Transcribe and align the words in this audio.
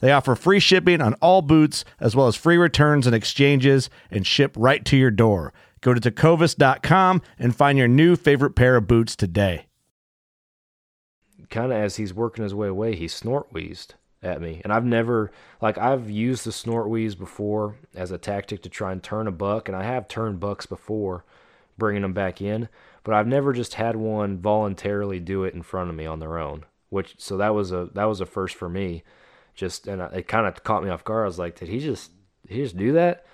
They 0.00 0.12
offer 0.12 0.34
free 0.34 0.60
shipping 0.60 1.00
on 1.00 1.14
all 1.14 1.42
boots, 1.42 1.84
as 2.00 2.14
well 2.14 2.26
as 2.26 2.36
free 2.36 2.56
returns 2.56 3.06
and 3.06 3.14
exchanges, 3.14 3.90
and 4.10 4.26
ship 4.26 4.54
right 4.56 4.84
to 4.84 4.96
your 4.96 5.10
door. 5.10 5.52
Go 5.80 5.94
to 5.94 6.00
tecovas.com 6.00 7.22
and 7.38 7.54
find 7.54 7.78
your 7.78 7.88
new 7.88 8.16
favorite 8.16 8.56
pair 8.56 8.76
of 8.76 8.86
boots 8.86 9.14
today 9.14 9.66
kind 11.50 11.72
of 11.72 11.78
as 11.78 11.96
he's 11.96 12.14
working 12.14 12.42
his 12.42 12.54
way 12.54 12.68
away, 12.68 12.94
he 12.94 13.08
snort 13.08 13.52
wheezed 13.52 13.94
at 14.22 14.40
me. 14.40 14.60
And 14.64 14.72
I've 14.72 14.84
never, 14.84 15.30
like, 15.60 15.78
I've 15.78 16.10
used 16.10 16.44
the 16.44 16.52
snort 16.52 16.88
wheeze 16.88 17.14
before 17.14 17.76
as 17.94 18.10
a 18.10 18.18
tactic 18.18 18.62
to 18.62 18.68
try 18.68 18.92
and 18.92 19.02
turn 19.02 19.26
a 19.26 19.32
buck, 19.32 19.68
and 19.68 19.76
I 19.76 19.84
have 19.84 20.08
turned 20.08 20.40
bucks 20.40 20.66
before, 20.66 21.24
bringing 21.78 22.02
them 22.02 22.12
back 22.12 22.40
in, 22.40 22.68
but 23.04 23.14
I've 23.14 23.26
never 23.26 23.52
just 23.52 23.74
had 23.74 23.96
one 23.96 24.38
voluntarily 24.38 25.20
do 25.20 25.44
it 25.44 25.54
in 25.54 25.62
front 25.62 25.90
of 25.90 25.96
me 25.96 26.06
on 26.06 26.18
their 26.18 26.38
own. 26.38 26.64
Which, 26.88 27.16
so 27.18 27.36
that 27.36 27.54
was 27.54 27.72
a 27.72 27.90
that 27.94 28.04
was 28.04 28.20
a 28.20 28.26
first 28.26 28.54
for 28.54 28.68
me. 28.68 29.02
Just 29.56 29.88
and 29.88 30.00
it 30.00 30.28
kind 30.28 30.46
of 30.46 30.62
caught 30.62 30.84
me 30.84 30.90
off 30.90 31.04
guard. 31.04 31.24
I 31.24 31.26
was 31.26 31.38
like, 31.38 31.58
did 31.58 31.68
he 31.68 31.80
just 31.80 32.12
he 32.48 32.62
just 32.62 32.76
do 32.76 32.92
that? 32.92 33.26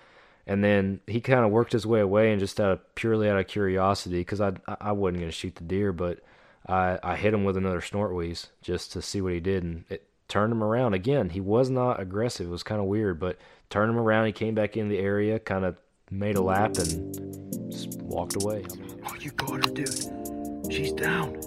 And 0.46 0.62
then 0.64 1.00
he 1.06 1.20
kind 1.20 1.44
of 1.44 1.50
worked 1.52 1.72
his 1.72 1.86
way 1.86 2.00
away, 2.00 2.30
and 2.30 2.40
just 2.40 2.60
out 2.60 2.72
of 2.72 2.94
purely 2.94 3.28
out 3.28 3.38
of 3.38 3.46
curiosity, 3.46 4.18
because 4.20 4.40
I 4.40 4.52
I 4.66 4.92
wasn't 4.92 5.20
gonna 5.20 5.32
shoot 5.32 5.56
the 5.56 5.64
deer, 5.64 5.92
but 5.92 6.20
I, 6.66 6.98
I 7.02 7.16
hit 7.16 7.34
him 7.34 7.44
with 7.44 7.56
another 7.56 7.80
snort 7.80 8.14
wheeze 8.14 8.48
just 8.60 8.92
to 8.92 9.02
see 9.02 9.20
what 9.20 9.32
he 9.32 9.40
did, 9.40 9.64
and 9.64 9.84
it 9.88 10.06
turned 10.28 10.52
him 10.52 10.62
around 10.62 10.94
again. 10.94 11.30
He 11.30 11.40
was 11.40 11.70
not 11.70 12.00
aggressive; 12.00 12.46
it 12.46 12.50
was 12.50 12.62
kind 12.62 12.80
of 12.80 12.86
weird, 12.86 13.18
but 13.18 13.38
turned 13.70 13.90
him 13.90 13.98
around. 13.98 14.26
He 14.26 14.32
came 14.32 14.54
back 14.54 14.76
in 14.76 14.88
the 14.88 14.98
area, 14.98 15.38
kind 15.38 15.64
of 15.64 15.76
made 16.10 16.36
a 16.36 16.42
lap, 16.42 16.76
and 16.78 17.70
just 17.70 18.00
walked 18.02 18.42
away. 18.42 18.64
Oh, 19.06 19.14
you 19.16 19.30
got 19.32 19.64
her, 19.64 19.72
dude. 19.72 20.72
She's 20.72 20.92
down. 20.92 21.40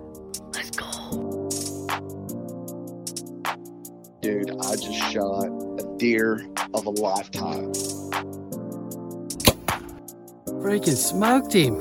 Dude, 4.26 4.50
I 4.60 4.76
just 4.76 5.14
shot 5.14 5.46
a 5.46 5.98
deer 5.98 6.48
of 6.74 6.88
a 6.88 6.90
lifetime. 6.90 7.72
Freaking 10.48 10.98
smoked 10.98 11.54
him 11.54 11.76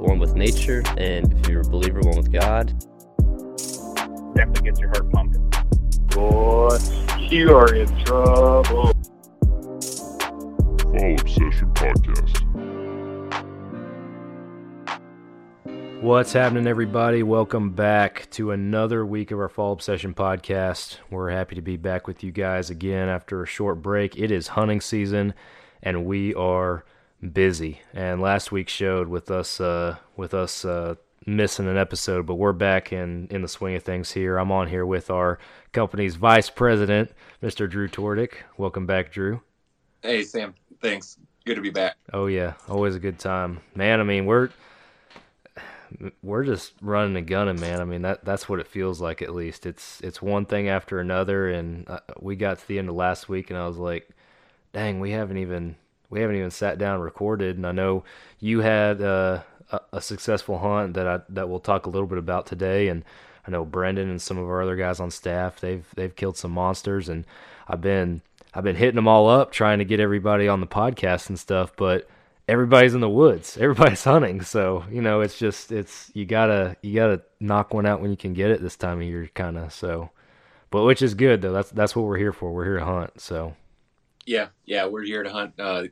one 0.00 0.18
with 0.18 0.34
nature, 0.34 0.82
and 0.98 1.32
if 1.32 1.48
you're 1.48 1.60
a 1.60 1.64
believer, 1.64 2.00
one 2.00 2.16
with 2.16 2.32
God. 2.32 2.76
Definitely 4.34 4.68
gets 4.68 4.80
your 4.80 4.88
heart 4.88 5.12
pumping. 5.12 5.48
Boy, 6.08 6.76
you 7.20 7.54
are 7.56 7.72
in 7.72 7.86
trouble. 8.04 8.92
Fall 10.90 11.16
Obsession 11.20 11.70
Podcast. 11.74 12.23
What's 16.04 16.34
happening, 16.34 16.66
everybody? 16.66 17.22
Welcome 17.22 17.70
back 17.70 18.28
to 18.32 18.50
another 18.50 19.06
week 19.06 19.30
of 19.30 19.40
our 19.40 19.48
Fall 19.48 19.72
Obsession 19.72 20.12
podcast. 20.12 20.98
We're 21.08 21.30
happy 21.30 21.54
to 21.54 21.62
be 21.62 21.78
back 21.78 22.06
with 22.06 22.22
you 22.22 22.30
guys 22.30 22.68
again 22.68 23.08
after 23.08 23.42
a 23.42 23.46
short 23.46 23.80
break. 23.80 24.14
It 24.18 24.30
is 24.30 24.48
hunting 24.48 24.82
season, 24.82 25.32
and 25.82 26.04
we 26.04 26.34
are 26.34 26.84
busy, 27.32 27.80
and 27.94 28.20
last 28.20 28.52
week 28.52 28.68
showed 28.68 29.08
with 29.08 29.30
us 29.30 29.62
uh, 29.62 29.96
with 30.14 30.34
us 30.34 30.66
uh, 30.66 30.96
missing 31.24 31.68
an 31.68 31.78
episode, 31.78 32.26
but 32.26 32.34
we're 32.34 32.52
back 32.52 32.92
in 32.92 33.26
in 33.30 33.40
the 33.40 33.48
swing 33.48 33.74
of 33.74 33.82
things 33.82 34.12
here. 34.12 34.36
I'm 34.36 34.52
on 34.52 34.68
here 34.68 34.84
with 34.84 35.08
our 35.08 35.38
company's 35.72 36.16
vice 36.16 36.50
president, 36.50 37.12
Mr. 37.42 37.66
Drew 37.66 37.88
Tordick. 37.88 38.34
Welcome 38.58 38.84
back, 38.84 39.10
Drew. 39.10 39.40
Hey 40.02 40.22
Sam, 40.22 40.54
thanks. 40.82 41.16
Good 41.46 41.54
to 41.54 41.62
be 41.62 41.70
back. 41.70 41.96
Oh 42.12 42.26
yeah, 42.26 42.52
always 42.68 42.94
a 42.94 43.00
good 43.00 43.18
time, 43.18 43.62
man. 43.74 44.00
I 44.00 44.02
mean 44.02 44.26
we're 44.26 44.50
we're 46.22 46.44
just 46.44 46.72
running 46.80 47.16
and 47.16 47.26
gunning, 47.26 47.60
man. 47.60 47.80
I 47.80 47.84
mean 47.84 48.02
that 48.02 48.24
that's 48.24 48.48
what 48.48 48.60
it 48.60 48.66
feels 48.66 49.00
like 49.00 49.22
at 49.22 49.34
least. 49.34 49.66
It's 49.66 50.00
it's 50.00 50.20
one 50.20 50.46
thing 50.46 50.68
after 50.68 51.00
another, 51.00 51.48
and 51.48 51.88
uh, 51.88 52.00
we 52.20 52.36
got 52.36 52.58
to 52.58 52.68
the 52.68 52.78
end 52.78 52.88
of 52.88 52.94
last 52.94 53.28
week, 53.28 53.50
and 53.50 53.58
I 53.58 53.66
was 53.66 53.78
like, 53.78 54.08
dang, 54.72 55.00
we 55.00 55.12
haven't 55.12 55.38
even 55.38 55.76
we 56.10 56.20
haven't 56.20 56.36
even 56.36 56.50
sat 56.50 56.78
down 56.78 56.94
and 56.94 57.04
recorded. 57.04 57.56
And 57.56 57.66
I 57.66 57.72
know 57.72 58.04
you 58.38 58.60
had 58.60 59.00
uh, 59.00 59.42
a, 59.70 59.80
a, 59.94 60.00
successful 60.00 60.58
hunt 60.58 60.94
that 60.94 61.06
I 61.06 61.20
that 61.30 61.48
we'll 61.48 61.60
talk 61.60 61.86
a 61.86 61.90
little 61.90 62.06
bit 62.06 62.18
about 62.18 62.46
today. 62.46 62.88
And 62.88 63.04
I 63.46 63.50
know 63.50 63.64
Brendan 63.64 64.10
and 64.10 64.22
some 64.22 64.38
of 64.38 64.44
our 64.44 64.62
other 64.62 64.76
guys 64.76 65.00
on 65.00 65.10
staff 65.10 65.60
they've 65.60 65.86
they've 65.96 66.14
killed 66.14 66.36
some 66.36 66.52
monsters. 66.52 67.08
And 67.08 67.24
I've 67.66 67.80
been 67.80 68.22
I've 68.52 68.64
been 68.64 68.76
hitting 68.76 68.96
them 68.96 69.08
all 69.08 69.28
up 69.28 69.50
trying 69.50 69.78
to 69.78 69.84
get 69.84 70.00
everybody 70.00 70.48
on 70.48 70.60
the 70.60 70.66
podcast 70.66 71.28
and 71.28 71.38
stuff, 71.38 71.72
but 71.76 72.08
everybody's 72.48 72.94
in 72.94 73.00
the 73.00 73.08
woods 73.08 73.56
everybody's 73.60 74.04
hunting 74.04 74.42
so 74.42 74.84
you 74.90 75.00
know 75.00 75.20
it's 75.20 75.38
just 75.38 75.72
it's 75.72 76.10
you 76.14 76.24
gotta 76.26 76.76
you 76.82 76.94
gotta 76.94 77.22
knock 77.40 77.72
one 77.72 77.86
out 77.86 78.00
when 78.00 78.10
you 78.10 78.16
can 78.16 78.34
get 78.34 78.50
it 78.50 78.60
this 78.60 78.76
time 78.76 78.98
of 79.00 79.06
year 79.06 79.28
kind 79.34 79.56
of 79.56 79.72
so 79.72 80.10
but 80.70 80.84
which 80.84 81.02
is 81.02 81.14
good 81.14 81.42
though 81.42 81.52
that's 81.52 81.70
that's 81.70 81.96
what 81.96 82.04
we're 82.04 82.18
here 82.18 82.32
for 82.32 82.52
we're 82.52 82.64
here 82.64 82.78
to 82.78 82.84
hunt 82.84 83.20
so 83.20 83.54
yeah, 84.26 84.48
yeah, 84.64 84.86
we're 84.86 85.02
here 85.02 85.22
to 85.22 85.30
hunt. 85.30 85.54
Uh, 85.58 85.84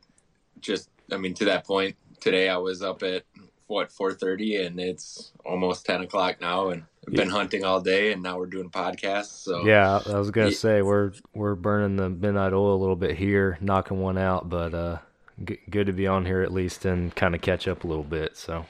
just, 0.61 0.89
I 1.11 1.17
mean, 1.17 1.35
to 1.35 1.45
that 1.47 1.67
point, 1.67 1.97
today 2.21 2.49
I 2.49 2.57
was 2.57 2.83
up 2.83 3.03
at 3.03 3.25
what 3.67 3.91
4:30, 3.91 4.67
and 4.67 4.81
it's 4.81 5.33
almost 5.45 5.87
10 5.87 6.03
o'clock 6.03 6.41
now, 6.41 6.71
and 6.71 6.85
I've 7.07 7.15
been 7.15 7.29
yeah. 7.29 7.35
hunting 7.35 7.65
all 7.65 7.81
day, 7.81 8.13
and 8.13 8.23
now 8.23 8.39
we're 8.39 8.47
doing 8.47 8.71
podcasts. 8.71 9.43
So 9.43 9.65
yeah, 9.65 10.01
I 10.07 10.19
was 10.19 10.31
gonna 10.31 10.49
yeah. 10.49 10.57
say 10.57 10.83
we're 10.83 11.13
we're 11.35 11.55
burning 11.55 11.97
the 11.97 12.11
midnight 12.11 12.53
oil 12.53 12.75
a 12.75 12.81
little 12.81 12.97
bit 12.97 13.17
here, 13.17 13.59
knocking 13.61 14.01
one 14.01 14.19
out, 14.19 14.49
but 14.49 14.75
uh, 14.75 14.99
g- 15.45 15.61
good 15.71 15.87
to 15.87 15.93
be 15.93 16.07
on 16.07 16.27
here 16.27 16.43
at 16.43 16.53
least 16.53 16.85
and 16.85 17.15
kind 17.15 17.35
of 17.35 17.41
catch 17.41 17.69
up 17.69 17.85
a 17.85 17.87
little 17.87 18.05
bit. 18.05 18.37
So 18.37 18.67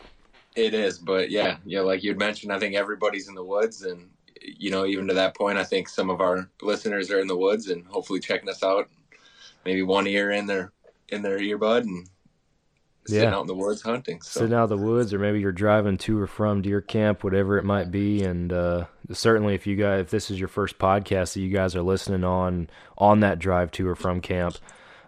it 0.56 0.74
is, 0.74 0.98
but 0.98 1.30
yeah, 1.30 1.56
yeah, 1.64 1.80
like 1.80 2.02
you'd 2.02 2.18
mentioned, 2.18 2.52
I 2.52 2.58
think 2.58 2.74
everybody's 2.74 3.28
in 3.28 3.34
the 3.34 3.44
woods, 3.44 3.82
and 3.82 4.10
you 4.40 4.70
know, 4.70 4.86
even 4.86 5.08
to 5.08 5.14
that 5.14 5.36
point, 5.36 5.58
I 5.58 5.64
think 5.64 5.88
some 5.88 6.10
of 6.10 6.20
our 6.20 6.48
listeners 6.60 7.10
are 7.10 7.20
in 7.20 7.28
the 7.28 7.36
woods 7.36 7.68
and 7.68 7.86
hopefully 7.86 8.20
checking 8.20 8.48
us 8.48 8.62
out 8.62 8.88
maybe 9.64 9.82
one 9.82 10.06
ear 10.06 10.30
in 10.30 10.46
their 10.46 10.72
in 11.08 11.22
their 11.22 11.38
earbud 11.38 11.82
and 11.82 12.08
sitting 13.06 13.28
yeah. 13.28 13.34
out 13.34 13.42
in 13.42 13.46
the 13.46 13.54
woods 13.54 13.82
hunting. 13.82 14.20
So. 14.22 14.40
Sitting 14.40 14.54
out 14.54 14.70
in 14.70 14.78
the 14.78 14.84
woods, 14.84 15.12
or 15.12 15.18
maybe 15.18 15.40
you're 15.40 15.52
driving 15.52 15.98
to 15.98 16.20
or 16.20 16.26
from 16.26 16.62
deer 16.62 16.80
camp, 16.80 17.24
whatever 17.24 17.58
it 17.58 17.64
might 17.64 17.90
be. 17.90 18.22
And 18.22 18.52
uh, 18.52 18.86
certainly, 19.12 19.54
if 19.54 19.66
you 19.66 19.76
guys, 19.76 20.02
if 20.02 20.10
this 20.10 20.30
is 20.30 20.38
your 20.38 20.48
first 20.48 20.78
podcast 20.78 21.34
that 21.34 21.40
you 21.40 21.50
guys 21.50 21.74
are 21.76 21.82
listening 21.82 22.24
on 22.24 22.70
on 22.96 23.20
that 23.20 23.38
drive 23.38 23.70
to 23.72 23.88
or 23.88 23.94
from 23.94 24.20
camp, 24.20 24.56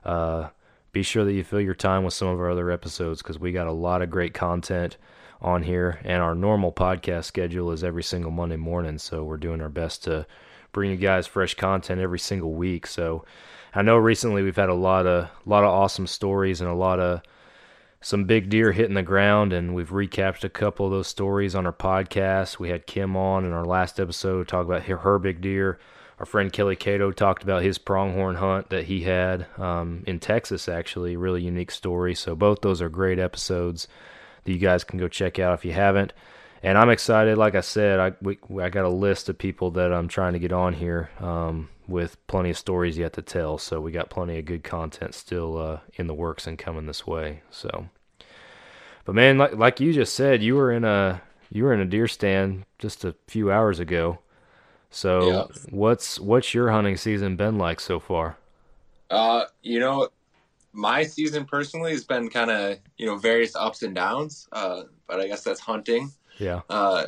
uh, 0.05 0.49
be 0.95 1.03
sure 1.03 1.25
that 1.25 1.33
you 1.33 1.45
fill 1.45 1.61
your 1.61 1.75
time 1.75 2.05
with 2.05 2.15
some 2.15 2.29
of 2.29 2.39
our 2.39 2.51
other 2.51 2.71
episodes 2.71 3.21
because 3.21 3.39
we 3.39 3.53
got 3.53 3.67
a 3.67 3.73
lot 3.73 4.01
of 4.01 4.09
great 4.09 4.33
content 4.33 4.97
on 5.43 5.65
here. 5.65 6.01
And 6.05 6.23
our 6.23 6.35
normal 6.35 6.73
podcast 6.73 7.25
schedule 7.25 7.73
is 7.73 7.85
every 7.85 8.05
single 8.05 8.31
Monday 8.31 8.57
morning, 8.57 8.99
so 8.99 9.25
we're 9.25 9.37
doing 9.37 9.61
our 9.61 9.69
best 9.69 10.05
to 10.05 10.25
bring 10.73 10.93
you 10.93 10.97
guys 10.97 11.27
fresh 11.27 11.55
content 11.55 12.01
every 12.01 12.21
single 12.21 12.55
week. 12.55 12.87
So 12.87 13.25
I 13.75 13.83
know 13.83 13.97
recently 13.97 14.43
we've 14.43 14.57
had 14.57 14.69
a 14.69 14.75
lot 14.75 15.07
of 15.07 15.25
a 15.25 15.31
lot 15.45 15.65
of 15.65 15.71
awesome 15.71 16.07
stories 16.07 16.61
and 16.61 16.71
a 16.71 16.75
lot 16.75 17.01
of 17.01 17.23
some 18.01 18.25
big 18.25 18.49
deer 18.49 18.71
hitting 18.71 18.95
the 18.95 19.03
ground, 19.03 19.53
and 19.53 19.75
we've 19.75 19.91
recapped 19.91 20.45
a 20.45 20.49
couple 20.49 20.87
of 20.87 20.93
those 20.93 21.09
stories 21.09 21.57
on 21.57 21.67
our 21.67 21.73
podcast. 21.73 22.59
We 22.61 22.69
had 22.69 22.87
Kim 22.87 23.17
on 23.17 23.45
in 23.45 23.53
our 23.53 23.65
last 23.65 23.99
episode 23.99 24.47
talk 24.47 24.65
about 24.65 24.85
her, 24.85 24.99
her 24.99 25.19
big 25.19 25.41
deer. 25.41 25.79
Our 26.25 26.27
friend 26.27 26.51
Kelly 26.51 26.75
Cato 26.75 27.13
talked 27.13 27.43
about 27.43 27.63
his 27.63 27.77
pronghorn 27.77 28.37
hunt 28.37 28.71
that 28.71 28.85
he 28.85 29.03
had 29.03 29.45
um, 29.59 30.05
in 30.07 30.21
Texas, 30.21 30.71
actually, 30.71 31.19
really 31.19 31.43
unique 31.43 31.71
story. 31.71 32.15
So 32.15 32.35
both 32.35 32.63
those 32.63 32.81
are 32.81 32.89
great 32.89 33.19
episodes 33.19 33.89
that 34.43 34.51
you 34.51 34.57
guys 34.57 34.85
can 34.85 34.99
go 34.99 35.07
check 35.07 35.39
out 35.39 35.53
if 35.53 35.67
you 35.67 35.73
haven't. 35.73 36.15
And 36.63 36.79
I'm 36.79 36.89
excited. 36.89 37.37
Like 37.37 37.55
I 37.55 37.61
said, 37.61 38.01
I 38.01 38.13
we, 38.23 38.39
I 38.59 38.71
got 38.71 38.87
a 38.87 38.89
list 38.89 39.29
of 39.29 39.37
people 39.37 39.73
that 39.73 39.93
I'm 39.93 40.09
trying 40.09 40.33
to 40.33 40.39
get 40.39 40.51
on 40.51 40.73
here 40.73 41.11
um, 41.21 41.69
with 41.87 42.17
plenty 42.27 42.49
of 42.49 42.57
stories 42.57 42.97
yet 42.97 43.13
to 43.13 43.23
tell. 43.23 43.59
So 43.59 43.79
we 43.83 43.93
got 43.93 44.09
plenty 44.09 44.39
of 44.39 44.47
good 44.47 44.65
content 44.65 45.15
still 45.15 45.59
uh, 45.59 45.81
in 45.97 46.07
the 46.07 46.15
works 46.15 46.47
and 46.47 46.59
coming 46.59 46.87
this 46.87 47.07
way. 47.07 47.43
So, 47.51 47.91
but 49.05 49.15
man, 49.15 49.37
like 49.37 49.57
like 49.57 49.79
you 49.79 49.93
just 49.93 50.15
said, 50.15 50.43
you 50.43 50.55
were 50.55 50.73
in 50.73 50.85
a 50.85 51.21
you 51.51 51.65
were 51.65 51.75
in 51.75 51.81
a 51.81 51.85
deer 51.85 52.09
stand 52.09 52.65
just 52.79 53.05
a 53.05 53.15
few 53.27 53.53
hours 53.53 53.79
ago. 53.79 54.21
So 54.95 55.29
Yeah. 55.29 55.47
what's 55.71 56.21
what's 56.21 56.55
your 56.55 56.71
hunting 56.71 56.97
season 56.97 57.35
been 57.35 57.59
like 57.59 57.81
so 57.81 57.99
far? 57.99 58.39
Uh, 59.11 59.47
you 59.61 59.81
know, 59.81 60.09
my 60.73 61.03
season 61.03 61.45
personally 61.45 61.91
has 61.91 62.05
been 62.05 62.29
kind 62.31 62.51
of 62.51 62.79
you 62.97 63.07
know 63.07 63.17
various 63.17 63.57
ups 63.57 63.83
and 63.83 63.93
downs. 63.93 64.49
Uh, 64.53 64.85
but 65.09 65.21
I 65.21 65.27
guess 65.27 65.43
that's 65.43 65.59
hunting. 65.59 66.13
Yeah. 66.39 66.61
Uh, 66.71 67.07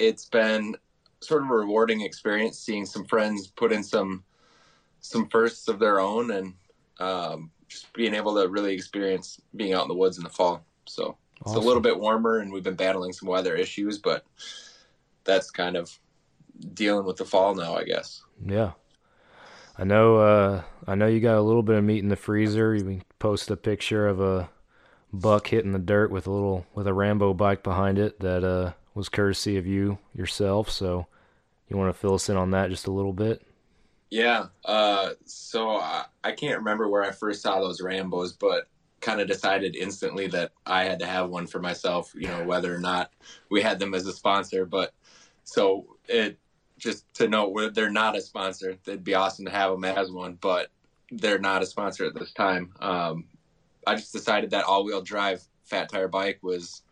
it's 0.00 0.24
been 0.24 0.76
sort 1.20 1.42
of 1.42 1.50
a 1.50 1.54
rewarding 1.54 2.00
experience 2.00 2.58
seeing 2.58 2.84
some 2.84 3.04
friends 3.04 3.46
put 3.46 3.72
in 3.72 3.84
some 3.84 4.24
some 5.00 5.28
firsts 5.28 5.68
of 5.68 5.78
their 5.78 6.00
own 6.00 6.32
and 6.32 6.54
um, 6.98 7.52
just 7.68 7.92
being 7.92 8.12
able 8.12 8.34
to 8.34 8.48
really 8.48 8.74
experience 8.74 9.40
being 9.54 9.72
out 9.72 9.82
in 9.82 9.88
the 9.88 9.94
woods 9.94 10.18
in 10.18 10.24
the 10.24 10.30
fall. 10.30 10.64
So 10.86 11.16
it's 11.42 11.54
a 11.54 11.60
little 11.60 11.80
bit 11.80 11.98
warmer 11.98 12.38
and 12.38 12.52
we've 12.52 12.64
been 12.64 12.74
battling 12.74 13.12
some 13.12 13.28
weather 13.28 13.54
issues, 13.54 13.98
but 13.98 14.24
that's 15.22 15.50
kind 15.52 15.76
of 15.76 15.96
dealing 16.74 17.06
with 17.06 17.16
the 17.16 17.24
fall 17.24 17.54
now, 17.54 17.76
I 17.76 17.84
guess. 17.84 18.22
Yeah. 18.44 18.72
I 19.76 19.84
know 19.84 20.16
uh 20.16 20.62
I 20.86 20.94
know 20.94 21.06
you 21.06 21.20
got 21.20 21.38
a 21.38 21.42
little 21.42 21.62
bit 21.62 21.76
of 21.76 21.84
meat 21.84 22.02
in 22.02 22.08
the 22.08 22.16
freezer. 22.16 22.74
You 22.74 22.82
can 22.82 23.02
post 23.18 23.50
a 23.50 23.56
picture 23.56 24.08
of 24.08 24.20
a 24.20 24.50
buck 25.12 25.48
hitting 25.48 25.72
the 25.72 25.78
dirt 25.78 26.10
with 26.10 26.26
a 26.26 26.30
little 26.30 26.66
with 26.74 26.86
a 26.86 26.94
Rambo 26.94 27.34
bike 27.34 27.62
behind 27.62 27.98
it 27.98 28.20
that 28.20 28.44
uh 28.44 28.72
was 28.94 29.08
courtesy 29.08 29.56
of 29.56 29.66
you 29.66 29.98
yourself. 30.14 30.68
So 30.68 31.06
you 31.68 31.76
want 31.76 31.94
to 31.94 31.98
fill 31.98 32.14
us 32.14 32.28
in 32.28 32.36
on 32.36 32.50
that 32.50 32.70
just 32.70 32.86
a 32.86 32.92
little 32.92 33.12
bit? 33.12 33.42
Yeah. 34.10 34.46
Uh, 34.64 35.10
so 35.24 35.76
I, 35.76 36.06
I 36.24 36.32
can't 36.32 36.58
remember 36.58 36.88
where 36.88 37.04
I 37.04 37.12
first 37.12 37.42
saw 37.42 37.60
those 37.60 37.80
Rambos, 37.80 38.32
but 38.38 38.68
kind 39.00 39.20
of 39.20 39.28
decided 39.28 39.76
instantly 39.76 40.26
that 40.28 40.52
I 40.66 40.84
had 40.84 40.98
to 41.00 41.06
have 41.06 41.30
one 41.30 41.46
for 41.46 41.60
myself, 41.60 42.12
you 42.14 42.26
know, 42.26 42.44
whether 42.44 42.74
or 42.74 42.78
not 42.78 43.12
we 43.50 43.62
had 43.62 43.78
them 43.78 43.94
as 43.94 44.06
a 44.06 44.12
sponsor. 44.12 44.64
But 44.64 44.94
so 45.44 45.96
it 46.08 46.38
just 46.78 47.12
to 47.14 47.28
note 47.28 47.74
they're 47.74 47.90
not 47.90 48.16
a 48.16 48.20
sponsor, 48.20 48.78
it'd 48.86 49.04
be 49.04 49.14
awesome 49.14 49.44
to 49.44 49.50
have 49.50 49.72
them 49.72 49.84
as 49.84 50.10
one, 50.10 50.38
but 50.40 50.68
they're 51.10 51.38
not 51.38 51.62
a 51.62 51.66
sponsor 51.66 52.06
at 52.06 52.14
this 52.14 52.32
time. 52.32 52.72
Um, 52.80 53.24
I 53.86 53.96
just 53.96 54.12
decided 54.12 54.50
that 54.50 54.64
all 54.64 54.84
wheel 54.84 55.02
drive 55.02 55.42
fat 55.64 55.90
tire 55.90 56.08
bike 56.08 56.38
was 56.42 56.82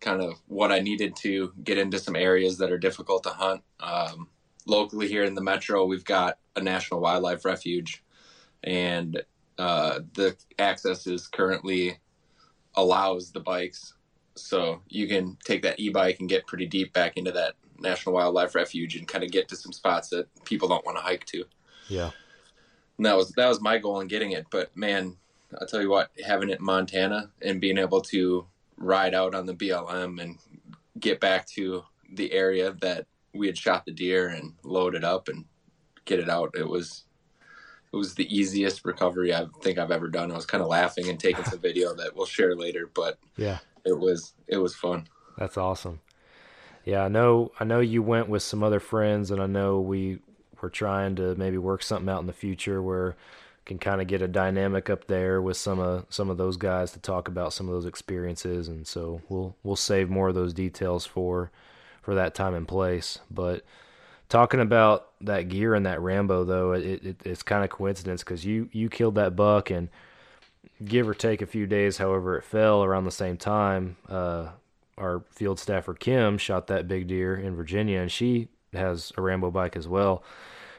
kind 0.00 0.22
of 0.22 0.40
what 0.46 0.72
I 0.72 0.80
needed 0.80 1.14
to 1.16 1.52
get 1.62 1.78
into 1.78 1.98
some 1.98 2.16
areas 2.16 2.58
that 2.58 2.72
are 2.72 2.78
difficult 2.78 3.22
to 3.24 3.30
hunt. 3.30 3.62
Um, 3.80 4.28
locally 4.66 5.08
here 5.08 5.24
in 5.24 5.34
the 5.34 5.42
metro, 5.42 5.84
we've 5.84 6.04
got 6.04 6.38
a 6.56 6.60
national 6.60 7.00
wildlife 7.00 7.44
refuge, 7.44 8.02
and 8.64 9.22
uh, 9.58 10.00
the 10.14 10.36
access 10.58 11.06
is 11.06 11.26
currently 11.26 11.98
allows 12.74 13.32
the 13.32 13.40
bikes, 13.40 13.94
so 14.36 14.80
you 14.88 15.06
can 15.06 15.36
take 15.44 15.62
that 15.62 15.78
e-bike 15.78 16.20
and 16.20 16.28
get 16.28 16.46
pretty 16.46 16.66
deep 16.66 16.92
back 16.92 17.16
into 17.16 17.32
that 17.32 17.54
national 17.80 18.14
wildlife 18.14 18.54
refuge 18.54 18.96
and 18.96 19.08
kind 19.08 19.24
of 19.24 19.30
get 19.30 19.48
to 19.48 19.56
some 19.56 19.72
spots 19.72 20.08
that 20.10 20.28
people 20.44 20.68
don't 20.68 20.84
want 20.84 20.96
to 20.98 21.02
hike 21.02 21.24
to. 21.26 21.44
Yeah. 21.88 22.10
And 22.96 23.06
that 23.06 23.16
was 23.16 23.30
that 23.32 23.48
was 23.48 23.60
my 23.60 23.78
goal 23.78 24.00
in 24.00 24.08
getting 24.08 24.32
it. 24.32 24.46
But 24.50 24.76
man, 24.76 25.16
I'll 25.60 25.66
tell 25.66 25.80
you 25.82 25.90
what, 25.90 26.10
having 26.24 26.50
it 26.50 26.58
in 26.58 26.64
Montana 26.64 27.30
and 27.42 27.60
being 27.60 27.78
able 27.78 28.00
to 28.02 28.46
ride 28.76 29.14
out 29.14 29.34
on 29.34 29.46
the 29.46 29.54
BLM 29.54 30.20
and 30.22 30.38
get 30.98 31.20
back 31.20 31.46
to 31.48 31.84
the 32.12 32.32
area 32.32 32.72
that 32.80 33.06
we 33.34 33.46
had 33.46 33.56
shot 33.56 33.84
the 33.84 33.92
deer 33.92 34.28
and 34.28 34.54
load 34.64 34.94
it 34.94 35.04
up 35.04 35.28
and 35.28 35.44
get 36.04 36.18
it 36.18 36.28
out, 36.28 36.54
it 36.56 36.68
was 36.68 37.04
it 37.92 37.96
was 37.96 38.14
the 38.14 38.32
easiest 38.34 38.84
recovery 38.84 39.34
I 39.34 39.46
think 39.62 39.78
I've 39.78 39.90
ever 39.90 40.08
done. 40.08 40.30
I 40.30 40.36
was 40.36 40.46
kind 40.46 40.62
of 40.62 40.68
laughing 40.68 41.08
and 41.08 41.18
taking 41.18 41.44
some 41.44 41.58
video 41.68 41.94
that 41.96 42.14
we'll 42.14 42.26
share 42.26 42.54
later, 42.54 42.88
but 42.92 43.18
Yeah. 43.36 43.58
it 43.84 43.98
was 43.98 44.34
it 44.46 44.58
was 44.58 44.74
fun. 44.76 45.08
That's 45.38 45.56
awesome. 45.56 46.00
Yeah, 46.84 47.04
I 47.04 47.08
know 47.08 47.52
I 47.60 47.64
know 47.64 47.80
you 47.80 48.02
went 48.02 48.28
with 48.28 48.42
some 48.42 48.62
other 48.62 48.80
friends 48.80 49.30
and 49.30 49.42
I 49.42 49.46
know 49.46 49.80
we 49.80 50.20
were 50.60 50.70
trying 50.70 51.16
to 51.16 51.34
maybe 51.36 51.58
work 51.58 51.82
something 51.82 52.08
out 52.08 52.20
in 52.20 52.26
the 52.26 52.32
future 52.32 52.82
where 52.82 53.16
can 53.66 53.78
kind 53.78 54.00
of 54.00 54.06
get 54.08 54.22
a 54.22 54.28
dynamic 54.28 54.90
up 54.90 55.06
there 55.06 55.40
with 55.40 55.56
some 55.56 55.78
of 55.78 56.06
some 56.08 56.30
of 56.30 56.38
those 56.38 56.56
guys 56.56 56.92
to 56.92 56.98
talk 56.98 57.28
about 57.28 57.52
some 57.52 57.68
of 57.68 57.74
those 57.74 57.86
experiences 57.86 58.68
and 58.68 58.86
so 58.86 59.20
we'll 59.28 59.54
we'll 59.62 59.76
save 59.76 60.10
more 60.10 60.28
of 60.28 60.34
those 60.34 60.52
details 60.54 61.06
for 61.06 61.50
for 62.02 62.14
that 62.14 62.34
time 62.34 62.54
and 62.54 62.66
place. 62.66 63.18
But 63.30 63.64
talking 64.28 64.60
about 64.60 65.08
that 65.20 65.48
gear 65.48 65.74
and 65.74 65.84
that 65.86 66.00
Rambo 66.00 66.44
though, 66.44 66.72
it, 66.72 67.04
it 67.04 67.16
it's 67.24 67.42
kind 67.42 67.62
of 67.64 67.70
coincidence 67.70 68.24
cuz 68.24 68.44
you 68.44 68.68
you 68.72 68.88
killed 68.88 69.14
that 69.16 69.36
buck 69.36 69.70
and 69.70 69.88
give 70.84 71.08
or 71.08 71.14
take 71.14 71.42
a 71.42 71.46
few 71.46 71.66
days, 71.66 71.98
however 71.98 72.36
it 72.36 72.44
fell 72.44 72.82
around 72.82 73.04
the 73.04 73.10
same 73.10 73.36
time, 73.36 73.96
uh, 74.08 74.48
our 75.00 75.24
field 75.30 75.58
staffer 75.58 75.94
Kim 75.94 76.38
shot 76.38 76.66
that 76.68 76.88
big 76.88 77.08
deer 77.08 77.36
in 77.36 77.56
Virginia, 77.56 78.00
and 78.00 78.12
she 78.12 78.48
has 78.72 79.12
a 79.16 79.22
Rambo 79.22 79.50
bike 79.50 79.76
as 79.76 79.88
well. 79.88 80.22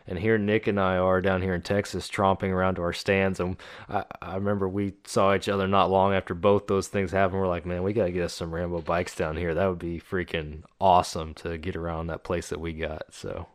And 0.07 0.17
here 0.17 0.37
Nick 0.37 0.67
and 0.67 0.79
I 0.79 0.97
are 0.97 1.21
down 1.21 1.41
here 1.41 1.53
in 1.53 1.61
Texas 1.61 2.09
tromping 2.09 2.49
around 2.49 2.75
to 2.75 2.81
our 2.81 2.93
stands, 2.93 3.39
and 3.39 3.57
I, 3.87 4.03
I 4.21 4.35
remember 4.35 4.67
we 4.67 4.93
saw 5.05 5.33
each 5.35 5.47
other 5.47 5.67
not 5.67 5.91
long 5.91 6.13
after 6.13 6.33
both 6.33 6.67
those 6.67 6.87
things 6.87 7.11
happened. 7.11 7.39
We're 7.39 7.47
like, 7.47 7.65
man, 7.65 7.83
we 7.83 7.93
gotta 7.93 8.11
get 8.11 8.23
us 8.23 8.33
some 8.33 8.53
Rambo 8.53 8.81
bikes 8.81 9.15
down 9.15 9.37
here. 9.37 9.53
That 9.53 9.67
would 9.67 9.79
be 9.79 9.99
freaking 9.99 10.63
awesome 10.79 11.33
to 11.35 11.57
get 11.57 11.75
around 11.75 12.07
that 12.07 12.23
place 12.23 12.49
that 12.49 12.59
we 12.59 12.73
got. 12.73 13.13
So 13.13 13.47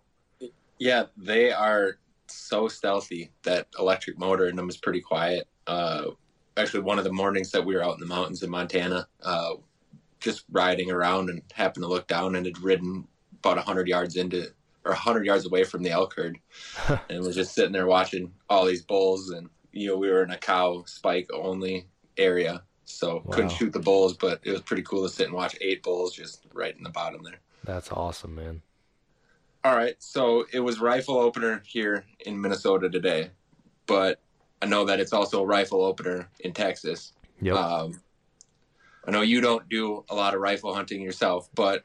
Yeah, 0.79 1.05
they 1.17 1.53
are 1.53 1.99
so 2.29 2.69
stealthy. 2.69 3.31
That 3.43 3.67
electric 3.79 4.19
motor 4.19 4.47
in 4.47 4.57
them 4.57 4.69
is 4.69 4.77
pretty 4.77 5.01
quiet. 5.01 5.49
Uh, 5.67 6.11
actually, 6.57 6.83
one 6.83 6.99
of 6.99 7.05
the 7.05 7.13
mornings 7.13 7.51
that 7.53 7.65
we 7.65 7.75
were 7.75 7.85
out 7.85 7.95
in 7.95 8.01
the 8.01 8.07
mountains 8.07 8.43
in 8.43 8.51
Montana, 8.51 9.07
uh, 9.23 9.55
just 10.27 10.45
riding 10.51 10.91
around 10.91 11.31
and 11.31 11.41
happened 11.53 11.85
to 11.85 11.89
look 11.89 12.09
down 12.09 12.35
and 12.35 12.45
had 12.45 12.59
ridden 12.59 13.07
about 13.39 13.59
hundred 13.59 13.87
yards 13.87 14.17
into 14.17 14.49
or 14.85 14.93
hundred 14.93 15.25
yards 15.25 15.47
away 15.47 15.63
from 15.63 15.83
the 15.85 15.91
elk 15.91 16.15
herd, 16.15 16.37
and 17.09 17.25
was 17.25 17.37
just 17.37 17.55
sitting 17.55 17.73
there 17.73 17.87
watching 17.87 18.33
all 18.51 18.67
these 18.67 18.83
bulls. 18.83 19.31
And 19.31 19.49
you 19.73 19.89
know, 19.89 19.97
we 19.97 20.11
were 20.11 20.25
in 20.25 20.33
a 20.33 20.37
cow 20.37 20.83
spike 20.87 21.29
only 21.33 21.87
area, 22.17 22.63
so 22.85 23.21
couldn't 23.31 23.51
shoot 23.51 23.73
the 23.73 23.79
bulls, 23.79 24.15
but 24.15 24.41
it 24.43 24.51
was 24.51 24.63
pretty 24.63 24.83
cool 24.83 25.05
to 25.05 25.09
sit 25.09 25.29
and 25.29 25.35
watch 25.35 25.57
eight 25.61 25.85
bulls 25.85 26.13
just 26.13 26.45
right 26.53 26.77
in 26.77 26.83
the 26.83 26.91
bottom 26.91 27.23
there. 27.23 27.39
that's 27.65 27.93
awesome, 27.93 28.35
man. 28.35 28.63
All 29.65 29.77
right, 29.77 29.97
so 30.01 30.45
it 30.53 30.61
was 30.61 30.81
rifle 30.81 31.19
opener 31.19 31.63
here 31.65 32.05
in 32.21 32.41
Minnesota 32.41 32.91
today, 32.91 33.31
but 33.87 34.21
I 34.61 34.67
know 34.67 34.85
that 34.87 34.99
it's 34.99 35.13
also 35.13 35.45
rifle 35.45 35.85
opener 35.85 36.29
in 36.41 36.53
Texas. 36.53 37.13
Yep. 37.41 37.57
Um, 37.57 38.01
I 39.07 39.11
know 39.11 39.23
you 39.23 39.41
don't 39.41 39.69
do 39.69 40.05
a 40.09 40.15
lot 40.15 40.35
of 40.35 40.41
rifle 40.41 40.75
hunting 40.75 41.01
yourself, 41.01 41.49
but 41.55 41.85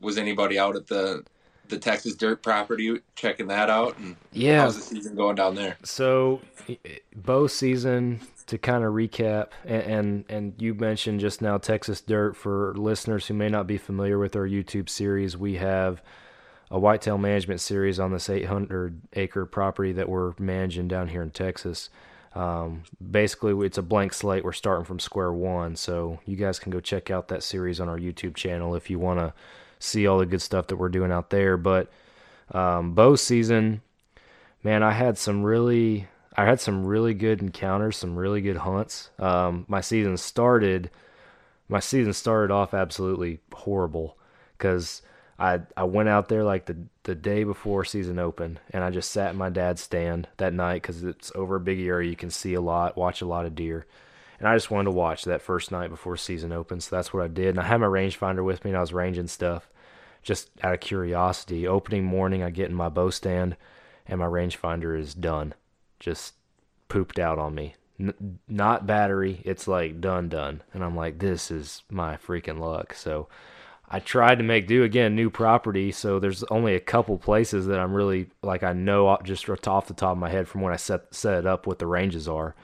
was 0.00 0.18
anybody 0.18 0.58
out 0.58 0.76
at 0.76 0.86
the 0.86 1.24
the 1.68 1.78
Texas 1.78 2.16
dirt 2.16 2.42
property 2.42 3.00
checking 3.14 3.46
that 3.46 3.70
out? 3.70 3.96
And 3.98 4.16
Yeah. 4.32 4.62
how's 4.62 4.76
the 4.76 4.82
season 4.82 5.14
going 5.14 5.36
down 5.36 5.54
there? 5.54 5.76
So, 5.84 6.40
bow 7.14 7.46
season 7.46 8.20
to 8.46 8.58
kind 8.58 8.82
of 8.82 8.92
recap, 8.92 9.48
and, 9.64 9.82
and 9.82 10.24
and 10.28 10.54
you 10.58 10.74
mentioned 10.74 11.20
just 11.20 11.40
now 11.40 11.58
Texas 11.58 12.00
Dirt. 12.00 12.36
For 12.36 12.74
listeners 12.74 13.26
who 13.26 13.34
may 13.34 13.48
not 13.48 13.66
be 13.68 13.78
familiar 13.78 14.18
with 14.18 14.34
our 14.34 14.46
YouTube 14.48 14.88
series, 14.88 15.36
we 15.36 15.56
have 15.56 16.02
a 16.70 16.78
whitetail 16.78 17.18
management 17.18 17.60
series 17.60 17.98
on 18.00 18.12
this 18.12 18.28
800 18.28 19.00
acre 19.14 19.46
property 19.46 19.92
that 19.92 20.08
we're 20.08 20.34
managing 20.38 20.88
down 20.88 21.08
here 21.08 21.22
in 21.22 21.30
Texas. 21.30 21.90
Um, 22.34 22.84
basically, 23.10 23.66
it's 23.66 23.78
a 23.78 23.82
blank 23.82 24.12
slate. 24.12 24.44
We're 24.44 24.52
starting 24.52 24.84
from 24.84 25.00
square 25.00 25.32
one, 25.32 25.76
so 25.76 26.20
you 26.26 26.36
guys 26.36 26.58
can 26.58 26.70
go 26.70 26.80
check 26.80 27.10
out 27.10 27.28
that 27.28 27.42
series 27.42 27.80
on 27.80 27.88
our 27.88 27.98
YouTube 27.98 28.34
channel 28.34 28.74
if 28.74 28.88
you 28.88 28.98
want 28.98 29.18
to 29.18 29.34
see 29.78 30.06
all 30.06 30.18
the 30.18 30.26
good 30.26 30.42
stuff 30.42 30.68
that 30.68 30.76
we're 30.76 30.88
doing 30.88 31.10
out 31.10 31.30
there. 31.30 31.56
But 31.56 31.90
um, 32.52 32.94
bow 32.94 33.16
season, 33.16 33.82
man, 34.62 34.82
I 34.82 34.92
had 34.92 35.18
some 35.18 35.42
really, 35.42 36.06
I 36.36 36.44
had 36.44 36.60
some 36.60 36.84
really 36.84 37.14
good 37.14 37.42
encounters, 37.42 37.96
some 37.96 38.16
really 38.16 38.40
good 38.40 38.58
hunts. 38.58 39.10
Um, 39.18 39.64
my 39.66 39.80
season 39.80 40.16
started, 40.16 40.90
my 41.68 41.80
season 41.80 42.12
started 42.12 42.52
off 42.52 42.74
absolutely 42.74 43.40
horrible 43.52 44.16
because 44.56 45.02
I 45.40 45.60
I 45.76 45.84
went 45.84 46.10
out 46.10 46.28
there 46.28 46.44
like 46.44 46.66
the 46.66 46.76
the 47.04 47.14
day 47.14 47.44
before 47.44 47.84
season 47.84 48.18
open, 48.18 48.58
and 48.70 48.84
I 48.84 48.90
just 48.90 49.10
sat 49.10 49.30
in 49.32 49.38
my 49.38 49.48
dad's 49.48 49.80
stand 49.80 50.28
that 50.36 50.52
night 50.52 50.82
because 50.82 51.02
it's 51.02 51.32
over 51.34 51.56
a 51.56 51.60
big 51.60 51.80
area. 51.80 52.10
You 52.10 52.16
can 52.16 52.30
see 52.30 52.54
a 52.54 52.60
lot, 52.60 52.96
watch 52.96 53.22
a 53.22 53.26
lot 53.26 53.46
of 53.46 53.54
deer, 53.54 53.86
and 54.38 54.46
I 54.46 54.54
just 54.54 54.70
wanted 54.70 54.90
to 54.90 54.96
watch 54.96 55.24
that 55.24 55.40
first 55.40 55.72
night 55.72 55.88
before 55.88 56.18
season 56.18 56.52
open. 56.52 56.80
So 56.80 56.94
that's 56.94 57.14
what 57.14 57.24
I 57.24 57.28
did. 57.28 57.48
And 57.48 57.60
I 57.60 57.64
had 57.64 57.80
my 57.80 57.86
rangefinder 57.86 58.44
with 58.44 58.64
me, 58.64 58.70
and 58.70 58.76
I 58.76 58.82
was 58.82 58.92
ranging 58.92 59.28
stuff 59.28 59.70
just 60.22 60.50
out 60.62 60.74
of 60.74 60.80
curiosity. 60.80 61.66
Opening 61.66 62.04
morning, 62.04 62.42
I 62.42 62.50
get 62.50 62.68
in 62.68 62.74
my 62.74 62.90
bow 62.90 63.08
stand, 63.08 63.56
and 64.06 64.20
my 64.20 64.26
rangefinder 64.26 64.98
is 64.98 65.14
done, 65.14 65.54
just 65.98 66.34
pooped 66.88 67.18
out 67.18 67.38
on 67.38 67.54
me. 67.54 67.76
N- 67.98 68.38
not 68.46 68.86
battery, 68.86 69.40
it's 69.46 69.66
like 69.66 70.02
done, 70.02 70.28
done. 70.28 70.62
And 70.74 70.84
I'm 70.84 70.96
like, 70.96 71.18
this 71.18 71.50
is 71.50 71.82
my 71.90 72.16
freaking 72.16 72.58
luck. 72.58 72.92
So 72.92 73.28
I 73.90 73.98
tried 73.98 74.36
to 74.36 74.44
make 74.44 74.68
do 74.68 74.84
again, 74.84 75.16
new 75.16 75.30
property. 75.30 75.90
So 75.90 76.20
there's 76.20 76.44
only 76.44 76.74
a 76.74 76.80
couple 76.80 77.18
places 77.18 77.66
that 77.66 77.80
I'm 77.80 77.92
really 77.92 78.28
like 78.42 78.62
I 78.62 78.72
know 78.72 79.18
just 79.24 79.48
off 79.66 79.88
the 79.88 79.94
top 79.94 80.12
of 80.12 80.18
my 80.18 80.30
head 80.30 80.46
from 80.46 80.60
when 80.60 80.72
I 80.72 80.76
set 80.76 81.12
set 81.12 81.38
it 81.38 81.46
up 81.46 81.66
what 81.66 81.80
the 81.80 81.86
ranges 81.86 82.28
are. 82.28 82.54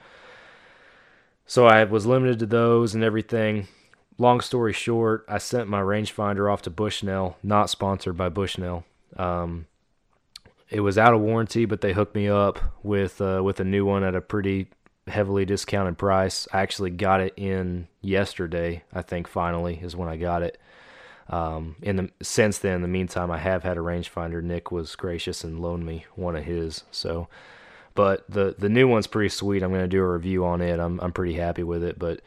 So 1.45 1.65
I 1.65 1.83
was 1.83 2.05
limited 2.05 2.39
to 2.39 2.45
those 2.45 2.95
and 2.95 3.03
everything. 3.03 3.67
Long 4.17 4.41
story 4.41 4.73
short, 4.73 5.25
I 5.27 5.37
sent 5.37 5.69
my 5.69 5.81
rangefinder 5.81 6.51
off 6.51 6.61
to 6.63 6.69
Bushnell, 6.69 7.37
not 7.43 7.69
sponsored 7.69 8.17
by 8.17 8.29
Bushnell. 8.29 8.83
Um, 9.15 9.67
it 10.69 10.81
was 10.81 10.97
out 10.97 11.13
of 11.13 11.21
warranty, 11.21 11.65
but 11.65 11.81
they 11.81 11.93
hooked 11.93 12.15
me 12.15 12.27
up 12.27 12.59
with 12.83 13.21
uh, 13.21 13.41
with 13.43 13.59
a 13.59 13.65
new 13.65 13.85
one 13.85 14.03
at 14.03 14.15
a 14.15 14.21
pretty 14.21 14.67
heavily 15.07 15.45
discounted 15.45 15.97
price. 15.97 16.47
I 16.53 16.61
actually 16.61 16.89
got 16.89 17.21
it 17.21 17.33
in 17.37 17.87
yesterday. 18.01 18.83
I 18.93 19.01
think 19.01 19.27
finally 19.27 19.79
is 19.81 19.95
when 19.95 20.09
I 20.09 20.17
got 20.17 20.41
it. 20.41 20.57
Um, 21.29 21.75
in 21.81 21.97
the 21.97 22.09
since 22.21 22.57
then, 22.59 22.75
in 22.75 22.81
the 22.81 22.87
meantime, 22.87 23.31
I 23.31 23.37
have 23.37 23.63
had 23.63 23.77
a 23.77 23.81
rangefinder. 23.81 24.41
Nick 24.41 24.71
was 24.71 24.95
gracious 24.95 25.43
and 25.43 25.59
loaned 25.59 25.85
me 25.85 26.05
one 26.15 26.35
of 26.35 26.45
his. 26.45 26.83
So, 26.91 27.27
but 27.95 28.23
the 28.29 28.55
the 28.57 28.69
new 28.69 28.87
one's 28.87 29.07
pretty 29.07 29.29
sweet. 29.29 29.61
I'm 29.61 29.71
going 29.71 29.81
to 29.81 29.87
do 29.87 30.01
a 30.01 30.07
review 30.07 30.45
on 30.45 30.61
it. 30.61 30.79
I'm 30.79 30.99
I'm 30.99 31.11
pretty 31.11 31.33
happy 31.33 31.63
with 31.63 31.83
it. 31.83 31.99
But 31.99 32.21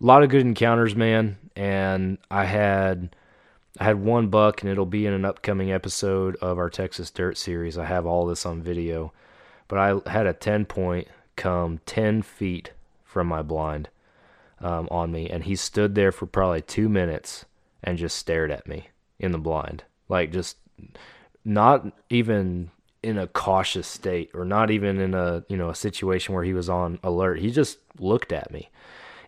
a 0.00 0.04
lot 0.04 0.22
of 0.22 0.28
good 0.28 0.42
encounters, 0.42 0.94
man. 0.94 1.38
And 1.56 2.18
I 2.30 2.44
had 2.44 3.14
I 3.78 3.84
had 3.84 4.04
one 4.04 4.28
buck, 4.28 4.62
and 4.62 4.70
it'll 4.70 4.84
be 4.84 5.06
in 5.06 5.14
an 5.14 5.24
upcoming 5.24 5.72
episode 5.72 6.36
of 6.36 6.58
our 6.58 6.68
Texas 6.68 7.10
Dirt 7.10 7.38
series. 7.38 7.78
I 7.78 7.86
have 7.86 8.04
all 8.04 8.26
this 8.26 8.44
on 8.44 8.62
video, 8.62 9.12
but 9.66 9.78
I 9.78 10.10
had 10.10 10.26
a 10.26 10.34
10 10.34 10.66
point 10.66 11.08
come 11.36 11.80
10 11.86 12.20
feet 12.20 12.72
from 13.02 13.26
my 13.26 13.40
blind 13.40 13.88
um, 14.60 14.88
on 14.90 15.10
me, 15.10 15.30
and 15.30 15.44
he 15.44 15.56
stood 15.56 15.94
there 15.94 16.12
for 16.12 16.26
probably 16.26 16.60
two 16.60 16.90
minutes 16.90 17.46
and 17.82 17.98
just 17.98 18.16
stared 18.16 18.50
at 18.50 18.66
me 18.66 18.88
in 19.18 19.32
the 19.32 19.38
blind, 19.38 19.84
like 20.08 20.32
just 20.32 20.56
not 21.44 21.86
even 22.10 22.70
in 23.02 23.18
a 23.18 23.26
cautious 23.26 23.86
state 23.86 24.30
or 24.32 24.44
not 24.44 24.70
even 24.70 25.00
in 25.00 25.12
a 25.12 25.44
you 25.48 25.56
know 25.56 25.70
a 25.70 25.74
situation 25.74 26.34
where 26.34 26.44
he 26.44 26.54
was 26.54 26.68
on 26.68 26.98
alert. 27.02 27.40
He 27.40 27.50
just 27.50 27.78
looked 27.98 28.32
at 28.32 28.50
me. 28.50 28.70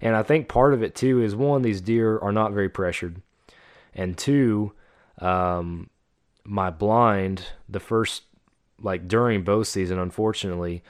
And 0.00 0.14
I 0.16 0.22
think 0.22 0.48
part 0.48 0.74
of 0.74 0.82
it 0.82 0.94
too 0.94 1.22
is 1.22 1.34
one, 1.34 1.62
these 1.62 1.80
deer 1.80 2.18
are 2.18 2.32
not 2.32 2.52
very 2.52 2.68
pressured 2.68 3.22
and 3.94 4.16
two, 4.18 4.72
um, 5.18 5.88
my 6.44 6.70
blind 6.70 7.46
the 7.68 7.80
first 7.80 8.24
like 8.82 9.08
during 9.08 9.44
bow 9.44 9.62
season, 9.62 9.98
unfortunately, 9.98 10.82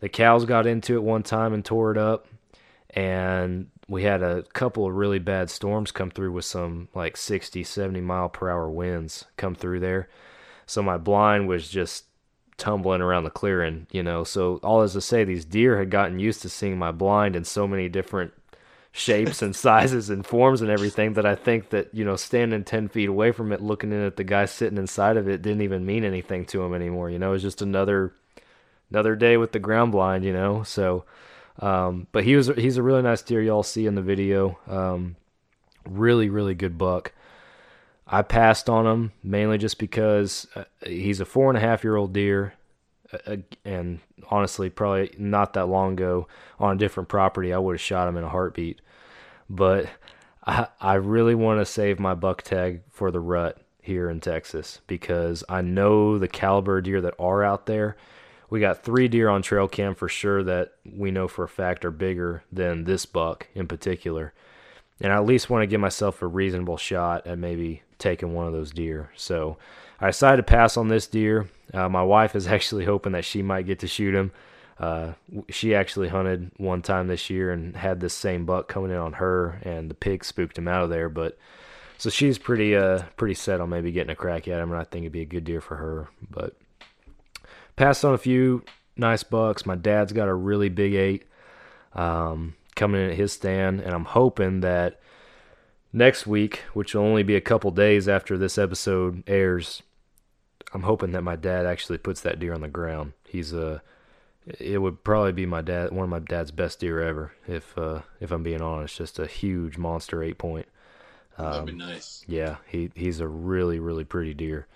the 0.00 0.08
cows 0.08 0.44
got 0.44 0.66
into 0.66 0.94
it 0.94 1.02
one 1.02 1.22
time 1.22 1.54
and 1.54 1.64
tore 1.64 1.92
it 1.92 1.96
up, 1.96 2.26
and 2.94 3.68
we 3.88 4.04
had 4.04 4.22
a 4.22 4.42
couple 4.52 4.86
of 4.86 4.94
really 4.94 5.18
bad 5.18 5.50
storms 5.50 5.90
come 5.90 6.10
through 6.10 6.32
with 6.32 6.44
some 6.44 6.88
like 6.94 7.16
60, 7.16 7.64
70 7.64 8.00
mile 8.00 8.28
per 8.28 8.48
hour 8.50 8.70
winds 8.70 9.24
come 9.36 9.54
through 9.54 9.80
there. 9.80 10.08
So 10.66 10.82
my 10.82 10.96
blind 10.96 11.48
was 11.48 11.68
just 11.68 12.04
tumbling 12.56 13.00
around 13.00 13.24
the 13.24 13.30
clearing, 13.30 13.86
you 13.90 14.02
know. 14.02 14.22
So 14.22 14.60
all 14.62 14.82
as 14.82 14.92
to 14.92 15.00
say, 15.00 15.24
these 15.24 15.44
deer 15.44 15.78
had 15.78 15.90
gotten 15.90 16.20
used 16.20 16.42
to 16.42 16.48
seeing 16.48 16.78
my 16.78 16.92
blind 16.92 17.34
in 17.34 17.44
so 17.44 17.66
many 17.66 17.88
different 17.88 18.32
shapes 18.92 19.42
and 19.42 19.56
sizes 19.66 20.10
and 20.10 20.24
forms 20.24 20.60
and 20.60 20.70
everything 20.70 21.14
that 21.14 21.26
I 21.26 21.34
think 21.34 21.70
that 21.70 21.92
you 21.92 22.04
know 22.04 22.16
standing 22.16 22.62
ten 22.62 22.88
feet 22.88 23.08
away 23.08 23.32
from 23.32 23.50
it, 23.50 23.60
looking 23.60 23.90
in 23.90 24.04
at 24.04 24.16
the 24.16 24.24
guy 24.24 24.44
sitting 24.44 24.78
inside 24.78 25.16
of 25.16 25.28
it, 25.28 25.42
didn't 25.42 25.62
even 25.62 25.84
mean 25.84 26.04
anything 26.04 26.44
to 26.46 26.62
him 26.62 26.74
anymore. 26.74 27.10
You 27.10 27.18
know, 27.18 27.30
it 27.30 27.32
was 27.32 27.42
just 27.42 27.62
another 27.62 28.12
another 28.90 29.16
day 29.16 29.36
with 29.36 29.50
the 29.52 29.58
ground 29.58 29.90
blind. 29.90 30.24
You 30.24 30.32
know, 30.32 30.62
so. 30.62 31.04
Um, 31.60 32.06
but 32.10 32.24
he 32.24 32.36
was 32.36 32.48
he's 32.48 32.78
a 32.78 32.82
really 32.82 33.02
nice 33.02 33.22
deer. 33.22 33.42
Y'all 33.42 33.62
see 33.62 33.86
in 33.86 33.94
the 33.94 34.02
video. 34.02 34.58
Um, 34.66 35.16
really, 35.86 36.28
really 36.28 36.54
good 36.54 36.78
buck. 36.78 37.12
I 38.06 38.22
passed 38.22 38.68
on 38.68 38.86
him 38.86 39.12
mainly 39.22 39.58
just 39.58 39.78
because 39.78 40.48
uh, 40.56 40.64
he's 40.84 41.20
a 41.20 41.24
four 41.24 41.48
and 41.48 41.56
a 41.56 41.60
half 41.60 41.84
year 41.84 41.96
old 41.96 42.12
deer, 42.12 42.54
uh, 43.26 43.36
and 43.64 44.00
honestly, 44.30 44.68
probably 44.68 45.14
not 45.16 45.52
that 45.52 45.66
long 45.66 45.92
ago 45.92 46.26
on 46.58 46.76
a 46.76 46.78
different 46.78 47.08
property, 47.08 47.52
I 47.52 47.58
would 47.58 47.74
have 47.74 47.80
shot 47.80 48.08
him 48.08 48.16
in 48.16 48.24
a 48.24 48.28
heartbeat. 48.28 48.80
But 49.48 49.86
I, 50.44 50.68
I 50.80 50.94
really 50.94 51.34
want 51.34 51.60
to 51.60 51.66
save 51.66 52.00
my 52.00 52.14
buck 52.14 52.42
tag 52.42 52.82
for 52.90 53.10
the 53.10 53.20
rut 53.20 53.58
here 53.82 54.10
in 54.10 54.20
Texas 54.20 54.80
because 54.86 55.44
I 55.48 55.62
know 55.62 56.18
the 56.18 56.28
caliber 56.28 56.80
deer 56.80 57.00
that 57.00 57.14
are 57.18 57.44
out 57.44 57.66
there. 57.66 57.96
We 58.50 58.58
got 58.60 58.82
three 58.82 59.08
deer 59.08 59.28
on 59.28 59.42
trail 59.42 59.68
cam 59.68 59.94
for 59.94 60.08
sure 60.08 60.42
that 60.42 60.72
we 60.84 61.12
know 61.12 61.28
for 61.28 61.44
a 61.44 61.48
fact 61.48 61.84
are 61.84 61.92
bigger 61.92 62.42
than 62.52 62.84
this 62.84 63.06
buck 63.06 63.46
in 63.54 63.68
particular. 63.68 64.34
And 65.00 65.12
I 65.12 65.16
at 65.16 65.24
least 65.24 65.48
want 65.48 65.62
to 65.62 65.66
give 65.68 65.80
myself 65.80 66.20
a 66.20 66.26
reasonable 66.26 66.76
shot 66.76 67.26
at 67.26 67.38
maybe 67.38 67.82
taking 67.98 68.34
one 68.34 68.46
of 68.46 68.52
those 68.52 68.72
deer. 68.72 69.10
So 69.16 69.56
I 70.00 70.08
decided 70.08 70.38
to 70.38 70.42
pass 70.42 70.76
on 70.76 70.88
this 70.88 71.06
deer. 71.06 71.48
Uh, 71.72 71.88
my 71.88 72.02
wife 72.02 72.34
is 72.34 72.46
actually 72.48 72.84
hoping 72.84 73.12
that 73.12 73.24
she 73.24 73.40
might 73.40 73.66
get 73.66 73.78
to 73.78 73.86
shoot 73.86 74.14
him. 74.14 74.32
Uh, 74.78 75.12
she 75.50 75.74
actually 75.74 76.08
hunted 76.08 76.50
one 76.56 76.80
time 76.80 77.06
this 77.06 77.28
year 77.28 77.52
and 77.52 77.76
had 77.76 78.00
this 78.00 78.14
same 78.14 78.46
buck 78.46 78.66
coming 78.66 78.90
in 78.90 78.96
on 78.96 79.12
her, 79.14 79.60
and 79.62 79.90
the 79.90 79.94
pig 79.94 80.24
spooked 80.24 80.56
him 80.56 80.66
out 80.66 80.82
of 80.82 80.88
there. 80.88 81.10
But 81.10 81.38
so 81.98 82.08
she's 82.08 82.38
pretty 82.38 82.74
uh 82.74 83.02
pretty 83.18 83.34
set 83.34 83.60
on 83.60 83.68
maybe 83.68 83.92
getting 83.92 84.10
a 84.10 84.16
crack 84.16 84.48
at 84.48 84.58
him, 84.58 84.70
and 84.70 84.80
I 84.80 84.84
think 84.84 85.02
it'd 85.02 85.12
be 85.12 85.20
a 85.20 85.26
good 85.26 85.44
deer 85.44 85.60
for 85.60 85.76
her. 85.76 86.08
But 86.30 86.56
passed 87.80 88.04
on 88.04 88.12
a 88.12 88.18
few 88.18 88.62
nice 88.94 89.22
bucks. 89.22 89.64
My 89.64 89.74
dad's 89.74 90.12
got 90.12 90.28
a 90.28 90.34
really 90.34 90.68
big 90.68 90.92
eight 90.92 91.24
um, 91.94 92.54
coming 92.76 93.00
in 93.00 93.10
at 93.10 93.16
his 93.16 93.32
stand, 93.32 93.80
and 93.80 93.94
I'm 93.94 94.04
hoping 94.04 94.60
that 94.60 95.00
next 95.90 96.26
week, 96.26 96.62
which 96.74 96.94
will 96.94 97.02
only 97.02 97.22
be 97.22 97.36
a 97.36 97.40
couple 97.40 97.70
days 97.70 98.06
after 98.06 98.36
this 98.36 98.58
episode 98.58 99.24
airs, 99.26 99.82
I'm 100.74 100.82
hoping 100.82 101.12
that 101.12 101.22
my 101.22 101.36
dad 101.36 101.64
actually 101.64 101.96
puts 101.96 102.20
that 102.20 102.38
deer 102.38 102.52
on 102.52 102.60
the 102.60 102.68
ground. 102.68 103.14
He's 103.26 103.54
a 103.54 103.82
it 104.58 104.78
would 104.78 105.02
probably 105.02 105.32
be 105.32 105.46
my 105.46 105.60
dad 105.60 105.92
one 105.92 106.04
of 106.04 106.10
my 106.10 106.18
dad's 106.18 106.50
best 106.50 106.80
deer 106.80 107.00
ever 107.00 107.32
if 107.46 107.76
uh 107.76 108.00
if 108.20 108.32
I'm 108.32 108.42
being 108.42 108.62
honest 108.62 108.96
just 108.96 109.18
a 109.18 109.26
huge 109.26 109.76
monster 109.76 110.22
8 110.22 110.38
point 110.38 110.66
um, 111.36 111.52
that'd 111.52 111.66
be 111.66 111.72
nice 111.72 112.24
yeah 112.26 112.56
he 112.66 112.90
he's 112.94 113.20
a 113.20 113.28
really 113.28 113.78
really 113.78 114.02
pretty 114.02 114.32
deer 114.32 114.66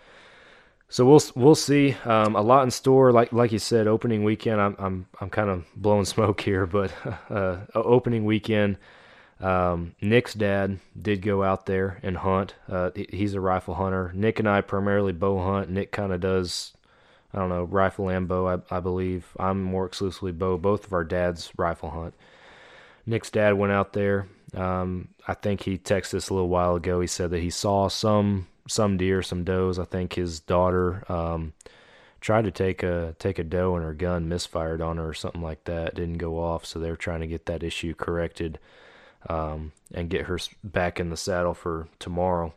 so 0.95 1.05
we'll 1.05 1.21
we'll 1.35 1.57
see 1.57 1.97
um, 2.05 2.37
a 2.37 2.41
lot 2.41 2.63
in 2.63 2.71
store 2.71 3.11
like 3.11 3.33
like 3.33 3.51
you 3.51 3.59
said 3.59 3.89
opening 3.89 4.23
weekend 4.23 4.61
I'm 4.61 4.77
I'm 4.79 5.07
I'm 5.21 5.29
kind 5.29 5.51
of 5.51 5.65
blowing 5.75 6.05
smoke 6.17 6.41
here 6.41 6.67
but 6.67 6.93
uh 7.31 7.63
opening 7.75 8.25
weekend 8.25 8.79
um, 9.41 9.97
Nick's 10.01 10.35
dad 10.35 10.79
did 11.01 11.21
go 11.21 11.43
out 11.43 11.67
there 11.67 11.99
and 12.05 12.17
hunt. 12.17 12.55
Uh, 12.69 12.93
he's 12.95 13.35
a 13.35 13.41
rifle 13.41 13.75
hunter. 13.75 14.13
Nick 14.15 14.39
and 14.39 14.49
I 14.49 14.61
primarily 14.61 15.13
bow 15.13 15.45
hunt. 15.45 15.69
Nick 15.69 15.91
kind 15.91 16.13
of 16.13 16.21
does, 16.21 16.73
I 17.33 17.41
don't 17.41 17.49
know, 17.49 17.65
rifle 17.65 18.09
and 18.09 18.29
bow, 18.29 18.47
I, 18.47 18.77
I, 18.77 18.79
believe. 18.79 19.27
I'm 19.39 19.61
more 19.61 19.87
exclusively 19.87 20.31
bow. 20.31 20.57
Both 20.57 20.87
of 20.87 20.93
our 20.93 21.03
dads 21.03 21.51
rifle 21.57 21.91
hunt. 21.91 22.15
Nick's 23.05 23.31
dad 23.31 23.59
went 23.59 23.73
out 23.73 23.93
there. 23.93 24.29
Um, 24.55 25.09
I 25.27 25.35
think 25.35 25.63
he 25.63 25.77
texted 25.77 26.15
us 26.15 26.31
a 26.31 26.35
little 26.35 26.49
while 26.49 26.77
ago. 26.77 27.01
He 27.01 27.09
said 27.09 27.31
that 27.33 27.43
he 27.43 27.51
saw 27.51 27.89
some 27.89 28.47
some 28.67 28.97
deer, 28.97 29.23
some 29.23 29.45
does. 29.45 29.79
I 29.79 29.85
think 29.85 30.15
his 30.15 30.41
daughter 30.41 31.05
um, 31.11 31.53
tried 32.21 32.45
to 32.45 32.51
take 32.51 32.83
a 32.83 33.15
take 33.19 33.39
a 33.39 33.45
doe 33.45 33.77
and 33.77 33.85
her 33.85 33.95
gun 33.95 34.29
misfired 34.29 34.81
on 34.81 34.97
her 34.97 35.11
or 35.11 35.15
something 35.15 35.43
like 35.43 35.65
that. 35.65 35.95
Didn't 35.95 36.19
go 36.19 36.39
off, 36.39 36.65
so 36.65 36.79
they're 36.79 36.97
trying 36.97 37.21
to 37.21 37.27
get 37.27 37.47
that 37.47 37.63
issue 37.63 37.95
corrected 37.95 38.59
um, 39.29 39.73
and 39.93 40.11
get 40.11 40.27
her 40.27 40.39
back 40.63 41.01
in 41.01 41.11
the 41.11 41.17
saddle 41.17 41.55
for 41.55 41.89
tomorrow. 41.99 42.55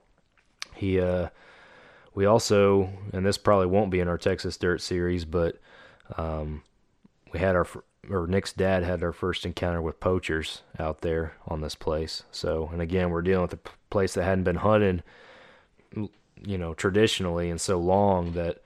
He, 0.75 0.99
uh, 0.99 1.29
we 2.13 2.25
also, 2.25 2.89
and 3.13 3.25
this 3.25 3.37
probably 3.37 3.67
won't 3.67 3.91
be 3.91 3.99
in 3.99 4.07
our 4.07 4.17
Texas 4.17 4.57
Dirt 4.57 4.81
series, 4.81 5.25
but 5.25 5.59
um, 6.17 6.63
we 7.33 7.39
had 7.39 7.55
our, 7.55 7.67
or 8.09 8.27
Nick's 8.27 8.53
dad 8.53 8.83
had 8.83 9.03
our 9.03 9.11
first 9.11 9.45
encounter 9.45 9.81
with 9.81 9.99
poachers 9.99 10.61
out 10.79 11.01
there 11.01 11.35
on 11.47 11.61
this 11.61 11.75
place. 11.75 12.23
So, 12.31 12.69
and 12.71 12.81
again, 12.81 13.09
we're 13.09 13.21
dealing 13.21 13.41
with 13.41 13.53
a 13.53 13.69
place 13.89 14.13
that 14.13 14.23
hadn't 14.23 14.43
been 14.43 14.57
hunted, 14.57 15.03
you 15.93 16.57
know, 16.57 16.73
traditionally 16.73 17.49
and 17.49 17.59
so 17.59 17.77
long 17.79 18.33
that, 18.33 18.61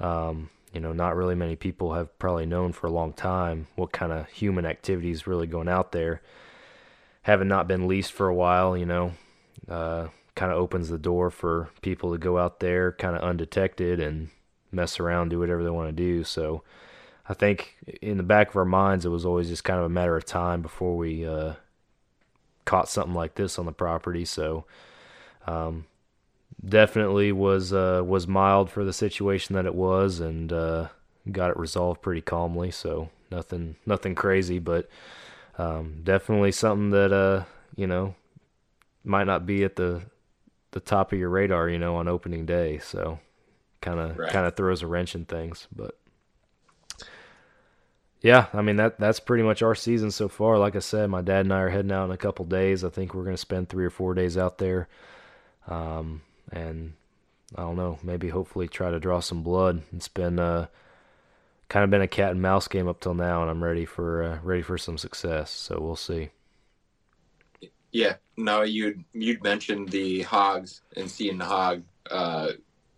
um, 0.00 0.50
you 0.72 0.80
know, 0.80 0.92
not 0.92 1.16
really 1.16 1.34
many 1.34 1.56
people 1.56 1.94
have 1.94 2.18
probably 2.18 2.46
known 2.46 2.72
for 2.72 2.86
a 2.86 2.92
long 2.92 3.12
time 3.12 3.66
what 3.76 3.92
kind 3.92 4.12
of 4.12 4.28
human 4.28 4.66
activity 4.66 5.10
is 5.10 5.26
really 5.26 5.46
going 5.46 5.68
out 5.68 5.92
there 5.92 6.22
having 7.22 7.48
not 7.48 7.68
been 7.68 7.88
leased 7.88 8.12
for 8.12 8.28
a 8.28 8.34
while, 8.34 8.76
you 8.76 8.86
know, 8.86 9.12
uh, 9.68 10.08
kind 10.34 10.52
of 10.52 10.58
opens 10.58 10.88
the 10.88 10.98
door 10.98 11.30
for 11.30 11.70
people 11.80 12.12
to 12.12 12.18
go 12.18 12.38
out 12.38 12.60
there 12.60 12.92
kind 12.92 13.16
of 13.16 13.22
undetected 13.22 14.00
and 14.00 14.28
mess 14.70 14.98
around, 14.98 15.28
do 15.28 15.38
whatever 15.38 15.62
they 15.62 15.70
want 15.70 15.88
to 15.88 15.92
do. 15.92 16.24
So 16.24 16.62
I 17.28 17.34
think 17.34 17.76
in 18.00 18.16
the 18.16 18.22
back 18.22 18.50
of 18.50 18.56
our 18.56 18.64
minds, 18.64 19.04
it 19.04 19.10
was 19.10 19.24
always 19.24 19.48
just 19.48 19.64
kind 19.64 19.78
of 19.78 19.84
a 19.86 19.90
matter 19.90 20.16
of 20.16 20.24
time 20.24 20.62
before 20.62 20.96
we 20.96 21.26
uh, 21.26 21.54
caught 22.64 22.88
something 22.88 23.14
like 23.14 23.36
this 23.36 23.58
on 23.58 23.66
the 23.66 23.72
property. 23.72 24.24
So 24.24 24.64
um, 25.46 25.86
definitely 26.66 27.32
was 27.32 27.72
uh, 27.72 28.02
was 28.04 28.26
mild 28.26 28.70
for 28.70 28.84
the 28.84 28.92
situation 28.92 29.54
that 29.54 29.66
it 29.66 29.74
was, 29.74 30.20
and 30.20 30.52
uh, 30.52 30.88
got 31.30 31.50
it 31.50 31.56
resolved 31.56 32.02
pretty 32.02 32.20
calmly. 32.22 32.70
So 32.70 33.10
nothing 33.30 33.76
nothing 33.86 34.14
crazy, 34.14 34.58
but 34.58 34.88
um, 35.58 36.00
definitely 36.04 36.52
something 36.52 36.90
that 36.90 37.12
uh, 37.12 37.44
you 37.76 37.86
know 37.86 38.14
might 39.04 39.24
not 39.26 39.46
be 39.46 39.64
at 39.64 39.76
the 39.76 40.02
the 40.72 40.80
top 40.80 41.12
of 41.12 41.18
your 41.18 41.30
radar, 41.30 41.68
you 41.68 41.78
know, 41.78 41.96
on 41.96 42.08
opening 42.08 42.46
day. 42.46 42.78
So 42.78 43.20
kind 43.80 44.00
of 44.00 44.18
Right. 44.18 44.28
kind 44.28 44.46
of 44.46 44.56
throws 44.56 44.82
a 44.82 44.86
wrench 44.86 45.14
in 45.14 45.26
things, 45.26 45.68
but 45.74 45.98
yeah, 48.20 48.46
I 48.52 48.62
mean 48.62 48.76
that 48.76 49.00
that's 49.00 49.18
pretty 49.20 49.42
much 49.42 49.62
our 49.62 49.74
season 49.74 50.10
so 50.10 50.28
far. 50.28 50.58
Like 50.58 50.76
I 50.76 50.80
said, 50.80 51.10
my 51.10 51.22
dad 51.22 51.40
and 51.46 51.52
I 51.52 51.60
are 51.62 51.70
heading 51.70 51.90
out 51.92 52.04
in 52.04 52.10
a 52.12 52.16
couple 52.16 52.44
days. 52.44 52.84
I 52.84 52.88
think 52.88 53.14
we're 53.14 53.24
going 53.24 53.34
to 53.34 53.40
spend 53.40 53.68
three 53.68 53.84
or 53.84 53.90
four 53.90 54.14
days 54.14 54.38
out 54.38 54.58
there, 54.58 54.88
um, 55.68 56.22
and 56.52 56.92
I 57.56 57.62
don't 57.62 57.76
know, 57.76 57.98
maybe 58.02 58.28
hopefully 58.28 58.68
try 58.68 58.90
to 58.90 59.00
draw 59.00 59.20
some 59.20 59.42
blood. 59.42 59.82
It's 59.94 60.08
been 60.08 60.38
uh, 60.38 60.66
kind 61.68 61.84
of 61.84 61.90
been 61.90 62.02
a 62.02 62.08
cat 62.08 62.30
and 62.30 62.42
mouse 62.42 62.68
game 62.68 62.88
up 62.88 63.00
till 63.00 63.14
now, 63.14 63.42
and 63.42 63.50
I'm 63.50 63.64
ready 63.64 63.84
for 63.84 64.22
uh, 64.22 64.38
ready 64.42 64.62
for 64.62 64.78
some 64.78 64.98
success. 64.98 65.50
So 65.50 65.80
we'll 65.80 65.96
see. 65.96 66.30
Yeah. 67.90 68.16
No, 68.36 68.62
you'd 68.62 69.04
you'd 69.12 69.42
mentioned 69.42 69.90
the 69.90 70.22
hogs 70.22 70.82
and 70.96 71.10
seeing 71.10 71.38
the 71.38 71.44
hog. 71.44 71.82
Uh, 72.10 72.52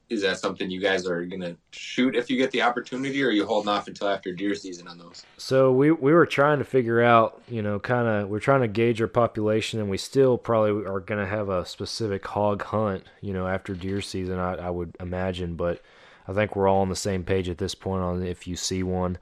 is 0.09 0.23
that 0.23 0.39
something 0.39 0.71
you 0.71 0.81
guys 0.81 1.07
are 1.07 1.25
gonna 1.25 1.57
shoot 1.71 2.15
if 2.15 2.31
you 2.31 2.37
get 2.37 2.51
the 2.51 2.63
opportunity, 2.63 3.23
or 3.23 3.29
are 3.29 3.33
you 3.33 3.47
holding 3.47 3.69
off 3.69 3.89
until 3.89 4.09
after 4.09 4.33
deer 4.33 4.55
season 4.55 4.87
on 4.87 4.99
those? 4.99 5.25
So 5.39 5.73
we 5.73 5.91
we 5.91 6.13
were 6.13 6.27
trying 6.27 6.59
to 6.59 6.65
figure 6.65 7.03
out, 7.03 7.41
you 7.49 7.63
know, 7.63 7.79
kind 7.79 8.07
of 8.07 8.29
we're 8.29 8.41
trying 8.41 8.61
to 8.61 8.69
gauge 8.69 9.01
our 9.01 9.09
population, 9.09 9.81
and 9.81 9.89
we 9.89 9.99
still 9.99 10.37
probably 10.39 10.87
are 10.87 11.01
to 11.21 11.27
have 11.27 11.49
a 11.49 11.65
specific 11.65 12.27
hog 12.27 12.63
hunt, 12.63 13.05
you 13.21 13.33
know, 13.33 13.47
after 13.47 13.75
deer 13.75 14.01
season. 14.01 14.39
I, 14.39 14.55
I 14.55 14.71
would 14.71 14.97
imagine, 15.01 15.57
but 15.57 15.81
I 16.29 16.33
think 16.33 16.57
we're 16.57 16.69
all 16.69 16.81
on 16.81 16.89
the 16.89 16.97
same 16.97 17.25
page 17.25 17.49
at 17.49 17.59
this 17.59 17.75
point 17.75 18.03
on 18.03 18.23
if 18.23 18.47
you 18.47 18.57
see 18.57 18.83
one, 18.83 19.19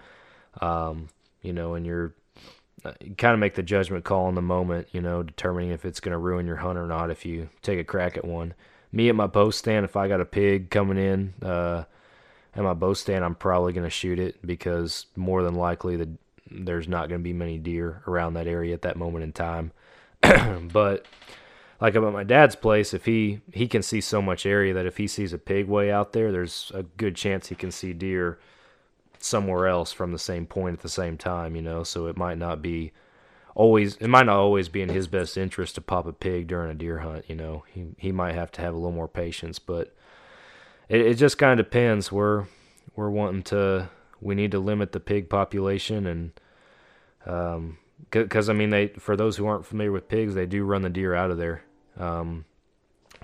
um, 0.61 1.09
you 1.43 1.53
know, 1.53 1.75
and 1.75 1.87
you're 1.87 2.15
you 3.01 3.15
kind 3.15 3.35
of 3.35 3.41
make 3.41 3.55
the 3.55 3.63
judgment 3.63 4.05
call 4.05 4.29
in 4.29 4.35
the 4.35 4.43
moment, 4.43 4.89
you 4.93 5.01
know, 5.01 5.23
determining 5.23 5.71
if 5.71 5.85
it's 5.85 6.01
to 6.13 6.19
ruin 6.19 6.47
your 6.47 6.57
hunt 6.57 6.79
or 6.79 6.87
not 6.87 7.11
if 7.11 7.25
you 7.25 7.49
take 7.63 7.79
a 7.79 7.85
crack 7.85 8.17
at 8.17 8.25
one. 8.25 8.55
Me 8.93 9.09
at 9.09 9.15
my 9.15 9.27
bow 9.27 9.51
stand, 9.51 9.85
if 9.85 9.97
I 9.97 10.07
got 10.07 10.21
a 10.21 10.27
pig 10.27 10.71
coming 10.71 10.99
in, 10.99 11.35
uh, 11.43 11.85
at 12.55 12.63
my 12.63 12.75
bow 12.75 12.93
stand, 12.93 13.25
I'm 13.25 13.35
probably 13.35 13.73
going 13.73 13.87
to 13.87 13.91
shoot 13.91 14.19
it 14.19 14.47
because 14.47 15.07
more 15.17 15.43
than 15.43 15.55
likely 15.55 15.97
the 15.97 16.11
there's 16.51 16.89
not 16.89 17.09
going 17.09 17.21
to 17.21 17.25
be 17.25 17.33
many 17.33 17.59
deer 17.59 18.03
around 18.07 18.35
that 18.35 18.47
area 18.47 18.75
at 18.75 18.83
that 18.83 18.97
moment 18.97 19.25
in 19.25 19.33
time. 19.33 19.73
but 20.73 21.07
like 21.81 21.97
at 21.97 22.03
my 22.03 22.25
dad's 22.25 22.57
place, 22.57 22.95
if 22.95 23.07
he 23.07 23.41
he 23.53 23.67
can 23.67 23.83
see 23.83 24.01
so 24.01 24.23
much 24.23 24.47
area 24.47 24.75
that 24.75 24.87
if 24.87 24.99
he 24.99 25.07
sees 25.07 25.33
a 25.33 25.39
pig 25.39 25.67
way 25.67 25.91
out 25.91 26.13
there, 26.13 26.31
there's 26.31 26.71
a 26.75 26.83
good 26.83 27.17
chance 27.17 27.49
he 27.49 27.55
can 27.55 27.71
see 27.71 27.93
deer 27.93 28.39
somewhere 29.19 29.67
else 29.67 29.93
from 29.93 30.13
the 30.13 30.19
same 30.19 30.47
point 30.47 30.75
at 30.75 30.81
the 30.81 30.89
same 30.89 31.17
time. 31.17 31.57
You 31.57 31.63
know, 31.63 31.83
so 31.83 32.07
it 32.07 32.17
might 32.17 32.39
not 32.39 32.63
be 32.63 32.93
always 33.55 33.97
it 33.97 34.09
might 34.09 34.27
not 34.27 34.37
always 34.37 34.69
be 34.69 34.83
in 34.83 34.89
his 34.89 35.07
best 35.09 35.37
interest 35.37 35.75
to 35.75 35.81
pop 35.81 36.07
a 36.07 36.13
pig 36.13 36.47
during 36.49 36.71
a 36.71 36.75
deer 36.75 36.99
hunt. 36.99 37.25
You 37.29 37.37
know, 37.37 37.65
he 37.69 37.87
he 37.99 38.13
might 38.13 38.35
have 38.35 38.53
to 38.53 38.61
have 38.61 38.75
a 38.75 38.77
little 38.77 38.93
more 38.93 39.09
patience, 39.09 39.59
but 39.59 39.95
it, 40.89 41.01
it 41.01 41.15
just 41.15 41.39
kind 41.39 41.59
of 41.59 41.67
depends. 41.67 42.11
We're 42.11 42.47
we're 42.97 43.11
wanting 43.11 43.43
to 43.45 43.91
we 44.21 44.35
need 44.35 44.53
to 44.53 44.59
limit 44.59 44.93
the 44.93 45.01
pig 45.01 45.29
population 45.29 46.07
and 46.07 46.33
um 47.27 47.79
because 48.11 48.49
I 48.49 48.53
mean 48.53 48.71
they 48.71 48.89
for 48.89 49.17
those 49.17 49.37
who 49.37 49.47
aren't 49.47 49.67
familiar 49.67 49.93
with 49.93 50.09
pigs 50.09 50.35
they 50.35 50.47
do 50.47 50.65
run 50.65 50.83
the 50.83 50.91
deer 50.91 51.15
out 51.15 51.31
of 51.31 51.39
there. 51.39 51.63
Um, 51.99 52.45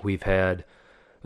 we've 0.02 0.22
had 0.22 0.64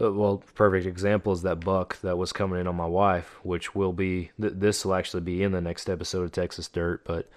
uh, 0.01 0.13
well 0.13 0.43
perfect 0.55 0.87
example 0.87 1.33
is 1.33 1.43
that 1.43 1.61
buck 1.61 2.01
that 2.01 2.17
was 2.17 2.33
coming 2.33 2.61
in 2.61 2.67
on 2.67 2.77
my 2.77 2.87
wife, 2.87 3.39
which 3.43 3.75
will 3.75 3.93
be 3.93 4.31
th- 4.41 4.55
this 4.57 4.85
will 4.85 4.95
actually 4.95 5.23
be 5.23 5.43
in 5.43 5.53
the 5.53 5.61
next 5.61 5.91
episode 5.91 6.23
of 6.23 6.33
Texas 6.33 6.69
Dirt, 6.69 7.05
but 7.05 7.29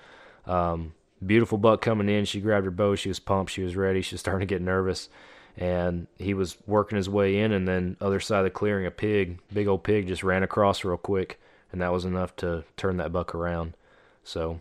um, 0.45 0.93
beautiful 1.25 1.57
buck 1.57 1.81
coming 1.81 2.09
in. 2.09 2.25
She 2.25 2.41
grabbed 2.41 2.65
her 2.65 2.71
bow. 2.71 2.95
She 2.95 3.09
was 3.09 3.19
pumped. 3.19 3.51
She 3.51 3.63
was 3.63 3.75
ready. 3.75 4.01
She 4.01 4.15
was 4.15 4.21
starting 4.21 4.47
to 4.47 4.53
get 4.53 4.61
nervous. 4.61 5.09
And 5.57 6.07
he 6.17 6.33
was 6.33 6.57
working 6.67 6.97
his 6.97 7.07
way 7.09 7.39
in, 7.39 7.53
and 7.53 7.65
then 7.65 7.95
other 8.01 8.19
side 8.19 8.39
of 8.39 8.43
the 8.43 8.49
clearing, 8.49 8.85
a 8.85 8.91
pig, 8.91 9.39
big 9.53 9.67
old 9.67 9.83
pig, 9.83 10.07
just 10.07 10.23
ran 10.23 10.43
across 10.43 10.83
real 10.83 10.97
quick, 10.97 11.39
and 11.71 11.81
that 11.81 11.93
was 11.93 12.03
enough 12.03 12.35
to 12.37 12.65
turn 12.75 12.97
that 12.97 13.13
buck 13.13 13.33
around. 13.33 13.73
So 14.25 14.59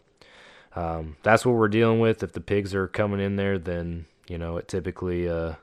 um, 0.76 1.16
that's 1.24 1.44
what 1.44 1.56
we're 1.56 1.66
dealing 1.68 1.98
with. 1.98 2.22
If 2.22 2.32
the 2.32 2.40
pigs 2.40 2.74
are 2.74 2.86
coming 2.86 3.20
in 3.20 3.34
there, 3.36 3.58
then 3.58 4.06
you 4.28 4.38
know 4.38 4.56
it 4.56 4.68
typically 4.68 5.28
uh, 5.28 5.54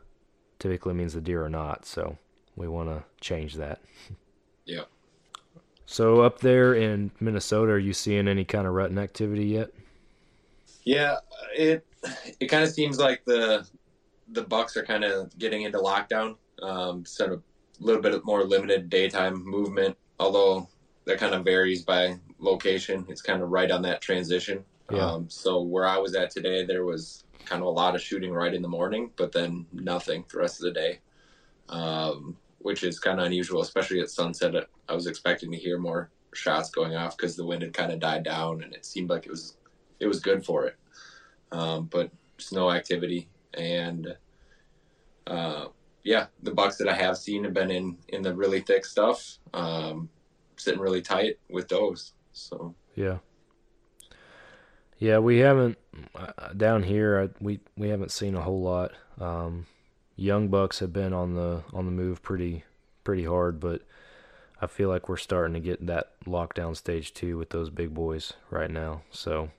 typically 0.60 0.94
means 0.94 1.14
the 1.14 1.22
deer 1.22 1.46
are 1.46 1.50
not. 1.50 1.86
So 1.86 2.18
we 2.56 2.68
want 2.68 2.90
to 2.90 3.04
change 3.20 3.56
that. 3.56 3.80
Yeah. 4.64 4.84
So 5.88 6.22
up 6.22 6.40
there 6.40 6.74
in 6.76 7.12
Minnesota, 7.20 7.74
are 7.74 7.80
you 7.80 7.94
seeing 7.94 8.28
any 8.28 8.46
kind 8.46 8.68
of 8.68 8.74
rutting 8.74 9.00
activity 9.00 9.46
yet? 9.48 9.72
Yeah, 10.84 11.18
it 11.56 11.86
it 12.40 12.48
kind 12.48 12.64
of 12.64 12.70
seems 12.70 13.00
like 13.00 13.24
the 13.26 13.68
the 14.32 14.44
Bucks 14.44 14.78
are 14.78 14.86
kind 14.86 15.04
of 15.04 15.38
getting 15.38 15.64
into 15.64 15.78
lockdown. 15.78 16.36
Um, 16.62 17.06
sort 17.06 17.34
of 17.34 17.44
a 17.80 17.84
little 17.84 18.02
bit 18.02 18.24
more 18.24 18.44
limited 18.44 18.90
daytime 18.90 19.44
movement, 19.44 19.98
although 20.20 20.68
that 21.06 21.18
kind 21.20 21.34
of 21.34 21.44
varies 21.44 21.84
by 21.84 22.20
location. 22.40 23.06
It's 23.10 23.22
kind 23.22 23.42
of 23.42 23.50
right 23.50 23.72
on 23.72 23.82
that 23.84 24.02
transition. 24.02 24.64
Yeah. 24.92 25.06
Um, 25.06 25.30
so 25.30 25.62
where 25.62 25.88
I 25.88 25.98
was 25.98 26.16
at 26.16 26.32
today, 26.32 26.66
there 26.66 26.86
was 26.86 27.24
kind 27.46 27.62
of 27.62 27.68
a 27.68 27.72
lot 27.72 27.96
of 27.96 28.02
shooting 28.02 28.32
right 28.32 28.54
in 28.54 28.62
the 28.62 28.68
morning, 28.68 29.12
but 29.16 29.32
then 29.32 29.66
nothing 29.74 30.26
the 30.32 30.38
rest 30.38 30.60
of 30.60 30.66
the 30.66 30.80
day, 30.80 31.00
um, 31.70 32.38
which 32.60 32.84
is 32.84 33.00
kind 33.00 33.20
of 33.20 33.26
unusual, 33.26 33.62
especially 33.62 34.02
at 34.02 34.10
sunset. 34.10 34.54
I 34.88 34.94
was 34.94 35.08
expecting 35.08 35.52
to 35.52 35.58
hear 35.58 35.78
more 35.80 36.12
shots 36.34 36.70
going 36.70 36.96
off 36.96 37.18
because 37.18 37.36
the 37.36 37.46
wind 37.46 37.62
had 37.64 37.74
kind 37.74 37.92
of 37.92 38.00
died 38.00 38.24
down, 38.24 38.64
and 38.64 38.74
it 38.74 38.86
seemed 38.86 39.10
like 39.10 39.26
it 39.26 39.32
was 39.32 39.58
it 40.02 40.08
was 40.08 40.20
good 40.20 40.46
for 40.46 40.66
it. 40.66 40.76
Um, 41.52 41.86
but 41.86 42.12
snow 42.38 42.72
activity 42.72 43.30
and 43.54 44.16
uh, 45.28 45.68
yeah, 46.04 46.26
the 46.42 46.54
bucks 46.54 46.78
that 46.78 46.90
I 46.90 46.96
have 46.96 47.18
seen 47.18 47.44
have 47.44 47.54
been 47.54 47.72
in 47.72 47.98
in 48.10 48.22
the 48.22 48.34
really 48.36 48.62
thick 48.62 48.86
stuff, 48.86 49.38
um, 49.54 50.10
sitting 50.58 50.82
really 50.82 51.02
tight 51.02 51.38
with 51.50 51.68
those. 51.68 52.14
So 52.34 52.76
Yeah. 52.96 53.20
Yeah, 54.98 55.18
we 55.18 55.40
haven't 55.40 55.78
uh, 56.14 56.54
down 56.56 56.84
here. 56.84 57.20
I, 57.22 57.44
we 57.44 57.60
we 57.78 57.90
haven't 57.90 58.12
seen 58.12 58.36
a 58.36 58.42
whole 58.42 58.62
lot. 58.62 58.92
Um, 59.20 59.66
young 60.16 60.50
bucks 60.50 60.80
have 60.80 60.94
been 60.94 61.14
on 61.14 61.36
the 61.36 61.64
on 61.74 61.86
the 61.86 61.92
move 61.92 62.22
pretty 62.22 62.64
pretty 63.04 63.26
hard, 63.26 63.60
but 63.60 63.82
I 64.62 64.68
feel 64.68 64.90
like 64.90 65.10
we're 65.10 65.18
starting 65.18 65.56
to 65.56 65.60
get 65.60 65.86
that 65.88 66.12
lockdown 66.26 66.78
stage 66.78 67.14
too 67.14 67.38
with 67.38 67.50
those 67.50 67.72
big 67.72 67.94
boys 67.96 68.34
right 68.52 68.70
now. 68.70 69.02
So, 69.10 69.50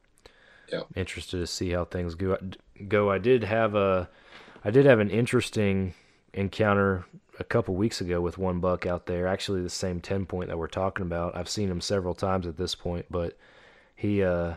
yeah, 0.71 0.83
interested 0.95 1.39
to 1.39 1.47
see 1.47 1.71
how 1.71 1.85
things 1.85 2.15
go. 2.15 2.39
Go. 2.89 3.11
I 3.11 3.19
did 3.19 3.45
have 3.45 3.75
a 3.75 4.09
I 4.65 4.71
did 4.71 4.87
have 4.87 5.01
an 5.01 5.11
interesting 5.11 5.95
encounter 6.35 7.05
a 7.39 7.45
couple 7.45 7.75
weeks 7.75 8.01
ago 8.01 8.21
with 8.21 8.39
one 8.39 8.61
buck 8.61 8.87
out 8.87 9.07
there. 9.07 9.27
Actually, 9.27 9.63
the 9.63 9.71
same 9.71 10.01
ten 10.01 10.27
point 10.27 10.49
that 10.49 10.59
we're 10.59 10.67
talking 10.67 11.05
about. 11.05 11.37
I've 11.37 11.49
seen 11.49 11.71
him 11.71 11.81
several 11.81 12.15
times 12.15 12.47
at 12.47 12.57
this 12.57 12.75
point, 12.75 13.07
but 13.11 13.37
he 13.95 14.23
uh 14.23 14.55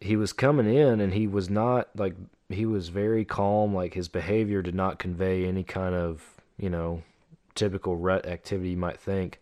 he 0.00 0.16
was 0.16 0.32
coming 0.32 0.72
in 0.72 1.00
and 1.00 1.12
he 1.12 1.26
was 1.26 1.50
not 1.50 1.88
like 1.94 2.14
he 2.48 2.64
was 2.66 2.88
very 2.88 3.24
calm 3.24 3.74
like 3.74 3.94
his 3.94 4.08
behavior 4.08 4.62
did 4.62 4.74
not 4.74 4.98
convey 4.98 5.44
any 5.44 5.62
kind 5.62 5.94
of 5.94 6.40
you 6.56 6.70
know 6.70 7.02
typical 7.54 7.96
rut 7.96 8.26
activity 8.26 8.70
you 8.70 8.76
might 8.76 8.98
think 8.98 9.40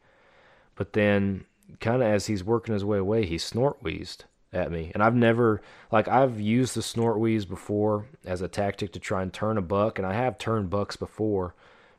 but 0.74 0.92
then 0.94 1.44
kind 1.80 2.02
of 2.02 2.08
as 2.08 2.26
he's 2.26 2.42
working 2.42 2.74
his 2.74 2.84
way 2.84 2.98
away 2.98 3.24
he 3.24 3.38
snort 3.38 3.82
wheezed 3.82 4.24
at 4.52 4.72
me 4.72 4.90
and 4.94 5.02
i've 5.02 5.14
never 5.14 5.60
like 5.92 6.08
i've 6.08 6.40
used 6.40 6.74
the 6.74 6.82
snort 6.82 7.18
wheeze 7.18 7.44
before 7.44 8.06
as 8.24 8.40
a 8.40 8.48
tactic 8.48 8.92
to 8.92 8.98
try 8.98 9.22
and 9.22 9.32
turn 9.32 9.58
a 9.58 9.62
buck 9.62 9.98
and 9.98 10.06
i 10.06 10.14
have 10.14 10.38
turned 10.38 10.70
bucks 10.70 10.96
before 10.96 11.54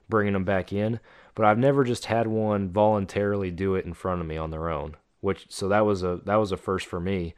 bringing 0.09 0.33
them 0.33 0.43
back 0.43 0.73
in 0.73 0.99
but 1.35 1.45
i've 1.45 1.59
never 1.59 1.83
just 1.83 2.05
had 2.05 2.25
one 2.25 2.69
voluntarily 2.69 3.51
do 3.51 3.75
it 3.75 3.85
in 3.85 3.93
front 3.93 4.19
of 4.19 4.25
me 4.27 4.35
on 4.35 4.49
their 4.49 4.69
own 4.69 4.95
which 5.21 5.45
so 5.49 5.67
that 5.67 5.85
was 5.85 6.01
a 6.01 6.19
that 6.25 6.37
was 6.37 6.51
a 6.51 6.57
first 6.57 6.87
for 6.87 6.99
me 6.99 7.35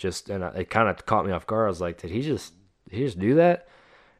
just 0.00 0.30
and 0.30 0.42
it 0.42 0.70
kind 0.70 0.88
of 0.88 1.04
caught 1.06 1.26
me 1.26 1.32
off 1.32 1.46
guard. 1.46 1.66
I 1.66 1.68
was 1.68 1.80
like, 1.80 2.00
did 2.00 2.10
he 2.10 2.22
just 2.22 2.54
did 2.88 2.98
he 2.98 3.04
just 3.04 3.18
do 3.18 3.34
that? 3.34 3.68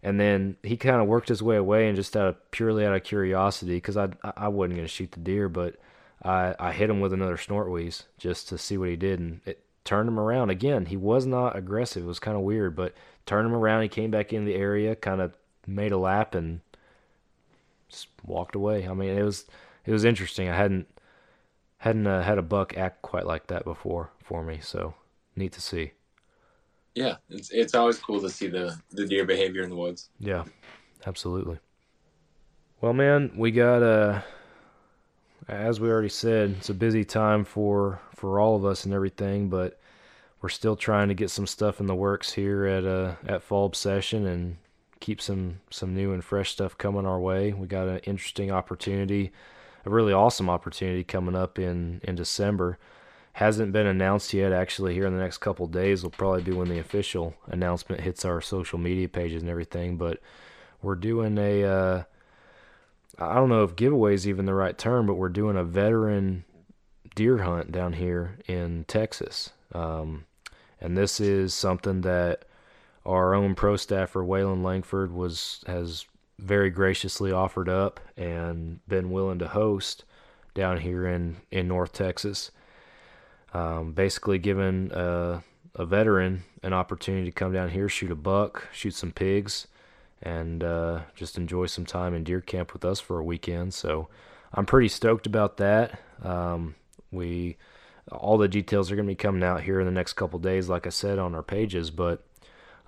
And 0.03 0.21
then 0.21 0.57
he 0.63 0.77
kind 0.77 1.01
of 1.01 1.09
worked 1.09 1.29
his 1.29 1.43
way 1.43 1.57
away 1.57 1.89
and 1.89 1.97
just 1.97 2.17
out 2.17 2.29
of 2.29 2.51
purely 2.51 2.85
out 2.85 2.95
of 2.95 3.03
curiosity, 3.03 3.77
because 3.77 3.97
I 3.97 4.11
I 4.23 4.49
wasn't 4.49 4.77
gonna 4.77 4.89
shoot 4.89 5.13
the 5.13 5.21
deer, 5.21 5.49
but 5.49 5.77
I 6.23 6.55
I 6.59 6.73
hit 6.73 6.91
him 6.91 7.01
with 7.01 7.13
another 7.13 7.39
snort 7.39 7.71
wheeze 7.71 8.05
just 8.19 8.49
to 8.51 8.59
see 8.59 8.77
what 8.77 8.91
he 8.91 8.97
did, 8.97 9.19
and 9.21 9.41
it 9.47 9.65
turned 9.91 10.09
him 10.09 10.21
around 10.21 10.51
again. 10.51 10.87
He 10.87 10.97
was 10.97 11.27
not 11.27 11.57
aggressive. 11.57 12.05
It 12.05 12.07
was 12.07 12.21
kind 12.21 12.37
of 12.37 12.45
weird, 12.45 12.77
but 12.77 12.95
turned 13.27 13.45
him 13.45 13.55
around. 13.57 13.83
He 13.83 13.89
came 13.89 14.13
back 14.13 14.33
in 14.33 14.45
the 14.45 14.55
area, 14.55 14.95
kind 14.95 15.21
of 15.21 15.35
made 15.67 15.91
a 15.91 15.99
lap, 15.99 16.37
and 16.37 16.61
just 17.89 18.07
walked 18.25 18.55
away. 18.55 18.87
I 18.87 18.95
mean, 18.95 19.19
it 19.19 19.25
was 19.25 19.47
it 19.85 19.91
was 19.91 20.05
interesting. 20.05 20.49
I 20.49 20.55
hadn't 20.55 20.87
hadn't 21.79 22.07
uh, 22.07 22.23
had 22.23 22.39
a 22.39 22.43
buck 22.43 22.79
act 22.79 23.03
quite 23.03 23.27
like 23.27 23.49
that 23.49 23.65
before 23.65 24.13
for 24.23 24.45
me, 24.45 24.61
so 24.63 24.95
neat 25.35 25.51
to 25.55 25.61
see. 25.61 25.91
Yeah, 26.95 27.17
it's 27.29 27.51
it's 27.51 27.75
always 27.75 27.99
cool 27.99 28.21
to 28.21 28.31
see 28.31 28.47
the 28.47 28.79
the 28.93 29.09
deer 29.09 29.25
behavior 29.25 29.65
in 29.65 29.71
the 29.71 29.77
woods. 29.77 30.11
Yeah, 30.21 30.45
absolutely. 31.05 31.59
Well, 32.81 32.93
man, 32.93 33.33
we 33.35 33.51
got 33.51 33.83
uh 33.83 34.23
as 35.49 35.81
we 35.81 35.91
already 35.91 36.11
said, 36.11 36.51
it's 36.59 36.71
a 36.71 36.75
busy 36.75 37.05
time 37.05 37.43
for 37.43 38.01
for 38.15 38.39
all 38.39 38.55
of 38.55 38.65
us 38.65 38.85
and 38.85 38.95
everything, 38.95 39.49
but 39.49 39.80
we're 40.41 40.49
still 40.49 40.77
trying 40.77 41.09
to 41.09 41.15
get 41.15 41.31
some 41.31 41.47
stuff 41.47 41.81
in 41.81 41.87
the 41.87 41.95
works 41.95 42.33
here 42.33 42.67
at 42.67 42.85
uh 42.85 43.15
at 43.27 43.43
fall 43.43 43.67
obsession 43.67 44.27
and 44.27 44.57
keep 45.01 45.21
some 45.21 45.61
some 45.71 45.95
new 45.95 46.13
and 46.13 46.25
fresh 46.25 46.53
stuff 46.53 46.79
coming 46.79 47.07
our 47.07 47.21
way. 47.21 47.53
We 47.53 47.67
got 47.67 47.89
an 47.89 47.99
interesting 48.01 48.51
opportunity, 48.51 49.33
a 49.85 49.91
really 49.91 50.13
awesome 50.13 50.49
opportunity 50.49 51.05
coming 51.05 51.35
up 51.35 51.59
in 51.59 52.01
in 52.05 52.15
December. 52.15 52.79
Hasn't 53.35 53.73
been 53.73 53.87
announced 53.87 54.35
yet. 54.35 54.53
Actually, 54.53 54.95
here 54.95 55.07
in 55.07 55.15
the 55.15 55.23
next 55.23 55.39
couple 55.39 55.67
days 55.67 56.03
will 56.03 56.11
probably 56.11 56.43
be 56.43 56.53
when 56.53 56.69
the 56.69 56.81
official 56.81 57.35
announcement 57.47 58.03
hits 58.03 58.25
our 58.25 58.41
social 58.41 58.79
media 58.79 59.09
pages 59.09 59.41
and 59.41 59.51
everything. 59.51 59.97
But 59.97 60.21
we're 60.83 60.97
doing 60.97 61.39
a 61.39 61.65
uh, 61.65 62.03
I 63.19 63.35
don't 63.35 63.49
know 63.49 63.65
if 63.65 63.77
giveaway 63.77 64.15
is 64.15 64.27
even 64.27 64.47
the 64.47 64.55
right 64.55 64.77
term, 64.77 65.07
but 65.07 65.15
we're 65.15 65.29
doing 65.29 65.57
a 65.57 65.65
veteran 65.65 66.45
deer 67.15 67.39
hunt 67.39 67.73
down 67.73 67.95
here 67.95 68.39
in 68.47 68.85
Texas. 68.89 69.51
Um, 69.73 70.25
and 70.81 70.97
this 70.97 71.21
is 71.21 71.55
something 71.55 72.01
that 72.03 72.45
our 73.05 73.35
own 73.35 73.55
pro 73.55 73.77
staffer 73.77 74.23
Waylon 74.23 74.63
Langford 74.63 75.13
was 75.13 75.63
has 75.67 76.07
very 76.39 76.71
graciously 76.71 77.33
offered 77.33 77.69
up 77.69 78.01
and 78.17 78.81
been 78.89 79.11
willing 79.11 79.39
to 79.39 79.49
host 79.49 80.05
down 80.55 80.79
here 80.79 81.07
in 81.07 81.37
in 81.51 81.69
North 81.69 81.93
Texas. 81.93 82.51
Um, 83.53 83.93
basically, 83.93 84.39
giving 84.39 84.91
a, 84.93 85.43
a 85.75 85.85
veteran 85.85 86.45
an 86.63 86.73
opportunity 86.73 87.25
to 87.27 87.33
come 87.33 87.53
down 87.53 87.71
here, 87.71 87.89
shoot 87.89 88.11
a 88.11 88.17
buck, 88.17 88.69
shoot 88.73 88.95
some 88.95 89.11
pigs, 89.11 89.67
and 90.23 90.63
uh, 90.63 91.01
just 91.15 91.37
enjoy 91.37 91.67
some 91.67 91.87
time 91.87 92.15
in 92.15 92.23
deer 92.23 92.41
camp 92.41 92.73
with 92.73 92.85
us 92.85 93.01
for 93.01 93.19
a 93.19 93.25
weekend. 93.25 93.75
So 93.75 94.09
I'm 94.53 94.67
pretty 94.67 94.89
stoked 94.89 95.27
about 95.27 95.57
that. 95.57 96.01
Um, 96.23 96.75
we 97.11 97.57
all 98.11 98.39
the 98.39 98.49
details 98.49 98.91
are 98.91 98.97
going 98.97 99.07
to 99.07 99.11
be 99.13 99.17
coming 99.17 99.43
out 99.43 99.63
here 99.63 99.81
in 99.81 99.87
the 99.87 99.93
next 99.93 100.15
couple 100.15 100.39
days, 100.39 100.69
like 100.69 100.87
I 100.87 100.91
said 100.91 101.19
on 101.19 101.35
our 101.35 101.43
pages. 101.43 101.91
But 101.91 102.23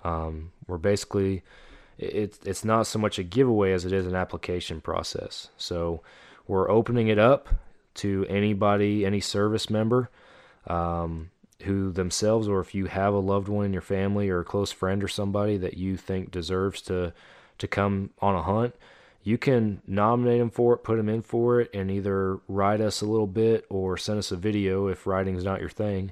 um, 0.03 0.51
we're 0.67 0.77
basically 0.77 1.43
it's 1.97 2.39
it's 2.45 2.65
not 2.65 2.87
so 2.87 2.99
much 2.99 3.19
a 3.19 3.23
giveaway 3.23 3.71
as 3.71 3.85
it 3.85 3.93
is 3.93 4.05
an 4.05 4.15
application 4.15 4.81
process. 4.81 5.49
So 5.57 6.01
we're 6.47 6.69
opening 6.69 7.07
it 7.07 7.19
up 7.19 7.49
to 7.95 8.25
anybody, 8.29 9.05
any 9.05 9.19
service 9.19 9.69
member. 9.69 10.09
Um, 10.67 11.29
who 11.63 11.91
themselves 11.91 12.47
or 12.47 12.59
if 12.59 12.75
you 12.75 12.85
have 12.85 13.13
a 13.13 13.19
loved 13.19 13.47
one 13.47 13.65
in 13.65 13.73
your 13.73 13.81
family 13.81 14.29
or 14.29 14.39
a 14.39 14.45
close 14.45 14.71
friend 14.71 15.03
or 15.03 15.07
somebody 15.07 15.57
that 15.57 15.77
you 15.77 15.97
think 15.97 16.31
deserves 16.31 16.81
to 16.81 17.13
to 17.57 17.67
come 17.67 18.09
on 18.21 18.35
a 18.35 18.41
hunt 18.41 18.75
you 19.23 19.37
can 19.37 19.81
nominate 19.87 20.39
them 20.39 20.49
for 20.49 20.73
it 20.73 20.83
put 20.83 20.97
them 20.97 21.09
in 21.09 21.21
for 21.21 21.61
it 21.61 21.69
and 21.73 21.89
either 21.89 22.39
write 22.47 22.81
us 22.81 23.01
a 23.01 23.05
little 23.05 23.27
bit 23.27 23.65
or 23.69 23.97
send 23.97 24.19
us 24.19 24.31
a 24.31 24.35
video 24.35 24.87
if 24.87 25.07
writing's 25.07 25.43
not 25.43 25.59
your 25.59 25.69
thing 25.69 26.11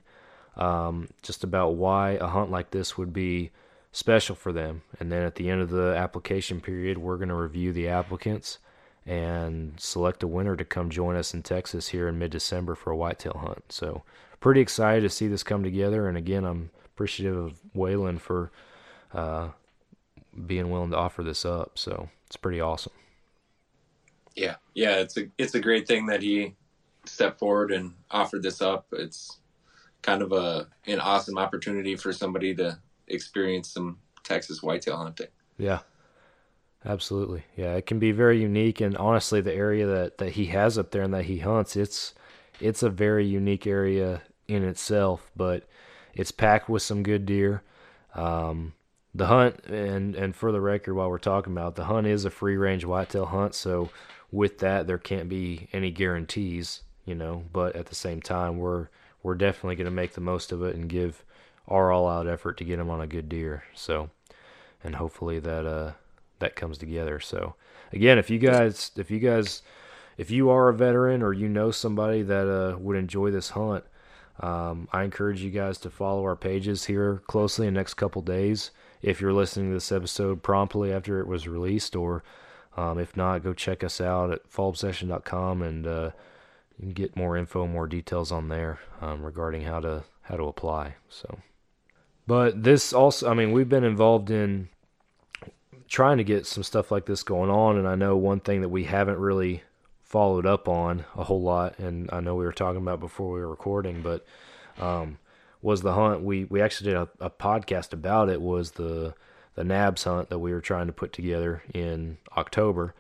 um, 0.58 1.08
just 1.22 1.44
about 1.44 1.76
why 1.76 2.12
a 2.12 2.28
hunt 2.28 2.52
like 2.52 2.72
this 2.72 2.98
would 2.98 3.14
be 3.14 3.52
special 3.92 4.36
for 4.36 4.52
them 4.52 4.82
and 5.00 5.12
then 5.12 5.24
at 5.24 5.36
the 5.36 5.50
end 5.50 5.62
of 5.62 5.70
the 5.70 5.94
application 5.96 6.62
period 6.62 6.98
we're 6.98 7.18
going 7.18 7.30
to 7.30 7.36
review 7.36 7.74
the 7.74 7.88
applicants 7.88 8.58
and 9.06 9.74
select 9.80 10.22
a 10.24 10.28
winner 10.28 10.56
to 10.56 10.64
come 10.64 10.90
join 10.90 11.16
us 11.16 11.34
in 11.34 11.42
texas 11.42 11.90
here 11.90 12.08
in 12.08 12.20
mid-december 12.20 12.76
for 12.76 12.92
a 12.92 12.96
whitetail 12.96 13.42
hunt 13.44 13.64
so 13.70 14.04
pretty 14.42 14.60
excited 14.60 15.02
to 15.02 15.10
see 15.10 15.28
this 15.28 15.44
come 15.44 15.64
together. 15.64 16.10
And 16.10 16.18
again, 16.18 16.44
I'm 16.44 16.72
appreciative 16.84 17.38
of 17.38 17.62
Waylon 17.74 18.20
for 18.20 18.52
uh, 19.14 19.50
being 20.46 20.70
willing 20.70 20.92
to 20.92 20.98
offer 20.98 21.24
this 21.24 21.46
up. 21.46 21.78
So 21.78 22.10
it's 22.32 22.38
pretty 22.38 22.62
awesome. 22.62 22.94
Yeah, 24.38 24.56
yeah, 24.74 24.96
it's 25.00 25.18
a 25.18 25.28
it's 25.38 25.54
a 25.54 25.60
great 25.60 25.86
thing 25.86 26.06
that 26.06 26.22
he 26.22 26.56
stepped 27.06 27.40
forward 27.40 27.74
and 27.74 27.94
offered 28.10 28.42
this 28.42 28.62
up. 28.62 28.88
It's 28.94 29.40
kind 30.02 30.22
of 30.22 30.32
a 30.32 30.70
an 30.88 31.02
awesome 31.02 31.38
opportunity 31.38 31.98
for 31.98 32.14
somebody 32.14 32.56
to 32.56 32.80
experience 33.10 33.70
some 33.70 34.00
Texas 34.24 34.64
whitetail 34.64 34.96
hunting. 34.96 35.28
Yeah. 35.58 35.80
Absolutely. 36.86 37.44
Yeah, 37.58 37.76
it 37.76 37.86
can 37.86 38.00
be 38.00 38.14
very 38.14 38.42
unique 38.42 38.80
and 38.80 38.96
honestly 38.96 39.42
the 39.42 39.54
area 39.54 39.86
that 39.86 40.18
that 40.20 40.32
he 40.32 40.46
has 40.46 40.78
up 40.78 40.92
there 40.92 41.02
and 41.04 41.14
that 41.14 41.26
he 41.26 41.40
hunts, 41.40 41.76
it's 41.76 42.14
it's 42.62 42.82
a 42.82 42.90
very 42.90 43.26
unique 43.26 43.68
area 43.68 44.22
in 44.48 44.64
itself, 44.64 45.30
but 45.36 45.68
it's 46.14 46.32
packed 46.32 46.70
with 46.70 46.82
some 46.82 47.04
good 47.04 47.26
deer. 47.26 47.62
Um, 48.16 48.74
the 49.14 49.28
hunt, 49.28 49.66
and 49.66 50.16
and 50.16 50.36
for 50.36 50.52
the 50.52 50.62
record, 50.62 50.94
while 50.94 51.10
we're 51.10 51.18
talking 51.18 51.54
about 51.54 51.76
the 51.76 51.86
hunt, 51.86 52.08
is 52.08 52.26
a 52.26 52.30
free 52.30 52.58
range 52.58 52.86
whitetail 52.86 53.26
hunt. 53.26 53.56
So 53.56 53.90
with 54.32 54.60
that, 54.60 54.88
there 54.88 54.98
can't 54.98 55.30
be 55.30 55.68
any 55.74 55.92
guarantees, 55.92 56.82
you 57.06 57.16
know. 57.16 57.44
But 57.52 57.76
at 57.76 57.88
the 57.88 57.96
same 57.96 58.22
time, 58.22 58.58
we're 58.58 58.88
we're 59.24 59.36
definitely 59.36 59.76
going 59.76 59.86
to 59.86 59.92
make 59.92 60.14
the 60.14 60.22
most 60.22 60.52
of 60.52 60.64
it 60.64 60.76
and 60.76 60.90
give 60.90 61.24
our 61.68 61.92
all 61.92 62.08
out 62.08 62.28
effort 62.28 62.58
to 62.58 62.66
get 62.66 62.78
them 62.78 62.90
on 62.90 63.02
a 63.02 63.08
good 63.08 63.30
deer. 63.30 63.64
So, 63.74 64.10
and 64.84 64.96
hopefully 64.96 65.40
that 65.40 65.66
uh 65.66 65.92
that 66.40 66.56
comes 66.56 66.78
together. 66.78 67.20
So 67.20 67.56
again, 67.94 68.18
if 68.18 68.30
you 68.30 68.40
guys 68.40 68.92
if 68.96 69.12
you 69.12 69.20
guys 69.20 69.62
if 70.18 70.30
you 70.30 70.50
are 70.50 70.70
a 70.70 70.74
veteran 70.74 71.22
or 71.22 71.34
you 71.34 71.48
know 71.48 71.72
somebody 71.72 72.22
that 72.24 72.48
uh, 72.48 72.78
would 72.78 72.98
enjoy 72.98 73.32
this 73.32 73.52
hunt, 73.52 73.84
um, 74.40 74.88
I 74.92 75.04
encourage 75.04 75.42
you 75.42 75.52
guys 75.52 75.78
to 75.80 75.90
follow 75.90 76.24
our 76.24 76.36
pages 76.36 76.86
here 76.86 77.22
closely 77.28 77.68
in 77.68 77.74
the 77.74 77.80
next 77.80 77.96
couple 77.96 78.22
days. 78.22 78.72
If 79.02 79.20
you're 79.20 79.34
listening 79.34 79.70
to 79.70 79.76
this 79.76 79.92
episode 79.92 80.44
promptly 80.44 80.94
after 80.94 81.20
it 81.20 81.28
was 81.28 81.48
released, 81.48 81.96
or 81.96 82.24
um, 82.78 83.00
if 83.00 83.18
not, 83.18 83.44
go 83.44 83.54
check 83.54 83.84
us 83.84 84.00
out 84.00 84.32
at 84.32 84.50
fallobsession.com 84.50 85.62
and 85.62 85.88
uh, 85.88 86.12
you 86.78 86.86
can 86.86 86.94
get 86.94 87.16
more 87.16 87.36
info, 87.36 87.68
more 87.68 87.88
details 87.88 88.32
on 88.32 88.50
there 88.50 88.80
um, 89.02 89.24
regarding 89.24 89.64
how 89.64 89.80
to 89.80 90.04
how 90.24 90.38
to 90.38 90.44
apply. 90.44 90.96
So, 91.10 91.40
but 92.28 92.64
this 92.64 92.94
also, 92.94 93.30
I 93.30 93.34
mean, 93.34 93.52
we've 93.52 93.70
been 93.70 93.84
involved 93.84 94.30
in 94.30 94.70
trying 95.88 96.18
to 96.18 96.24
get 96.24 96.46
some 96.46 96.64
stuff 96.64 96.92
like 96.92 97.06
this 97.06 97.24
going 97.24 97.50
on, 97.50 97.78
and 97.78 97.88
I 97.88 97.96
know 97.96 98.16
one 98.16 98.40
thing 98.40 98.62
that 98.62 98.70
we 98.70 98.86
haven't 98.86 99.18
really 99.18 99.64
followed 100.02 100.46
up 100.46 100.68
on 100.68 101.06
a 101.16 101.24
whole 101.24 101.42
lot, 101.42 101.78
and 101.80 102.10
I 102.14 102.20
know 102.20 102.36
we 102.36 102.46
were 102.46 102.54
talking 102.54 102.82
about 102.82 103.00
before 103.00 103.34
we 103.34 103.42
were 103.42 103.50
recording, 103.50 104.02
but 104.02 104.26
um, 104.80 105.18
was 105.62 105.82
the 105.82 105.94
hunt. 105.94 106.24
We 106.24 106.46
we 106.46 106.62
actually 106.62 106.92
did 106.92 106.98
a, 106.98 107.10
a, 107.20 107.30
podcast 107.30 107.94
about 107.94 108.30
it. 108.30 108.42
Was 108.42 108.72
the 108.72 109.14
the 109.56 109.64
NABS 109.64 110.04
hunt 110.04 110.30
that 110.30 110.40
we 110.40 110.54
were 110.54 110.62
trying 110.62 110.88
to 110.88 110.94
put 110.94 111.14
together 111.14 111.64
in 111.74 112.18
October. 112.38 112.96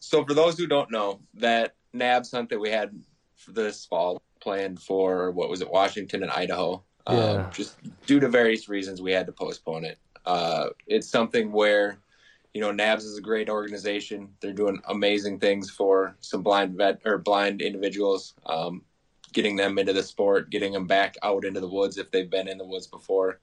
So 0.00 0.24
for 0.24 0.34
those 0.34 0.58
who 0.58 0.66
don't 0.66 0.90
know, 0.90 1.20
that 1.34 1.74
NABS 1.92 2.32
hunt 2.32 2.50
that 2.50 2.58
we 2.58 2.70
had 2.70 2.98
this 3.46 3.84
fall 3.84 4.20
planned 4.40 4.80
for 4.80 5.30
what 5.30 5.48
was 5.48 5.60
it, 5.60 5.70
Washington 5.70 6.22
and 6.22 6.32
Idaho. 6.32 6.82
Um, 7.06 7.16
yeah. 7.16 7.24
Um, 7.24 7.50
just 7.52 7.76
due 8.06 8.20
to 8.20 8.28
various 8.28 8.68
reasons, 8.68 9.00
we 9.00 9.12
had 9.12 9.26
to 9.26 9.32
postpone 9.32 9.84
it. 9.84 9.98
Uh, 10.26 10.68
it's 10.86 11.08
something 11.08 11.52
where 11.52 11.98
you 12.54 12.60
know, 12.60 12.72
NABS 12.72 13.04
is 13.04 13.16
a 13.16 13.22
great 13.22 13.48
organization. 13.48 14.28
They're 14.40 14.52
doing 14.52 14.80
amazing 14.88 15.38
things 15.38 15.70
for 15.70 16.16
some 16.20 16.42
blind 16.42 16.76
vet 16.76 17.00
or 17.04 17.18
blind 17.18 17.62
individuals, 17.62 18.34
um, 18.46 18.82
getting 19.32 19.56
them 19.56 19.78
into 19.78 19.92
the 19.92 20.02
sport, 20.02 20.50
getting 20.50 20.72
them 20.72 20.86
back 20.86 21.16
out 21.22 21.44
into 21.44 21.60
the 21.60 21.68
woods 21.68 21.98
if 21.98 22.10
they've 22.10 22.30
been 22.30 22.48
in 22.48 22.58
the 22.58 22.64
woods 22.64 22.86
before. 22.86 23.40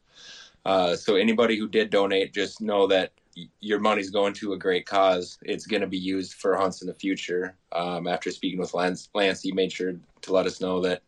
Uh, 0.65 0.95
so 0.95 1.15
anybody 1.15 1.57
who 1.57 1.67
did 1.67 1.89
donate, 1.89 2.33
just 2.33 2.61
know 2.61 2.87
that 2.87 3.13
your 3.59 3.79
money's 3.79 4.09
going 4.09 4.33
to 4.33 4.53
a 4.53 4.57
great 4.57 4.85
cause. 4.85 5.37
It's 5.43 5.67
going 5.67 5.81
to 5.81 5.87
be 5.87 5.97
used 5.97 6.33
for 6.33 6.57
hunts 6.57 6.81
in 6.81 6.87
the 6.87 6.93
future. 6.93 7.55
Um, 7.71 8.07
after 8.07 8.31
speaking 8.31 8.59
with 8.59 8.73
Lance, 8.73 9.09
Lance, 9.13 9.41
he 9.41 9.51
made 9.51 9.71
sure 9.71 9.93
to 10.21 10.33
let 10.33 10.45
us 10.45 10.59
know 10.59 10.81
that, 10.81 11.03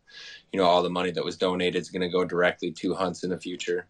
you 0.52 0.58
know, 0.58 0.66
all 0.66 0.82
the 0.82 0.90
money 0.90 1.10
that 1.10 1.24
was 1.24 1.36
donated 1.36 1.80
is 1.80 1.90
going 1.90 2.02
to 2.02 2.08
go 2.08 2.24
directly 2.24 2.70
to 2.72 2.94
hunts 2.94 3.24
in 3.24 3.30
the 3.30 3.40
future. 3.40 3.86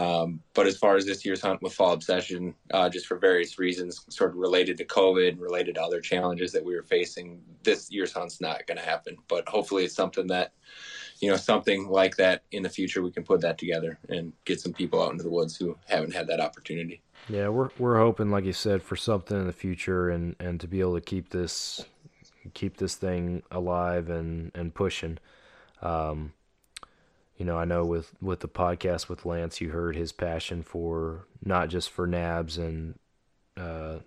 Um, 0.00 0.40
but 0.54 0.66
as 0.66 0.78
far 0.78 0.96
as 0.96 1.04
this 1.04 1.26
year's 1.26 1.42
hunt 1.42 1.60
with 1.60 1.74
Fall 1.74 1.92
Obsession, 1.92 2.54
uh, 2.72 2.88
just 2.88 3.06
for 3.06 3.18
various 3.18 3.58
reasons, 3.58 4.02
sort 4.08 4.30
of 4.30 4.36
related 4.36 4.78
to 4.78 4.86
COVID, 4.86 5.38
related 5.38 5.74
to 5.74 5.82
other 5.82 6.00
challenges 6.00 6.52
that 6.52 6.64
we 6.64 6.74
were 6.74 6.82
facing, 6.82 7.42
this 7.64 7.90
year's 7.90 8.10
hunt's 8.10 8.40
not 8.40 8.66
going 8.66 8.78
to 8.78 8.84
happen. 8.84 9.18
But 9.28 9.46
hopefully, 9.46 9.84
it's 9.84 9.94
something 9.94 10.26
that, 10.28 10.54
you 11.20 11.30
know, 11.30 11.36
something 11.36 11.86
like 11.88 12.16
that 12.16 12.44
in 12.50 12.62
the 12.62 12.70
future, 12.70 13.02
we 13.02 13.10
can 13.10 13.24
put 13.24 13.42
that 13.42 13.58
together 13.58 13.98
and 14.08 14.32
get 14.46 14.58
some 14.58 14.72
people 14.72 15.02
out 15.02 15.12
into 15.12 15.22
the 15.22 15.28
woods 15.28 15.54
who 15.54 15.76
haven't 15.86 16.14
had 16.14 16.28
that 16.28 16.40
opportunity. 16.40 17.02
Yeah, 17.28 17.48
we're 17.48 17.68
we're 17.78 17.98
hoping, 17.98 18.30
like 18.30 18.46
you 18.46 18.54
said, 18.54 18.82
for 18.82 18.96
something 18.96 19.38
in 19.38 19.46
the 19.46 19.52
future, 19.52 20.08
and 20.08 20.34
and 20.40 20.58
to 20.60 20.66
be 20.66 20.80
able 20.80 20.94
to 20.94 21.02
keep 21.02 21.28
this 21.28 21.84
keep 22.54 22.78
this 22.78 22.94
thing 22.94 23.42
alive 23.50 24.08
and 24.08 24.50
and 24.54 24.74
pushing. 24.74 25.18
Um, 25.82 26.32
you 27.40 27.46
know, 27.46 27.56
I 27.56 27.64
know 27.64 27.86
with 27.86 28.12
with 28.20 28.40
the 28.40 28.48
podcast 28.48 29.08
with 29.08 29.24
Lance, 29.24 29.62
you 29.62 29.70
heard 29.70 29.96
his 29.96 30.12
passion 30.12 30.62
for 30.62 31.24
not 31.42 31.70
just 31.70 31.88
for 31.88 32.06
NABS 32.06 32.58
and 32.58 32.98
uh, 33.56 34.00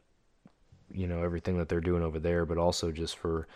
you 0.92 1.08
know 1.08 1.24
everything 1.24 1.58
that 1.58 1.68
they're 1.68 1.82
doing 1.82 2.04
over 2.04 2.20
there, 2.20 2.46
but 2.46 2.60
also 2.60 2.92
just 2.92 3.18
for 3.18 3.48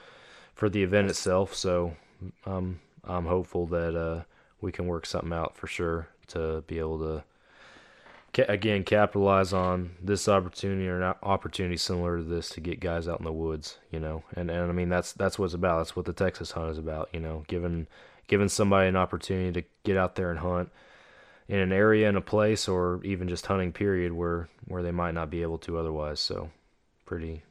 for 0.56 0.68
the 0.68 0.82
event 0.82 1.12
itself. 1.12 1.54
So 1.54 1.96
um, 2.48 2.80
I'm 3.04 3.28
hopeful 3.28 3.68
that 3.68 3.96
uh, 3.96 4.24
we 4.62 4.72
can 4.72 4.88
work 4.88 5.06
something 5.06 5.32
out 5.32 5.56
for 5.56 5.68
sure 5.68 6.08
to 6.30 6.64
be 6.66 6.80
able 6.80 6.98
to 6.98 7.24
ca- 8.34 8.52
again 8.52 8.84
capitalize 8.84 9.54
on 9.54 9.92
this 10.02 10.28
opportunity 10.28 10.88
or 10.88 11.04
an 11.04 11.14
opportunity 11.22 11.78
similar 11.78 12.18
to 12.18 12.24
this 12.24 12.50
to 12.50 12.62
get 12.62 12.80
guys 12.80 13.08
out 13.08 13.20
in 13.20 13.26
the 13.26 13.32
woods, 13.32 13.78
you 13.92 14.00
know. 14.00 14.24
And 14.36 14.50
and 14.50 14.72
I 14.72 14.74
mean 14.74 14.90
that's 14.90 15.14
that's 15.14 15.38
what 15.38 15.46
it's 15.46 15.54
about. 15.54 15.78
That's 15.78 15.96
what 15.96 16.06
the 16.06 16.14
Texas 16.14 16.50
hunt 16.50 16.72
is 16.72 16.80
about, 16.80 17.10
you 17.14 17.20
know, 17.20 17.44
giving 17.48 17.86
giving 18.28 18.50
somebody 18.50 18.88
an 18.88 18.96
opportunity 18.96 19.62
to 19.62 19.68
get 19.84 19.98
out 19.98 20.16
there 20.16 20.30
and 20.30 20.40
hunt 20.40 20.70
in 21.48 21.60
an 21.60 21.72
area 21.72 22.10
in 22.10 22.16
a 22.16 22.22
place 22.22 22.68
or 22.68 23.02
even 23.04 23.28
just 23.28 23.46
hunting 23.46 23.72
period 23.72 24.12
where 24.12 24.50
where 24.66 24.84
they 24.84 24.92
might 24.92 25.14
not 25.14 25.30
be 25.30 25.42
able 25.42 25.58
to 25.58 25.78
otherwise. 25.78 26.20
So 26.20 26.50
pretty 27.06 27.44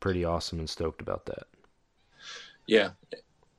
pretty 0.00 0.24
awesome 0.24 0.58
and 0.58 0.68
stoked 0.68 1.00
about 1.00 1.26
that. 1.26 1.46
Yeah. 2.66 2.90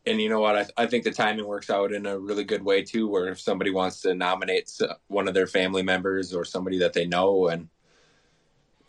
And 0.08 0.22
you 0.22 0.30
know 0.30 0.40
what? 0.40 0.56
I, 0.56 0.84
I 0.84 0.86
think 0.86 1.04
the 1.04 1.12
timing 1.12 1.48
works 1.48 1.70
out 1.70 1.92
in 1.92 2.06
a 2.06 2.20
really 2.20 2.44
good 2.44 2.64
way 2.64 2.84
too, 2.84 3.08
where 3.08 3.30
if 3.30 3.40
somebody 3.40 3.72
wants 3.72 4.02
to 4.02 4.14
nominate 4.14 4.72
one 5.08 5.28
of 5.28 5.34
their 5.34 5.48
family 5.48 5.82
members 5.82 6.34
or 6.34 6.46
somebody 6.46 6.78
that 6.80 6.94
they 6.94 7.08
know 7.08 7.48
and 7.48 7.70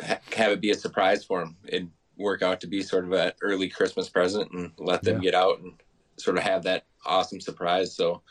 ha- 0.00 0.20
have 0.34 0.52
it 0.52 0.60
be 0.60 0.70
a 0.70 0.74
surprise 0.74 1.24
for 1.24 1.40
them, 1.40 1.56
it 1.64 1.86
work 2.18 2.42
out 2.42 2.60
to 2.60 2.66
be 2.66 2.82
sort 2.82 3.04
of 3.04 3.12
an 3.12 3.32
early 3.40 3.68
Christmas 3.68 4.08
present 4.08 4.50
and 4.52 4.72
let 4.78 5.02
them 5.02 5.16
yeah. 5.16 5.30
get 5.30 5.34
out 5.34 5.60
and 5.60 5.74
sort 6.18 6.36
of 6.36 6.42
have 6.42 6.62
that 6.64 6.84
awesome 7.04 7.40
surprise. 7.40 7.94
So 7.94 8.22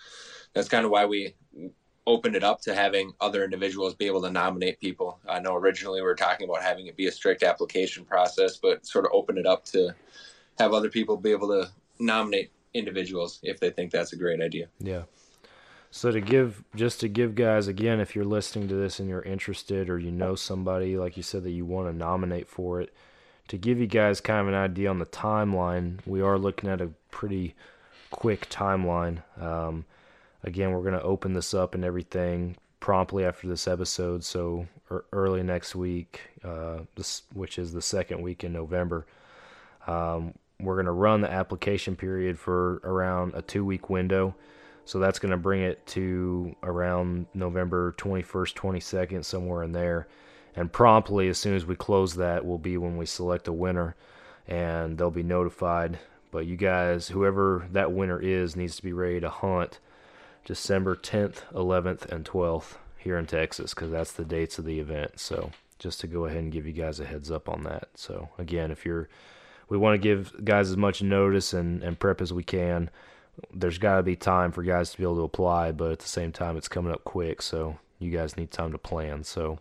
that's 0.53 0.69
kind 0.69 0.85
of 0.85 0.91
why 0.91 1.05
we 1.05 1.35
opened 2.07 2.35
it 2.35 2.43
up 2.43 2.61
to 2.61 2.75
having 2.75 3.13
other 3.19 3.43
individuals 3.43 3.95
be 3.95 4.05
able 4.05 4.21
to 4.21 4.29
nominate 4.29 4.79
people. 4.79 5.19
I 5.27 5.39
know 5.39 5.55
originally 5.55 6.01
we 6.01 6.05
were 6.05 6.15
talking 6.15 6.47
about 6.47 6.61
having 6.61 6.87
it 6.87 6.95
be 6.95 7.07
a 7.07 7.11
strict 7.11 7.43
application 7.43 8.05
process, 8.05 8.57
but 8.57 8.85
sort 8.85 9.05
of 9.05 9.11
open 9.13 9.37
it 9.37 9.45
up 9.45 9.65
to 9.65 9.95
have 10.59 10.73
other 10.73 10.89
people 10.89 11.17
be 11.17 11.31
able 11.31 11.47
to 11.47 11.69
nominate 11.99 12.51
individuals 12.73 13.39
if 13.41 13.59
they 13.59 13.69
think 13.69 13.91
that's 13.91 14.13
a 14.13 14.17
great 14.17 14.41
idea. 14.41 14.67
Yeah. 14.79 15.03
So 15.89 16.11
to 16.11 16.19
give 16.19 16.63
just 16.75 16.99
to 16.99 17.07
give 17.07 17.35
guys 17.35 17.67
again, 17.67 18.01
if 18.01 18.15
you're 18.15 18.25
listening 18.25 18.67
to 18.67 18.75
this 18.75 18.99
and 18.99 19.07
you're 19.07 19.21
interested 19.21 19.89
or 19.89 19.97
you 19.97 20.11
know 20.11 20.35
somebody 20.35 20.97
like 20.97 21.15
you 21.15 21.23
said 21.23 21.43
that 21.43 21.51
you 21.51 21.65
want 21.65 21.89
to 21.89 21.97
nominate 21.97 22.49
for 22.49 22.81
it, 22.81 22.93
to 23.47 23.57
give 23.57 23.79
you 23.79 23.87
guys 23.87 24.19
kind 24.19 24.41
of 24.41 24.47
an 24.49 24.55
idea 24.55 24.89
on 24.89 24.99
the 24.99 25.05
timeline, 25.05 25.99
we 26.05 26.21
are 26.21 26.37
looking 26.37 26.69
at 26.69 26.81
a 26.81 26.89
pretty 27.11 27.55
quick 28.15 28.49
timeline. 28.49 29.21
Um, 29.41 29.83
again, 30.43 30.71
we're 30.71 30.81
going 30.81 30.93
to 30.93 31.03
open 31.03 31.33
this 31.33 31.53
up 31.53 31.75
and 31.75 31.83
everything 31.83 32.55
promptly 32.79 33.25
after 33.25 33.45
this 33.45 33.67
episode. 33.67 34.23
So 34.23 34.67
early 35.11 35.43
next 35.43 35.75
week, 35.75 36.21
uh, 36.41 36.79
this, 36.95 37.23
which 37.33 37.59
is 37.59 37.73
the 37.73 37.81
second 37.81 38.21
week 38.21 38.45
in 38.45 38.53
November, 38.53 39.05
um, 39.85 40.33
we're 40.61 40.75
going 40.75 40.85
to 40.85 40.93
run 40.93 41.19
the 41.19 41.29
application 41.29 41.97
period 41.97 42.39
for 42.39 42.75
around 42.85 43.33
a 43.35 43.41
two 43.41 43.65
week 43.65 43.89
window. 43.89 44.33
So 44.85 44.99
that's 44.99 45.19
going 45.19 45.31
to 45.31 45.37
bring 45.37 45.61
it 45.61 45.85
to 45.87 46.55
around 46.63 47.25
November 47.33 47.93
21st, 47.97 48.53
22nd, 48.53 49.25
somewhere 49.25 49.63
in 49.63 49.73
there. 49.73 50.07
And 50.55 50.71
promptly, 50.71 51.27
as 51.27 51.37
soon 51.37 51.55
as 51.55 51.65
we 51.65 51.75
close 51.75 52.15
that, 52.15 52.45
will 52.45 52.59
be 52.59 52.77
when 52.77 52.95
we 52.95 53.05
select 53.05 53.49
a 53.49 53.53
winner 53.53 53.95
and 54.47 54.97
they'll 54.97 55.11
be 55.11 55.23
notified. 55.23 55.99
But 56.35 56.47
you 56.47 56.57
guys, 56.57 57.07
whoever 57.07 57.65
that 57.71 57.93
winner 57.93 58.19
is, 58.19 58.57
needs 58.57 58.75
to 58.75 58.83
be 58.83 58.91
ready 58.91 59.21
to 59.21 59.29
hunt 59.29 59.79
December 60.43 60.93
10th, 60.97 61.43
11th, 61.53 62.11
and 62.11 62.25
12th 62.25 62.75
here 62.97 63.17
in 63.17 63.25
Texas 63.25 63.73
because 63.73 63.89
that's 63.89 64.11
the 64.11 64.25
dates 64.25 64.59
of 64.59 64.65
the 64.65 64.81
event. 64.81 65.17
So 65.17 65.51
just 65.79 66.01
to 66.01 66.07
go 66.07 66.25
ahead 66.25 66.39
and 66.39 66.51
give 66.51 66.65
you 66.65 66.73
guys 66.73 66.99
a 66.99 67.05
heads 67.05 67.31
up 67.31 67.47
on 67.47 67.63
that. 67.63 67.87
So 67.95 68.27
again, 68.37 68.69
if 68.69 68.83
you're, 68.83 69.07
we 69.69 69.77
want 69.77 69.93
to 69.93 69.97
give 69.97 70.43
guys 70.43 70.69
as 70.69 70.75
much 70.75 71.01
notice 71.01 71.53
and, 71.53 71.81
and 71.81 71.97
prep 71.97 72.19
as 72.19 72.33
we 72.33 72.43
can. 72.43 72.89
There's 73.53 73.77
got 73.77 73.95
to 73.95 74.03
be 74.03 74.17
time 74.17 74.51
for 74.51 74.61
guys 74.61 74.91
to 74.91 74.97
be 74.97 75.03
able 75.03 75.15
to 75.15 75.21
apply, 75.21 75.71
but 75.71 75.93
at 75.93 75.99
the 75.99 76.09
same 76.09 76.33
time, 76.33 76.57
it's 76.57 76.67
coming 76.67 76.91
up 76.91 77.05
quick. 77.05 77.41
So 77.41 77.79
you 77.97 78.11
guys 78.11 78.35
need 78.35 78.51
time 78.51 78.73
to 78.73 78.77
plan. 78.77 79.23
So 79.23 79.59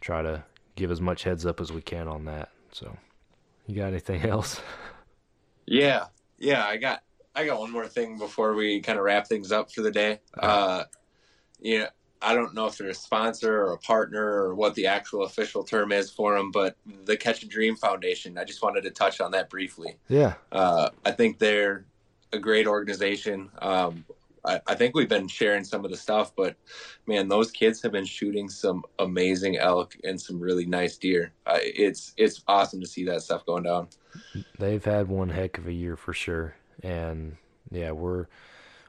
try 0.00 0.22
to 0.22 0.44
give 0.76 0.92
as 0.92 1.00
much 1.00 1.24
heads 1.24 1.44
up 1.44 1.60
as 1.60 1.72
we 1.72 1.82
can 1.82 2.06
on 2.06 2.24
that. 2.26 2.50
So 2.70 2.98
you 3.66 3.74
got 3.74 3.88
anything 3.88 4.22
else? 4.30 4.60
Yeah. 5.66 6.06
Yeah. 6.38 6.64
I 6.64 6.76
got 6.76 7.02
I 7.34 7.44
got 7.44 7.58
one 7.58 7.72
more 7.72 7.88
thing 7.88 8.18
before 8.18 8.54
we 8.54 8.80
kind 8.80 8.98
of 8.98 9.04
wrap 9.04 9.26
things 9.26 9.50
up 9.50 9.72
for 9.72 9.82
the 9.82 9.90
day. 9.90 10.20
Uh, 10.38 10.84
you 11.60 11.80
know, 11.80 11.88
I 12.22 12.34
don't 12.34 12.54
know 12.54 12.66
if 12.66 12.78
they're 12.78 12.88
a 12.88 12.94
sponsor 12.94 13.62
or 13.62 13.72
a 13.72 13.78
partner 13.78 14.24
or 14.24 14.54
what 14.54 14.74
the 14.74 14.86
actual 14.86 15.24
official 15.24 15.62
term 15.62 15.92
is 15.92 16.10
for 16.10 16.36
them, 16.36 16.50
but 16.50 16.76
the 17.04 17.16
Catch 17.16 17.42
a 17.42 17.48
Dream 17.48 17.76
Foundation. 17.76 18.38
I 18.38 18.44
just 18.44 18.62
wanted 18.62 18.82
to 18.84 18.90
touch 18.90 19.20
on 19.20 19.32
that 19.32 19.50
briefly. 19.50 19.98
Yeah, 20.08 20.34
uh, 20.50 20.90
I 21.04 21.10
think 21.10 21.38
they're 21.38 21.84
a 22.32 22.38
great 22.38 22.66
organization. 22.66 23.50
Um, 23.60 24.04
I, 24.44 24.60
I, 24.66 24.74
think 24.74 24.94
we've 24.94 25.08
been 25.08 25.28
sharing 25.28 25.64
some 25.64 25.84
of 25.84 25.90
the 25.90 25.96
stuff, 25.96 26.32
but 26.36 26.56
man, 27.06 27.28
those 27.28 27.50
kids 27.50 27.80
have 27.82 27.92
been 27.92 28.04
shooting 28.04 28.48
some 28.48 28.84
amazing 28.98 29.56
elk 29.56 29.96
and 30.04 30.20
some 30.20 30.38
really 30.38 30.66
nice 30.66 30.96
deer. 30.98 31.32
Uh, 31.46 31.58
it's 31.60 32.12
it's 32.16 32.42
awesome 32.46 32.80
to 32.80 32.86
see 32.86 33.04
that 33.06 33.22
stuff 33.22 33.46
going 33.46 33.62
down. 33.62 33.88
They've 34.58 34.84
had 34.84 35.08
one 35.08 35.30
heck 35.30 35.58
of 35.58 35.66
a 35.66 35.72
year 35.72 35.96
for 35.96 36.12
sure 36.12 36.54
and 36.82 37.36
yeah, 37.70 37.92
we're 37.92 38.26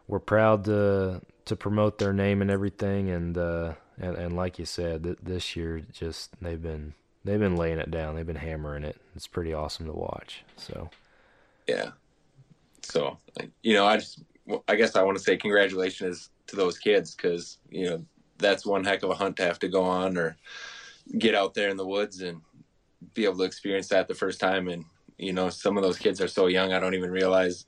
we're 0.08 0.20
proud 0.20 0.66
to 0.66 1.22
to 1.46 1.56
promote 1.56 1.98
their 1.98 2.14
name 2.14 2.42
and 2.42 2.50
everything, 2.52 3.10
and 3.10 3.38
uh, 3.38 3.74
and, 3.98 4.16
and 4.16 4.36
like 4.36 4.60
you 4.60 4.66
said, 4.66 5.04
th- 5.04 5.18
this 5.22 5.56
year 5.56 5.82
just 5.92 6.32
they've 6.42 6.62
been 6.62 6.94
they've 7.24 7.40
been 7.40 7.56
laying 7.56 7.80
it 7.80 7.92
down, 7.92 8.16
they've 8.16 8.26
been 8.26 8.36
hammering 8.36 8.84
it. 8.84 8.98
It's 9.16 9.28
pretty 9.28 9.54
awesome 9.54 9.86
to 9.86 9.94
watch. 9.94 10.44
So 10.58 10.90
yeah, 11.68 11.92
so 12.84 13.18
you 13.62 13.74
know, 13.74 13.86
I 13.86 13.98
just 13.98 14.22
I 14.68 14.76
guess 14.76 14.96
I 14.96 15.04
want 15.04 15.18
to 15.18 15.24
say 15.24 15.38
congratulations 15.38 16.30
to 16.48 16.56
those 16.56 16.78
kids 16.78 17.16
because 17.16 17.58
you 17.70 17.90
know 17.90 18.06
that's 18.38 18.66
one 18.66 18.84
heck 18.84 19.04
of 19.04 19.10
a 19.10 19.16
hunt 19.16 19.38
to 19.38 19.44
have 19.44 19.60
to 19.60 19.68
go 19.68 19.84
on 19.84 20.18
or 20.18 20.38
get 21.18 21.36
out 21.36 21.54
there 21.54 21.70
in 21.70 21.78
the 21.78 21.86
woods 21.86 22.22
and 22.22 22.42
be 23.14 23.26
able 23.26 23.38
to 23.38 23.44
experience 23.44 23.88
that 23.90 24.08
the 24.08 24.16
first 24.16 24.40
time 24.40 24.68
and 24.68 24.86
you 25.18 25.34
know 25.34 25.50
some 25.50 25.78
of 25.78 25.84
those 25.84 25.98
kids 25.98 26.20
are 26.20 26.28
so 26.28 26.48
young 26.48 26.74
i 26.74 26.80
don't 26.80 26.96
even 26.96 27.12
realize 27.12 27.66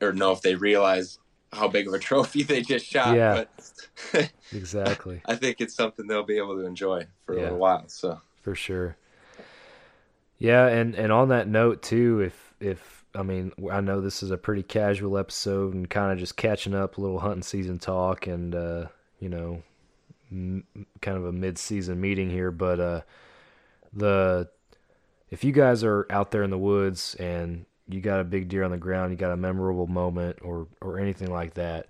or 0.00 0.12
know 0.12 0.32
if 0.32 0.42
they 0.42 0.54
realize 0.54 1.18
how 1.52 1.68
big 1.68 1.88
of 1.88 1.94
a 1.94 1.98
trophy 2.10 2.42
they 2.42 2.62
just 2.62 2.86
shot. 2.86 3.16
Yeah, 3.16 3.44
but 4.12 4.32
exactly. 4.52 5.20
I 5.26 5.36
think 5.36 5.60
it's 5.60 5.74
something 5.74 6.06
they'll 6.06 6.22
be 6.22 6.38
able 6.38 6.56
to 6.56 6.66
enjoy 6.66 7.06
for 7.24 7.34
yeah, 7.34 7.40
a 7.40 7.42
little 7.42 7.58
while. 7.58 7.84
So 7.88 8.20
for 8.42 8.54
sure. 8.54 8.96
Yeah, 10.38 10.66
and 10.66 10.94
and 10.94 11.12
on 11.12 11.28
that 11.28 11.48
note 11.48 11.82
too, 11.82 12.20
if 12.20 12.54
if 12.60 12.95
I 13.16 13.22
mean 13.22 13.52
I 13.70 13.80
know 13.80 14.00
this 14.00 14.22
is 14.22 14.30
a 14.30 14.38
pretty 14.38 14.62
casual 14.62 15.18
episode 15.18 15.74
and 15.74 15.88
kind 15.88 16.12
of 16.12 16.18
just 16.18 16.36
catching 16.36 16.74
up, 16.74 16.98
a 16.98 17.00
little 17.00 17.20
hunting 17.20 17.42
season 17.42 17.78
talk, 17.78 18.26
and 18.26 18.54
uh, 18.54 18.86
you 19.20 19.28
know, 19.28 19.62
m- 20.30 20.64
kind 21.00 21.16
of 21.16 21.24
a 21.24 21.32
mid 21.32 21.58
season 21.58 22.00
meeting 22.00 22.30
here, 22.30 22.50
but 22.50 22.80
uh, 22.80 23.00
the 23.92 24.48
if 25.30 25.44
you 25.44 25.52
guys 25.52 25.82
are 25.82 26.06
out 26.10 26.30
there 26.30 26.42
in 26.42 26.50
the 26.50 26.58
woods 26.58 27.14
and 27.16 27.66
you 27.88 28.00
got 28.00 28.20
a 28.20 28.24
big 28.24 28.48
deer 28.48 28.64
on 28.64 28.70
the 28.70 28.76
ground, 28.76 29.12
you 29.12 29.16
got 29.16 29.32
a 29.32 29.36
memorable 29.36 29.86
moment 29.86 30.38
or 30.42 30.68
or 30.80 30.98
anything 30.98 31.30
like 31.30 31.54
that, 31.54 31.86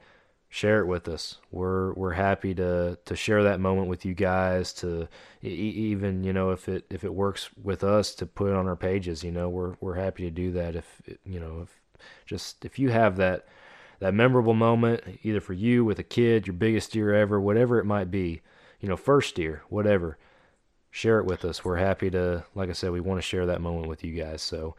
share 0.56 0.80
it 0.80 0.86
with 0.86 1.06
us. 1.06 1.36
We're 1.50 1.92
we're 1.92 2.12
happy 2.12 2.54
to 2.54 2.98
to 3.04 3.14
share 3.14 3.42
that 3.42 3.60
moment 3.60 3.88
with 3.88 4.06
you 4.06 4.14
guys. 4.14 4.72
To 4.74 5.06
even 5.42 6.24
you 6.24 6.32
know 6.32 6.50
if 6.50 6.66
it 6.66 6.86
if 6.88 7.04
it 7.04 7.12
works 7.12 7.50
with 7.62 7.84
us 7.84 8.14
to 8.14 8.24
put 8.24 8.48
it 8.48 8.54
on 8.54 8.66
our 8.66 8.74
pages, 8.74 9.22
you 9.22 9.30
know 9.30 9.50
we're 9.50 9.74
we're 9.82 9.96
happy 9.96 10.22
to 10.22 10.30
do 10.30 10.52
that. 10.52 10.74
If 10.74 11.02
you 11.26 11.38
know 11.38 11.60
if 11.64 12.06
just 12.24 12.64
if 12.64 12.78
you 12.78 12.88
have 12.88 13.18
that 13.18 13.46
that 13.98 14.14
memorable 14.14 14.54
moment 14.54 15.02
either 15.22 15.42
for 15.42 15.52
you 15.52 15.84
with 15.84 15.98
a 15.98 16.02
kid, 16.02 16.46
your 16.46 16.54
biggest 16.54 16.92
deer 16.92 17.12
ever, 17.12 17.38
whatever 17.38 17.78
it 17.78 17.84
might 17.84 18.10
be, 18.10 18.40
you 18.80 18.88
know 18.88 18.96
first 18.96 19.34
deer, 19.34 19.62
whatever. 19.68 20.16
Share 20.90 21.18
it 21.18 21.26
with 21.26 21.44
us. 21.44 21.62
We're 21.62 21.76
happy 21.76 22.08
to, 22.12 22.46
like 22.54 22.70
I 22.70 22.72
said, 22.72 22.90
we 22.90 23.00
want 23.00 23.18
to 23.18 23.22
share 23.22 23.44
that 23.44 23.60
moment 23.60 23.86
with 23.86 24.02
you 24.02 24.14
guys. 24.14 24.40
So, 24.40 24.76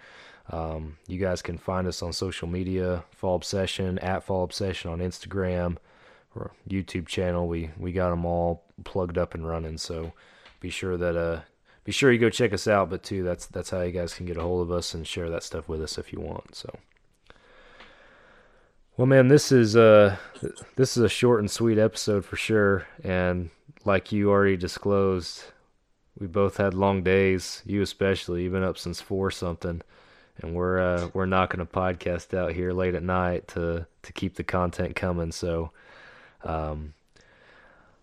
um, 0.50 0.98
you 1.08 1.20
guys 1.20 1.42
can 1.42 1.58
find 1.58 1.88
us 1.88 2.02
on 2.02 2.14
social 2.14 2.48
media, 2.48 3.04
Fall 3.12 3.36
Obsession, 3.36 4.00
at 4.00 4.24
Fall 4.24 4.44
Obsession 4.44 4.92
on 4.92 5.00
Instagram 5.00 5.78
or 6.36 6.52
YouTube 6.70 7.08
channel. 7.08 7.48
We 7.48 7.72
we 7.78 7.92
got 7.92 8.12
them 8.12 8.26
all 8.26 8.64
plugged 8.84 9.18
up 9.18 9.34
and 9.34 9.48
running. 9.48 9.78
So 9.78 10.14
be 10.60 10.70
sure 10.70 10.98
that 10.98 11.18
uh 11.18 11.42
be 11.84 11.92
sure 11.92 12.12
you 12.12 12.20
go 12.20 12.30
check 12.30 12.54
us 12.54 12.68
out. 12.68 12.90
But 12.90 13.04
too, 13.04 13.24
that's 13.24 13.46
that's 13.46 13.70
how 13.70 13.82
you 13.82 13.92
guys 13.92 14.14
can 14.14 14.26
get 14.26 14.38
a 14.38 14.42
hold 14.42 14.62
of 14.62 14.72
us 14.72 14.94
and 14.94 15.06
share 15.06 15.30
that 15.30 15.44
stuff 15.44 15.68
with 15.68 15.82
us 15.82 15.98
if 15.98 16.14
you 16.14 16.22
want. 16.22 16.56
So. 16.56 16.78
Well, 18.96 19.06
man, 19.06 19.28
this 19.28 19.52
is 19.52 19.76
uh 19.76 20.16
this 20.76 20.96
is 20.96 21.04
a 21.04 21.10
short 21.10 21.42
and 21.42 21.52
sweet 21.52 21.78
episode 21.78 22.26
for 22.26 22.38
sure, 22.38 22.88
and 23.04 23.50
like 23.86 24.12
you 24.12 24.32
already 24.32 24.58
disclosed, 24.58 25.44
we 26.18 26.26
both 26.26 26.58
had 26.58 26.74
long 26.74 27.04
days. 27.04 27.62
You 27.66 27.82
especially, 27.82 28.44
you've 28.44 28.54
been 28.54 28.64
up 28.64 28.78
since 28.78 29.02
four 29.02 29.30
something 29.30 29.82
and 30.42 30.54
we're 30.54 30.80
uh, 30.80 31.10
we're 31.14 31.26
knocking 31.26 31.60
a 31.60 31.66
podcast 31.66 32.38
out 32.38 32.54
here 32.54 32.72
late 32.74 32.96
at 32.96 33.04
night 33.04 33.48
to 33.50 33.88
to 34.04 34.14
keep 34.14 34.36
the 34.36 34.44
content 34.44 34.96
coming. 34.96 35.32
So, 35.32 35.72
um, 36.44 36.94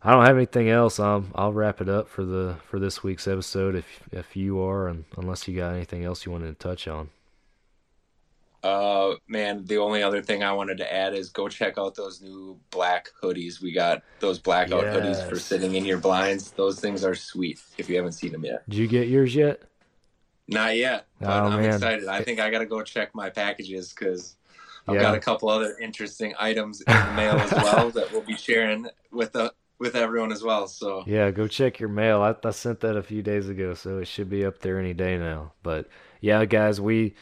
I 0.03 0.13
don't 0.13 0.27
have 0.27 0.37
anything 0.37 0.69
else. 0.69 0.99
Um, 0.99 1.33
I'll 1.35 1.53
wrap 1.53 1.81
it 1.81 1.89
up 1.89 2.09
for 2.09 2.25
the 2.25 2.57
for 2.69 2.79
this 2.79 3.03
week's 3.03 3.27
episode. 3.29 3.75
If 3.75 4.01
if 4.13 4.37
you 4.37 4.61
are, 4.63 4.89
and 4.89 5.05
unless 5.17 5.49
you 5.49 5.57
got 5.57 5.75
anything 5.75 6.05
else 6.05 6.27
you 6.27 6.33
wanted 6.33 6.59
to 6.59 6.69
touch 6.69 6.89
on. 6.89 7.11
Uh, 8.65 9.17
man, 9.29 9.63
the 9.67 9.77
only 9.77 10.03
other 10.03 10.23
thing 10.23 10.43
I 10.43 10.51
wanted 10.53 10.79
to 10.79 10.91
add 10.91 11.13
is 11.13 11.29
go 11.29 11.49
check 11.49 11.77
out 11.77 11.95
those 11.95 12.23
new 12.23 12.59
black 12.71 13.11
hoodies. 13.23 13.61
We 13.61 13.73
got 13.73 14.03
those 14.21 14.39
blackout 14.39 14.85
hoodies 14.85 15.29
for 15.29 15.39
sitting 15.39 15.75
in 15.75 15.85
your 15.85 15.99
blinds. 15.99 16.51
Those 16.53 16.81
things 16.81 17.05
are 17.05 17.15
sweet. 17.15 17.61
If 17.77 17.91
you 17.91 17.97
haven't 17.97 18.13
seen 18.13 18.33
them 18.33 18.43
yet, 18.43 18.67
Did 18.67 18.79
you 18.79 18.87
get 18.87 19.09
yours 19.09 19.35
yet? 19.35 19.65
Not 20.49 20.77
yet. 20.77 21.07
But 21.25 21.45
Oh, 21.45 21.51
I'm 21.51 21.63
man. 21.63 21.65
excited. 21.65 22.07
I 22.09 22.23
think 22.23 22.41
I 22.41 22.51
got 22.51 22.59
to 22.61 22.67
go 22.67 22.83
check 22.83 23.15
my 23.15 23.31
packages 23.31 23.93
because 23.93 24.37
I've 24.87 24.95
Yeah. 24.95 25.01
got 25.01 25.15
a 25.15 25.21
couple 25.21 25.49
other 25.49 25.77
interesting 25.79 26.35
items 26.39 26.83
in 26.83 27.05
the 27.05 27.11
mail 27.11 27.43
as 27.43 27.57
well 27.57 27.91
that 27.93 28.11
we'll 28.11 28.25
be 28.25 28.37
sharing 28.37 28.87
with 29.11 29.33
the 29.33 29.53
with 29.79 29.97
everyone 29.97 30.33
as 30.33 30.43
well. 30.43 30.67
So 30.69 31.05
Yeah, 31.05 31.31
go 31.31 31.47
check 31.49 31.79
your 31.81 31.91
mail. 31.91 32.23
I, 32.23 32.35
I 32.47 32.51
sent 32.51 32.81
that 32.81 32.97
a 32.97 33.03
few 33.03 33.23
days 33.23 33.49
ago, 33.49 33.75
so 33.75 33.99
it 33.99 34.07
should 34.07 34.31
be 34.31 34.45
up 34.45 34.61
there 34.61 34.79
any 34.79 34.95
day 34.95 35.19
now. 35.19 35.53
But 35.63 35.89
yeah, 36.21 36.45
guys, 36.47 36.81
we 36.81 37.15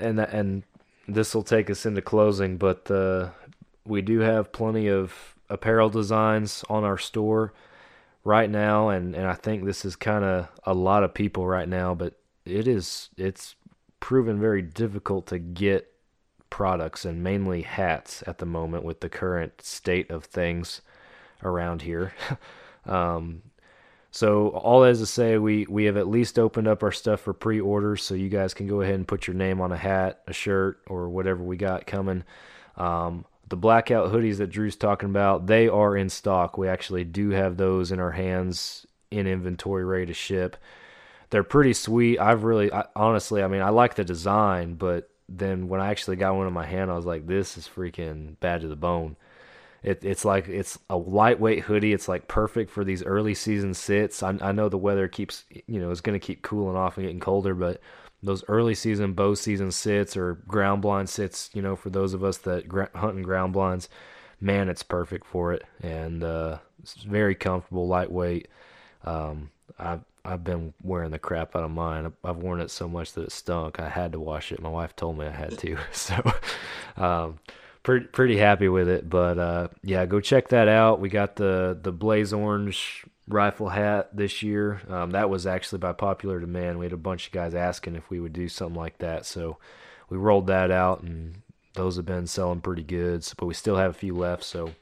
and 0.00 0.20
and 0.20 0.64
this 1.08 1.34
will 1.34 1.44
take 1.44 1.70
us 1.70 1.86
into 1.86 2.02
closing, 2.02 2.58
but 2.58 2.90
uh, 2.90 3.30
we 3.86 4.02
do 4.02 4.20
have 4.20 4.52
plenty 4.52 4.88
of 4.88 5.36
apparel 5.50 5.90
designs 5.90 6.64
on 6.70 6.84
our 6.84 6.98
store 6.98 7.52
right 8.24 8.50
now, 8.50 8.90
and 8.90 9.14
and 9.16 9.26
I 9.28 9.34
think 9.34 9.64
this 9.64 9.84
is 9.84 9.96
kind 9.96 10.24
of 10.24 10.48
a 10.64 10.74
lot 10.74 11.04
of 11.04 11.14
people 11.14 11.46
right 11.46 11.68
now, 11.68 11.94
but 11.94 12.14
it 12.50 12.66
is 12.68 13.10
it's 13.16 13.54
proven 14.00 14.40
very 14.40 14.62
difficult 14.62 15.26
to 15.28 15.38
get 15.38 15.92
products 16.48 17.04
and 17.04 17.22
mainly 17.22 17.62
hats 17.62 18.24
at 18.26 18.38
the 18.38 18.46
moment 18.46 18.84
with 18.84 19.00
the 19.00 19.08
current 19.08 19.62
state 19.62 20.10
of 20.10 20.24
things 20.24 20.82
around 21.42 21.82
here. 21.82 22.12
um, 22.86 23.42
so 24.10 24.48
all 24.48 24.80
that 24.80 24.90
is 24.90 24.98
to 24.98 25.06
say, 25.06 25.38
we 25.38 25.66
we 25.68 25.84
have 25.84 25.96
at 25.96 26.08
least 26.08 26.38
opened 26.38 26.66
up 26.66 26.82
our 26.82 26.90
stuff 26.90 27.20
for 27.20 27.32
pre-orders, 27.32 28.02
so 28.02 28.14
you 28.14 28.28
guys 28.28 28.54
can 28.54 28.66
go 28.66 28.80
ahead 28.80 28.96
and 28.96 29.06
put 29.06 29.26
your 29.26 29.36
name 29.36 29.60
on 29.60 29.70
a 29.70 29.76
hat, 29.76 30.22
a 30.26 30.32
shirt, 30.32 30.80
or 30.88 31.08
whatever 31.08 31.44
we 31.44 31.56
got 31.56 31.86
coming. 31.86 32.24
Um, 32.76 33.24
the 33.48 33.56
blackout 33.56 34.12
hoodies 34.12 34.38
that 34.38 34.50
Drew's 34.50 34.76
talking 34.76 35.10
about, 35.10 35.46
they 35.46 35.68
are 35.68 35.96
in 35.96 36.08
stock. 36.08 36.58
We 36.58 36.68
actually 36.68 37.04
do 37.04 37.30
have 37.30 37.56
those 37.56 37.92
in 37.92 38.00
our 38.00 38.12
hands 38.12 38.86
in 39.10 39.26
inventory, 39.26 39.84
ready 39.84 40.06
to 40.06 40.14
ship. 40.14 40.56
They're 41.30 41.44
pretty 41.44 41.72
sweet. 41.72 42.18
I've 42.18 42.44
really, 42.44 42.72
I, 42.72 42.84
honestly, 42.96 43.42
I 43.42 43.46
mean, 43.48 43.62
I 43.62 43.70
like 43.70 43.94
the 43.94 44.04
design, 44.04 44.74
but 44.74 45.10
then 45.28 45.68
when 45.68 45.80
I 45.80 45.90
actually 45.90 46.16
got 46.16 46.34
one 46.34 46.46
in 46.46 46.52
my 46.52 46.66
hand, 46.66 46.90
I 46.90 46.96
was 46.96 47.06
like, 47.06 47.26
this 47.26 47.56
is 47.56 47.68
freaking 47.68 48.38
bad 48.40 48.62
to 48.62 48.68
the 48.68 48.76
bone. 48.76 49.16
It, 49.82 50.04
it's 50.04 50.24
like 50.24 50.48
it's 50.48 50.78
a 50.90 50.96
lightweight 50.96 51.60
hoodie. 51.62 51.92
It's 51.92 52.08
like 52.08 52.28
perfect 52.28 52.70
for 52.70 52.84
these 52.84 53.02
early 53.02 53.34
season 53.34 53.72
sits. 53.72 54.22
I, 54.22 54.36
I 54.42 54.52
know 54.52 54.68
the 54.68 54.76
weather 54.76 55.08
keeps 55.08 55.44
you 55.66 55.80
know 55.80 55.90
is 55.90 56.02
going 56.02 56.18
to 56.18 56.24
keep 56.24 56.42
cooling 56.42 56.76
off 56.76 56.98
and 56.98 57.06
getting 57.06 57.20
colder, 57.20 57.54
but 57.54 57.80
those 58.22 58.44
early 58.48 58.74
season 58.74 59.14
bow 59.14 59.34
season 59.34 59.70
sits 59.70 60.16
or 60.16 60.34
ground 60.46 60.82
blind 60.82 61.08
sits, 61.08 61.48
you 61.54 61.62
know, 61.62 61.76
for 61.76 61.88
those 61.88 62.12
of 62.12 62.22
us 62.22 62.36
that 62.38 62.68
gra- 62.68 62.90
hunt 62.94 63.16
in 63.16 63.22
ground 63.22 63.54
blinds, 63.54 63.88
man, 64.40 64.68
it's 64.68 64.82
perfect 64.82 65.26
for 65.26 65.54
it, 65.54 65.62
and 65.82 66.22
uh, 66.22 66.58
it's 66.82 66.94
very 67.02 67.34
comfortable, 67.34 67.86
lightweight. 67.86 68.48
Um, 69.04 69.50
I've 69.78 70.04
I've 70.24 70.44
been 70.44 70.74
wearing 70.82 71.10
the 71.10 71.18
crap 71.18 71.56
out 71.56 71.64
of 71.64 71.70
mine. 71.70 72.12
I've- 72.24 72.40
worn 72.40 72.60
it 72.60 72.70
so 72.70 72.88
much 72.88 73.12
that 73.12 73.24
it 73.24 73.32
stunk. 73.32 73.80
I 73.80 73.88
had 73.88 74.12
to 74.12 74.20
wash 74.20 74.52
it. 74.52 74.60
My 74.60 74.68
wife 74.68 74.94
told 74.96 75.18
me 75.18 75.26
I 75.26 75.30
had 75.30 75.58
to, 75.58 75.76
so 75.92 76.14
um, 76.96 77.38
pretty 77.82 78.06
pretty 78.06 78.36
happy 78.36 78.68
with 78.68 78.88
it. 78.88 79.08
But 79.08 79.38
uh, 79.38 79.68
yeah, 79.82 80.06
go 80.06 80.20
check 80.20 80.48
that 80.48 80.68
out. 80.68 81.00
We 81.00 81.08
got 81.08 81.36
the 81.36 81.78
the 81.80 81.92
blaze 81.92 82.32
orange 82.32 83.04
rifle 83.28 83.68
hat 83.68 84.16
this 84.16 84.42
year. 84.42 84.80
Um, 84.88 85.10
that 85.12 85.30
was 85.30 85.46
actually 85.46 85.78
by 85.78 85.92
popular 85.92 86.40
demand. 86.40 86.78
We 86.78 86.86
had 86.86 86.92
a 86.92 86.96
bunch 86.98 87.26
of 87.26 87.32
guys 87.32 87.54
asking 87.54 87.94
if 87.96 88.10
we 88.10 88.20
would 88.20 88.32
do 88.32 88.48
something 88.48 88.78
like 88.78 88.98
that, 88.98 89.26
so 89.26 89.58
we 90.08 90.16
rolled 90.18 90.46
that 90.48 90.70
out, 90.70 91.02
and 91.02 91.42
those 91.74 91.96
have 91.96 92.06
been 92.06 92.26
selling 92.26 92.60
pretty 92.60 92.82
good. 92.82 93.26
But 93.36 93.46
we 93.46 93.54
still 93.54 93.76
have 93.76 93.90
a 93.92 93.94
few 93.94 94.16
left, 94.16 94.44
so 94.44 94.72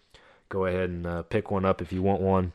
go 0.48 0.64
ahead 0.66 0.88
and 0.90 1.06
uh, 1.06 1.22
pick 1.22 1.50
one 1.50 1.64
up 1.64 1.82
if 1.82 1.92
you 1.92 2.02
want 2.02 2.20
one. 2.22 2.52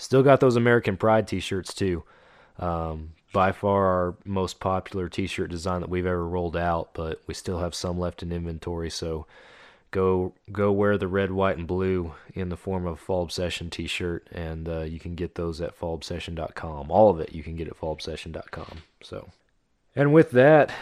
Still 0.00 0.22
got 0.22 0.40
those 0.40 0.56
American 0.56 0.96
Pride 0.96 1.28
T-shirts 1.28 1.74
too. 1.74 2.04
Um, 2.58 3.12
by 3.34 3.52
far 3.52 3.84
our 3.86 4.14
most 4.24 4.58
popular 4.58 5.10
T-shirt 5.10 5.50
design 5.50 5.82
that 5.82 5.90
we've 5.90 6.06
ever 6.06 6.26
rolled 6.26 6.56
out, 6.56 6.94
but 6.94 7.20
we 7.26 7.34
still 7.34 7.58
have 7.58 7.74
some 7.74 7.98
left 7.98 8.22
in 8.22 8.32
inventory. 8.32 8.88
So 8.88 9.26
go 9.90 10.32
go 10.50 10.72
wear 10.72 10.96
the 10.96 11.06
red, 11.06 11.30
white, 11.30 11.58
and 11.58 11.66
blue 11.66 12.14
in 12.32 12.48
the 12.48 12.56
form 12.56 12.86
of 12.86 12.94
a 12.94 12.96
Fall 12.96 13.24
Obsession 13.24 13.68
T-shirt, 13.68 14.26
and 14.32 14.70
uh, 14.70 14.80
you 14.80 14.98
can 14.98 15.14
get 15.14 15.34
those 15.34 15.60
at 15.60 15.78
fallobsession.com. 15.78 16.90
All 16.90 17.10
of 17.10 17.20
it 17.20 17.34
you 17.34 17.42
can 17.42 17.56
get 17.56 17.68
at 17.68 17.78
fallobsession.com. 17.78 18.82
So, 19.02 19.28
and 19.94 20.14
with 20.14 20.30
that, 20.30 20.72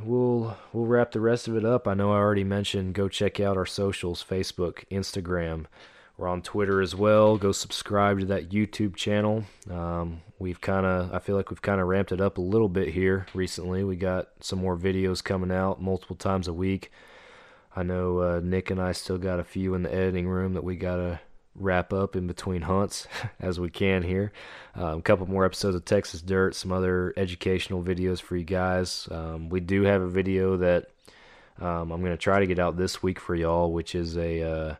we'll 0.00 0.56
we'll 0.72 0.86
wrap 0.86 1.10
the 1.10 1.20
rest 1.20 1.48
of 1.48 1.56
it 1.56 1.64
up. 1.64 1.88
I 1.88 1.94
know 1.94 2.12
I 2.12 2.18
already 2.18 2.44
mentioned 2.44 2.94
go 2.94 3.08
check 3.08 3.40
out 3.40 3.56
our 3.56 3.66
socials: 3.66 4.24
Facebook, 4.24 4.84
Instagram. 4.92 5.66
We're 6.20 6.28
on 6.28 6.42
Twitter 6.42 6.82
as 6.82 6.94
well. 6.94 7.38
Go 7.38 7.50
subscribe 7.50 8.20
to 8.20 8.26
that 8.26 8.50
YouTube 8.50 8.94
channel. 8.94 9.44
Um, 9.70 10.20
we've 10.38 10.60
kind 10.60 10.84
of, 10.84 11.14
I 11.14 11.18
feel 11.18 11.34
like 11.34 11.48
we've 11.48 11.62
kind 11.62 11.80
of 11.80 11.86
ramped 11.86 12.12
it 12.12 12.20
up 12.20 12.36
a 12.36 12.42
little 12.42 12.68
bit 12.68 12.88
here 12.88 13.26
recently. 13.32 13.84
We 13.84 13.96
got 13.96 14.28
some 14.40 14.58
more 14.58 14.76
videos 14.76 15.24
coming 15.24 15.50
out 15.50 15.80
multiple 15.80 16.16
times 16.16 16.46
a 16.46 16.52
week. 16.52 16.92
I 17.74 17.84
know 17.84 18.18
uh, 18.18 18.40
Nick 18.44 18.70
and 18.70 18.78
I 18.78 18.92
still 18.92 19.16
got 19.16 19.40
a 19.40 19.44
few 19.44 19.72
in 19.72 19.82
the 19.82 19.94
editing 19.94 20.28
room 20.28 20.52
that 20.52 20.62
we 20.62 20.76
got 20.76 20.96
to 20.96 21.20
wrap 21.54 21.90
up 21.90 22.14
in 22.14 22.26
between 22.26 22.60
hunts 22.60 23.06
as 23.40 23.58
we 23.58 23.70
can 23.70 24.02
here. 24.02 24.30
Um, 24.74 24.98
a 24.98 25.02
couple 25.02 25.26
more 25.26 25.46
episodes 25.46 25.74
of 25.74 25.86
Texas 25.86 26.20
Dirt, 26.20 26.54
some 26.54 26.70
other 26.70 27.14
educational 27.16 27.82
videos 27.82 28.20
for 28.20 28.36
you 28.36 28.44
guys. 28.44 29.08
Um, 29.10 29.48
we 29.48 29.60
do 29.60 29.84
have 29.84 30.02
a 30.02 30.08
video 30.08 30.58
that 30.58 30.90
um, 31.58 31.90
I'm 31.90 32.02
going 32.02 32.12
to 32.12 32.18
try 32.18 32.40
to 32.40 32.46
get 32.46 32.58
out 32.58 32.76
this 32.76 33.02
week 33.02 33.18
for 33.18 33.34
y'all, 33.34 33.72
which 33.72 33.94
is 33.94 34.18
a 34.18 34.42
uh, 34.42 34.74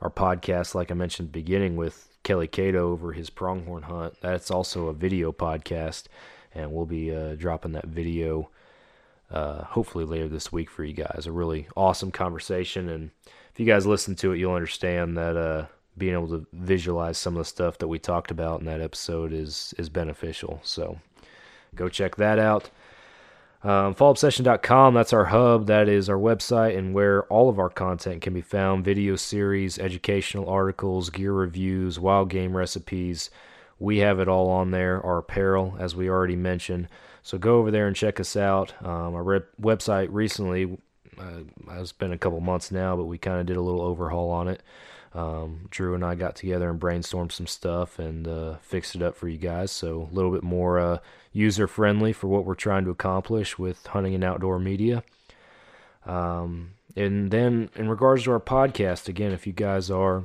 our 0.00 0.10
podcast, 0.10 0.74
like 0.74 0.90
I 0.90 0.94
mentioned 0.94 1.32
beginning, 1.32 1.76
with 1.76 2.08
Kelly 2.22 2.46
Cato 2.46 2.90
over 2.90 3.12
his 3.12 3.30
pronghorn 3.30 3.84
hunt. 3.84 4.14
That's 4.20 4.50
also 4.50 4.88
a 4.88 4.94
video 4.94 5.32
podcast, 5.32 6.04
and 6.54 6.72
we'll 6.72 6.86
be 6.86 7.14
uh, 7.14 7.34
dropping 7.34 7.72
that 7.72 7.86
video 7.86 8.50
uh, 9.30 9.64
hopefully 9.64 10.04
later 10.04 10.28
this 10.28 10.50
week 10.50 10.70
for 10.70 10.84
you 10.84 10.94
guys. 10.94 11.26
A 11.26 11.32
really 11.32 11.68
awesome 11.76 12.10
conversation, 12.10 12.88
and 12.88 13.10
if 13.52 13.60
you 13.60 13.66
guys 13.66 13.86
listen 13.86 14.14
to 14.16 14.32
it, 14.32 14.38
you'll 14.38 14.54
understand 14.54 15.16
that 15.16 15.36
uh, 15.36 15.66
being 15.96 16.14
able 16.14 16.28
to 16.28 16.46
visualize 16.52 17.18
some 17.18 17.34
of 17.34 17.38
the 17.38 17.44
stuff 17.44 17.78
that 17.78 17.88
we 17.88 17.98
talked 17.98 18.30
about 18.30 18.60
in 18.60 18.66
that 18.66 18.80
episode 18.80 19.32
is 19.32 19.74
is 19.78 19.88
beneficial. 19.88 20.60
So 20.62 20.98
go 21.74 21.88
check 21.88 22.16
that 22.16 22.38
out. 22.38 22.70
Um, 23.62 23.94
fallobsession.com, 23.94 24.94
that's 24.94 25.12
our 25.12 25.26
hub. 25.26 25.66
That 25.66 25.88
is 25.88 26.08
our 26.08 26.16
website 26.16 26.78
and 26.78 26.94
where 26.94 27.24
all 27.24 27.50
of 27.50 27.58
our 27.58 27.68
content 27.68 28.22
can 28.22 28.32
be 28.32 28.40
found 28.40 28.84
video 28.84 29.16
series, 29.16 29.78
educational 29.78 30.48
articles, 30.48 31.10
gear 31.10 31.32
reviews, 31.32 32.00
wild 32.00 32.30
game 32.30 32.56
recipes. 32.56 33.28
We 33.78 33.98
have 33.98 34.18
it 34.18 34.28
all 34.28 34.48
on 34.48 34.70
there. 34.70 35.04
Our 35.04 35.18
apparel, 35.18 35.76
as 35.78 35.94
we 35.94 36.08
already 36.08 36.36
mentioned. 36.36 36.88
So 37.22 37.36
go 37.36 37.58
over 37.58 37.70
there 37.70 37.86
and 37.86 37.94
check 37.94 38.18
us 38.18 38.34
out. 38.34 38.72
Um, 38.82 39.14
our 39.14 39.22
rep- 39.22 39.48
website 39.60 40.08
recently, 40.10 40.78
uh, 41.18 41.40
it's 41.72 41.92
been 41.92 42.12
a 42.12 42.18
couple 42.18 42.40
months 42.40 42.70
now, 42.70 42.96
but 42.96 43.04
we 43.04 43.18
kind 43.18 43.40
of 43.40 43.46
did 43.46 43.58
a 43.58 43.62
little 43.62 43.82
overhaul 43.82 44.30
on 44.30 44.48
it. 44.48 44.62
Um, 45.12 45.66
Drew 45.70 45.94
and 45.94 46.04
I 46.04 46.14
got 46.14 46.36
together 46.36 46.70
and 46.70 46.80
brainstormed 46.80 47.32
some 47.32 47.48
stuff 47.48 47.98
and 47.98 48.28
uh, 48.28 48.56
fixed 48.62 48.94
it 48.94 49.02
up 49.02 49.16
for 49.16 49.28
you 49.28 49.38
guys. 49.38 49.72
So 49.72 50.08
a 50.10 50.14
little 50.14 50.30
bit 50.30 50.44
more 50.44 50.78
uh, 50.78 50.98
user 51.32 51.66
friendly 51.66 52.12
for 52.12 52.28
what 52.28 52.44
we're 52.44 52.54
trying 52.54 52.84
to 52.84 52.90
accomplish 52.90 53.58
with 53.58 53.86
hunting 53.86 54.14
and 54.14 54.22
outdoor 54.22 54.58
media. 54.58 55.02
Um, 56.06 56.72
and 56.96 57.30
then 57.30 57.70
in 57.74 57.88
regards 57.88 58.24
to 58.24 58.32
our 58.32 58.40
podcast, 58.40 59.08
again, 59.08 59.32
if 59.32 59.46
you 59.46 59.52
guys 59.52 59.90
are 59.90 60.24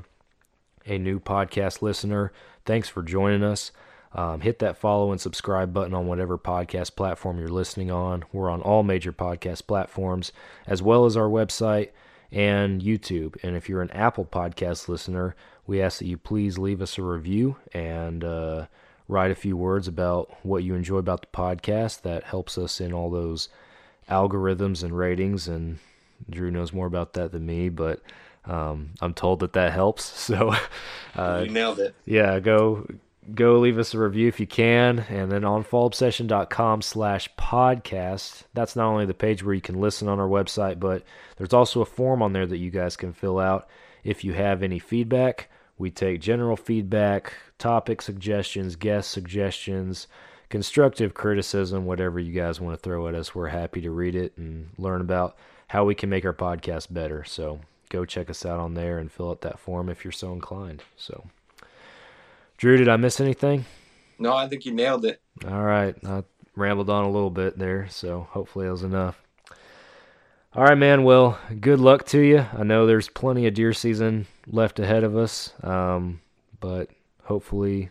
a 0.85 0.97
new 0.97 1.19
podcast 1.19 1.81
listener, 1.81 2.31
thanks 2.65 2.87
for 2.87 3.01
joining 3.01 3.43
us. 3.43 3.71
Um, 4.13 4.41
hit 4.41 4.59
that 4.59 4.77
follow 4.77 5.11
and 5.11 5.19
subscribe 5.19 5.73
button 5.73 5.93
on 5.93 6.07
whatever 6.07 6.37
podcast 6.37 6.95
platform 6.95 7.37
you're 7.37 7.49
listening 7.49 7.91
on. 7.91 8.23
We're 8.31 8.49
on 8.49 8.61
all 8.61 8.81
major 8.81 9.11
podcast 9.11 9.67
platforms, 9.67 10.31
as 10.65 10.81
well 10.81 11.05
as 11.05 11.17
our 11.17 11.27
website 11.27 11.89
and 12.35 12.81
YouTube. 12.81 13.41
And 13.41 13.55
if 13.55 13.69
you're 13.69 13.81
an 13.81 13.91
Apple 13.91 14.25
Podcast 14.25 14.89
listener, 14.89 15.35
we 15.65 15.81
ask 15.81 15.99
that 15.99 16.05
you 16.05 16.17
please 16.17 16.59
leave 16.59 16.81
us 16.81 16.97
a 16.97 17.01
review 17.01 17.55
and 17.73 18.23
uh, 18.23 18.65
write 19.07 19.31
a 19.31 19.35
few 19.35 19.55
words 19.55 19.87
about 19.87 20.35
what 20.43 20.63
you 20.63 20.75
enjoy 20.75 20.97
about 20.97 21.21
the 21.21 21.27
podcast. 21.27 22.01
That 22.01 22.25
helps 22.25 22.57
us 22.57 22.81
in 22.81 22.91
all 22.91 23.09
those 23.09 23.47
algorithms 24.09 24.83
and 24.83 24.95
ratings. 24.95 25.47
And 25.47 25.79
Drew 26.29 26.51
knows 26.51 26.73
more 26.73 26.87
about 26.87 27.13
that 27.13 27.31
than 27.31 27.45
me, 27.45 27.69
but 27.69 28.01
um, 28.43 28.91
I'm 29.01 29.13
told 29.13 29.39
that 29.39 29.53
that 29.53 29.71
helps. 29.71 30.03
So, 30.25 30.53
uh, 31.15 31.43
you 31.45 31.51
nailed 31.51 31.79
it. 31.79 31.95
Yeah, 32.05 32.39
go 32.41 32.85
go 33.33 33.57
leave 33.59 33.79
us 33.79 33.93
a 33.93 33.99
review 33.99 34.27
if 34.27 34.39
you 34.39 34.45
can 34.45 34.99
and 35.09 35.31
then 35.31 35.43
on 35.43 35.63
fallobsession.com 35.63 36.81
slash 36.81 37.27
podcast 37.35 38.43
that's 38.53 38.75
not 38.75 38.87
only 38.87 39.05
the 39.05 39.13
page 39.13 39.43
where 39.43 39.55
you 39.55 39.61
can 39.61 39.81
listen 39.81 40.07
on 40.07 40.19
our 40.19 40.27
website 40.27 40.79
but 40.79 41.03
there's 41.37 41.53
also 41.53 41.81
a 41.81 41.85
form 41.85 42.21
on 42.21 42.33
there 42.33 42.45
that 42.45 42.57
you 42.57 42.69
guys 42.69 42.95
can 42.95 43.11
fill 43.13 43.39
out 43.39 43.67
if 44.03 44.23
you 44.23 44.33
have 44.33 44.61
any 44.61 44.77
feedback 44.77 45.49
We 45.77 45.89
take 45.91 46.21
general 46.21 46.55
feedback, 46.55 47.33
topic 47.57 48.01
suggestions, 48.01 48.75
guest 48.75 49.11
suggestions, 49.11 50.07
constructive 50.49 51.13
criticism, 51.13 51.85
whatever 51.85 52.19
you 52.19 52.31
guys 52.31 52.61
want 52.61 52.77
to 52.77 52.81
throw 52.81 53.07
at 53.07 53.15
us. 53.15 53.35
We're 53.35 53.49
happy 53.49 53.81
to 53.81 53.91
read 53.91 54.15
it 54.15 54.37
and 54.37 54.69
learn 54.77 55.01
about 55.01 55.35
how 55.67 55.83
we 55.83 55.95
can 55.95 56.09
make 56.09 56.23
our 56.25 56.33
podcast 56.33 56.93
better. 56.93 57.23
So 57.25 57.59
go 57.89 58.05
check 58.05 58.29
us 58.29 58.45
out 58.45 58.59
on 58.59 58.75
there 58.75 58.99
and 58.99 59.11
fill 59.11 59.31
out 59.31 59.41
that 59.41 59.59
form 59.59 59.89
if 59.89 60.05
you're 60.05 60.11
so 60.11 60.31
inclined. 60.31 60.83
So, 60.95 61.25
Drew, 62.57 62.77
did 62.77 62.87
I 62.87 62.97
miss 62.97 63.19
anything? 63.19 63.65
No, 64.17 64.33
I 64.33 64.47
think 64.47 64.65
you 64.65 64.73
nailed 64.73 65.05
it. 65.05 65.21
All 65.47 65.63
right. 65.63 65.95
I 66.05 66.23
rambled 66.55 66.89
on 66.89 67.05
a 67.05 67.11
little 67.11 67.29
bit 67.29 67.57
there, 67.57 67.87
so 67.89 68.27
hopefully 68.31 68.65
that 68.65 68.71
was 68.71 68.83
enough. 68.83 69.21
All 70.53 70.63
right, 70.63 70.77
man. 70.77 71.03
Well, 71.03 71.37
good 71.59 71.81
luck 71.81 72.05
to 72.07 72.19
you. 72.19 72.45
I 72.57 72.63
know 72.63 72.85
there's 72.85 73.09
plenty 73.09 73.45
of 73.45 73.53
deer 73.53 73.73
season 73.73 74.27
left 74.47 74.79
ahead 74.79 75.03
of 75.03 75.17
us, 75.17 75.53
um, 75.63 76.21
but 76.61 76.89
hopefully 77.23 77.89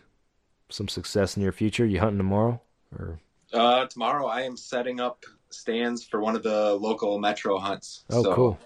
some 0.69 0.87
success 0.87 1.37
in 1.37 1.43
your 1.43 1.51
future. 1.51 1.85
You 1.85 1.99
hunting 1.99 2.17
tomorrow 2.17 2.59
or? 2.97 3.19
Uh, 3.53 3.85
tomorrow 3.85 4.25
I 4.25 4.41
am 4.41 4.57
setting 4.57 4.99
up 4.99 5.25
stands 5.51 6.03
for 6.03 6.19
one 6.19 6.35
of 6.35 6.41
the 6.41 6.73
local 6.73 7.19
metro 7.19 7.59
hunts. 7.59 8.03
Oh, 8.09 8.23
so, 8.23 8.33
cool! 8.33 8.59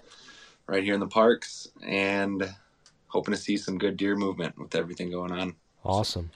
Right 0.66 0.82
here 0.82 0.94
in 0.94 1.00
the 1.00 1.06
parks, 1.06 1.68
and 1.86 2.52
hoping 3.08 3.34
to 3.34 3.40
see 3.40 3.56
some 3.56 3.76
good 3.76 3.96
deer 3.96 4.16
movement 4.16 4.58
with 4.58 4.74
everything 4.74 5.10
going 5.10 5.32
on. 5.32 5.54
Awesome. 5.84 6.30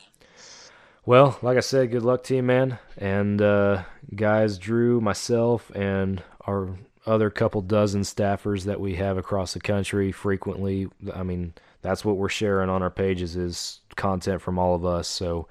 Well, 1.07 1.39
like 1.43 1.57
I 1.57 1.61
said, 1.61 1.91
good 1.91 2.03
luck 2.03 2.23
to 2.25 2.37
you, 2.37 2.43
man. 2.43 2.79
And 2.97 3.43
uh, 3.43 3.83
guys, 4.15 4.59
Drew, 4.59 5.01
myself, 5.01 5.71
and 5.75 6.23
our 6.47 6.77
other 7.07 7.29
couple 7.29 7.61
dozen 7.61 8.03
staffers 8.03 8.65
that 8.65 8.81
we 8.81 8.95
have 8.95 9.19
across 9.19 9.53
the 9.53 9.61
country 9.61 10.13
frequently. 10.13 10.89
I 11.15 11.23
mean, 11.23 11.53
that's 11.83 12.05
what 12.05 12.17
we're 12.17 12.31
sharing 12.31 12.71
on 12.71 12.83
our 12.83 12.91
pages 12.91 13.37
is 13.37 13.81
content 13.97 14.41
from 14.41 14.59
all 14.59 14.75
of 14.75 14.87
us. 14.87 15.07
So 15.07 15.47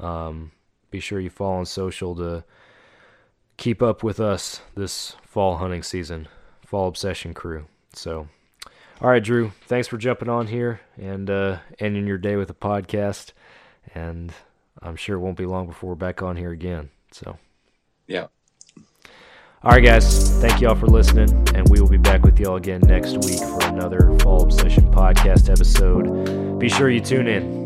um, 0.00 0.50
be 0.90 0.98
sure 0.98 1.20
you 1.20 1.30
follow 1.30 1.58
on 1.58 1.66
social 1.66 2.16
to 2.16 2.44
keep 3.56 3.82
up 3.82 4.02
with 4.02 4.18
us 4.18 4.60
this 4.74 5.14
fall 5.22 5.58
hunting 5.58 5.82
season, 5.84 6.26
fall 6.66 6.88
obsession 6.88 7.34
crew. 7.34 7.66
So, 7.92 8.28
all 9.00 9.08
right, 9.08 9.22
Drew, 9.22 9.52
thanks 9.66 9.88
for 9.88 9.96
jumping 9.96 10.28
on 10.28 10.46
here 10.46 10.80
and 10.96 11.30
uh, 11.30 11.58
ending 11.78 12.06
your 12.06 12.18
day 12.18 12.36
with 12.36 12.50
a 12.50 12.54
podcast. 12.54 13.32
And 13.94 14.32
I'm 14.82 14.96
sure 14.96 15.16
it 15.16 15.20
won't 15.20 15.38
be 15.38 15.46
long 15.46 15.66
before 15.66 15.90
we're 15.90 15.96
back 15.96 16.22
on 16.22 16.36
here 16.36 16.50
again. 16.50 16.90
So, 17.12 17.38
yeah. 18.06 18.26
All 19.62 19.72
right, 19.72 19.84
guys. 19.84 20.30
Thank 20.40 20.60
you 20.60 20.68
all 20.68 20.74
for 20.74 20.86
listening, 20.86 21.30
and 21.54 21.68
we 21.68 21.80
will 21.80 21.88
be 21.88 21.98
back 21.98 22.22
with 22.22 22.40
you 22.40 22.46
all 22.46 22.56
again 22.56 22.80
next 22.86 23.12
week 23.26 23.40
for 23.40 23.62
another 23.64 24.16
Fall 24.20 24.42
Obsession 24.42 24.90
podcast 24.90 25.50
episode. 25.50 26.58
Be 26.58 26.70
sure 26.70 26.88
you 26.88 27.00
tune 27.00 27.28
in. 27.28 27.59